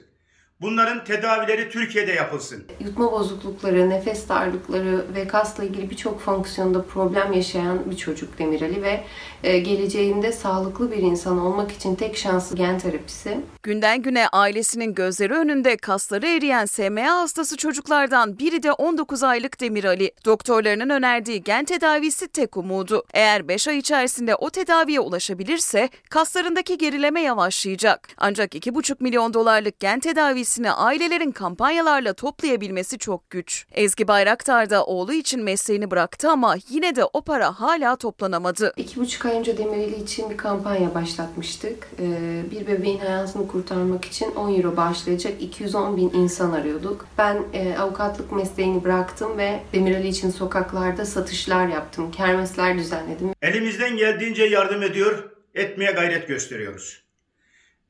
Bunların 0.61 1.03
tedavileri 1.03 1.69
Türkiye'de 1.69 2.11
yapılsın. 2.11 2.63
Yutma 2.79 3.11
bozuklukları, 3.11 3.89
nefes 3.89 4.29
darlıkları 4.29 5.05
ve 5.15 5.27
kasla 5.27 5.63
ilgili 5.63 5.89
birçok 5.89 6.21
fonksiyonda 6.21 6.83
problem 6.83 7.33
yaşayan 7.33 7.91
bir 7.91 7.97
çocuk 7.97 8.39
Demirali 8.39 8.83
ve 8.83 9.03
e, 9.43 9.59
geleceğinde 9.59 10.31
sağlıklı 10.31 10.91
bir 10.91 10.97
insan 10.97 11.39
olmak 11.39 11.71
için 11.71 11.95
tek 11.95 12.17
şansı 12.17 12.55
gen 12.55 12.79
terapisi. 12.79 13.37
Günden 13.63 14.01
güne 14.01 14.27
ailesinin 14.27 14.93
gözleri 14.93 15.33
önünde 15.33 15.77
kasları 15.77 16.27
eriyen 16.27 16.65
SMA 16.65 17.21
hastası 17.21 17.57
çocuklardan 17.57 18.39
biri 18.39 18.63
de 18.63 18.71
19 18.71 19.23
aylık 19.23 19.61
Demir 19.61 19.83
Ali. 19.83 20.11
Doktorlarının 20.25 20.89
önerdiği 20.89 21.43
gen 21.43 21.65
tedavisi 21.65 22.27
tek 22.27 22.57
umudu. 22.57 23.03
Eğer 23.13 23.47
5 23.47 23.67
ay 23.67 23.77
içerisinde 23.77 24.35
o 24.35 24.49
tedaviye 24.49 24.99
ulaşabilirse 24.99 25.89
kaslarındaki 26.09 26.77
gerileme 26.77 27.21
yavaşlayacak. 27.21 28.07
Ancak 28.17 28.55
2,5 28.55 28.95
milyon 28.99 29.33
dolarlık 29.33 29.79
gen 29.79 29.99
tedavisini 30.45 30.71
ailelerin 30.71 31.31
kampanyalarla 31.31 32.13
toplayabilmesi 32.13 32.97
çok 32.97 33.29
güç. 33.29 33.65
Ezgi 33.71 34.07
Bayraktar 34.07 34.69
da 34.69 34.85
oğlu 34.85 35.13
için 35.13 35.43
mesleğini 35.43 35.91
bıraktı 35.91 36.29
ama 36.29 36.55
yine 36.69 36.95
de 36.95 37.03
o 37.13 37.21
para 37.21 37.59
hala 37.59 37.95
toplanamadı. 37.95 38.73
İki 38.77 38.99
buçuk 38.99 39.25
ay 39.25 39.37
önce 39.37 39.57
Demireli 39.57 40.03
için 40.03 40.29
bir 40.29 40.37
kampanya 40.37 40.95
başlatmıştık. 40.95 41.87
Ee, 41.99 42.41
bir 42.51 42.67
bebeğin 42.67 42.99
hayatını 42.99 43.47
kurtarmak 43.47 44.05
için 44.05 44.31
10 44.31 44.53
euro 44.55 44.77
bağışlayacak 44.77 45.41
210 45.41 45.97
bin 45.97 46.09
insan 46.13 46.51
arıyorduk. 46.51 47.05
Ben 47.17 47.43
e, 47.53 47.77
avukatlık 47.77 48.31
mesleğini 48.31 48.83
bıraktım 48.83 49.37
ve 49.37 49.59
Demireli 49.73 50.07
için 50.07 50.29
sokaklarda 50.29 51.05
satışlar 51.05 51.67
yaptım. 51.67 52.11
Kermesler 52.11 52.77
düzenledim. 52.77 53.33
Elimizden 53.41 53.97
geldiğince 53.97 54.43
yardım 54.43 54.83
ediyor, 54.83 55.29
etmeye 55.55 55.91
gayret 55.91 56.27
gösteriyoruz. 56.27 57.05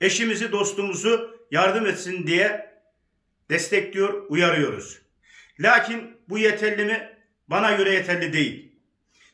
Eşimizi, 0.02 0.52
dostumuzu 0.52 1.35
yardım 1.56 1.86
etsin 1.86 2.28
diye 2.28 2.72
destekliyor, 3.50 4.26
uyarıyoruz. 4.30 5.02
Lakin 5.60 6.18
bu 6.30 6.38
yeterli 6.38 6.86
mi? 6.86 7.10
Bana 7.48 7.72
göre 7.72 7.94
yeterli 7.94 8.34
değil. 8.34 8.72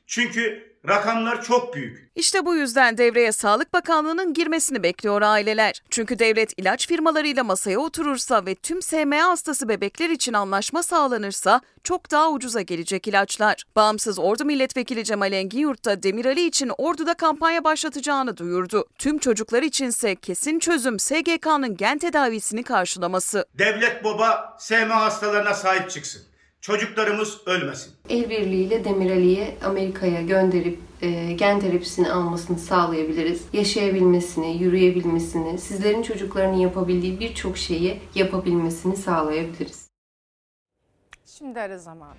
Çünkü 0.07 0.70
rakamlar 0.87 1.41
çok 1.41 1.75
büyük. 1.75 2.11
İşte 2.15 2.45
bu 2.45 2.55
yüzden 2.55 2.97
devreye 2.97 3.31
Sağlık 3.31 3.73
Bakanlığı'nın 3.73 4.33
girmesini 4.33 4.83
bekliyor 4.83 5.21
aileler. 5.21 5.81
Çünkü 5.89 6.19
devlet 6.19 6.53
ilaç 6.59 6.87
firmalarıyla 6.87 7.43
masaya 7.43 7.79
oturursa 7.79 8.45
ve 8.45 8.55
tüm 8.55 8.81
SMA 8.81 9.27
hastası 9.27 9.69
bebekler 9.69 10.09
için 10.09 10.33
anlaşma 10.33 10.83
sağlanırsa 10.83 11.61
çok 11.83 12.11
daha 12.11 12.31
ucuza 12.31 12.61
gelecek 12.61 13.07
ilaçlar. 13.07 13.63
Bağımsız 13.75 14.19
Ordu 14.19 14.45
Milletvekili 14.45 15.03
Cemal 15.03 15.33
Engin 15.33 15.61
da 15.85 16.03
Demirali 16.03 16.45
için 16.45 16.71
Ordu'da 16.77 17.13
kampanya 17.13 17.63
başlatacağını 17.63 18.37
duyurdu. 18.37 18.85
Tüm 18.97 19.17
çocuklar 19.17 19.63
içinse 19.63 20.15
kesin 20.15 20.59
çözüm 20.59 20.99
SGK'nın 20.99 21.77
gen 21.77 21.97
tedavisini 21.97 22.63
karşılaması. 22.63 23.45
Devlet 23.57 24.03
baba 24.03 24.57
SMA 24.59 25.01
hastalarına 25.01 25.53
sahip 25.53 25.89
çıksın. 25.89 26.30
Çocuklarımız 26.61 27.47
ölmesin. 27.47 27.93
El 28.09 28.29
birliğiyle 28.29 28.83
Demirali'yi 28.83 29.57
Amerika'ya 29.65 30.21
gönderip 30.21 30.79
e, 31.01 31.31
gen 31.33 31.59
terapisini 31.59 32.11
almasını 32.11 32.59
sağlayabiliriz. 32.59 33.47
Yaşayabilmesini, 33.53 34.63
yürüyebilmesini, 34.63 35.57
sizlerin 35.57 36.03
çocuklarının 36.03 36.57
yapabildiği 36.57 37.19
birçok 37.19 37.57
şeyi 37.57 38.01
yapabilmesini 38.15 38.95
sağlayabiliriz. 38.97 39.89
Şimdi 41.25 41.61
ara 41.61 41.77
zamanı. 41.77 42.15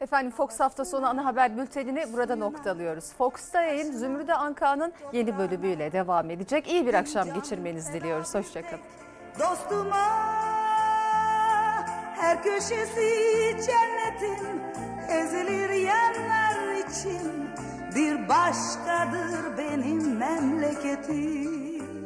Efendim 0.00 0.32
Fox 0.32 0.60
hafta 0.60 0.84
sonu 0.84 1.06
ana 1.06 1.24
haber 1.24 1.56
bültenini 1.56 2.04
burada 2.12 2.36
noktalıyoruz. 2.36 3.12
Fox'ta 3.18 3.62
yayın 3.62 3.92
Zümrüde 3.92 4.34
Anka'nın 4.34 4.92
yeni 5.12 5.38
bölümüyle 5.38 5.92
devam 5.92 6.30
edecek. 6.30 6.68
İyi 6.68 6.86
bir 6.86 6.94
akşam 6.94 7.34
geçirmenizi 7.34 7.92
diliyoruz. 7.92 8.34
Hoşçakalın. 8.34 8.80
Dostuma 9.38 10.59
her 12.20 12.42
köşesi 12.42 13.56
cennetin 13.66 14.62
ezilir 15.08 15.70
yerler 15.70 16.76
için 16.88 17.50
bir 17.94 18.28
başkadır 18.28 19.58
benim 19.58 20.16
memleketim. 20.16 21.59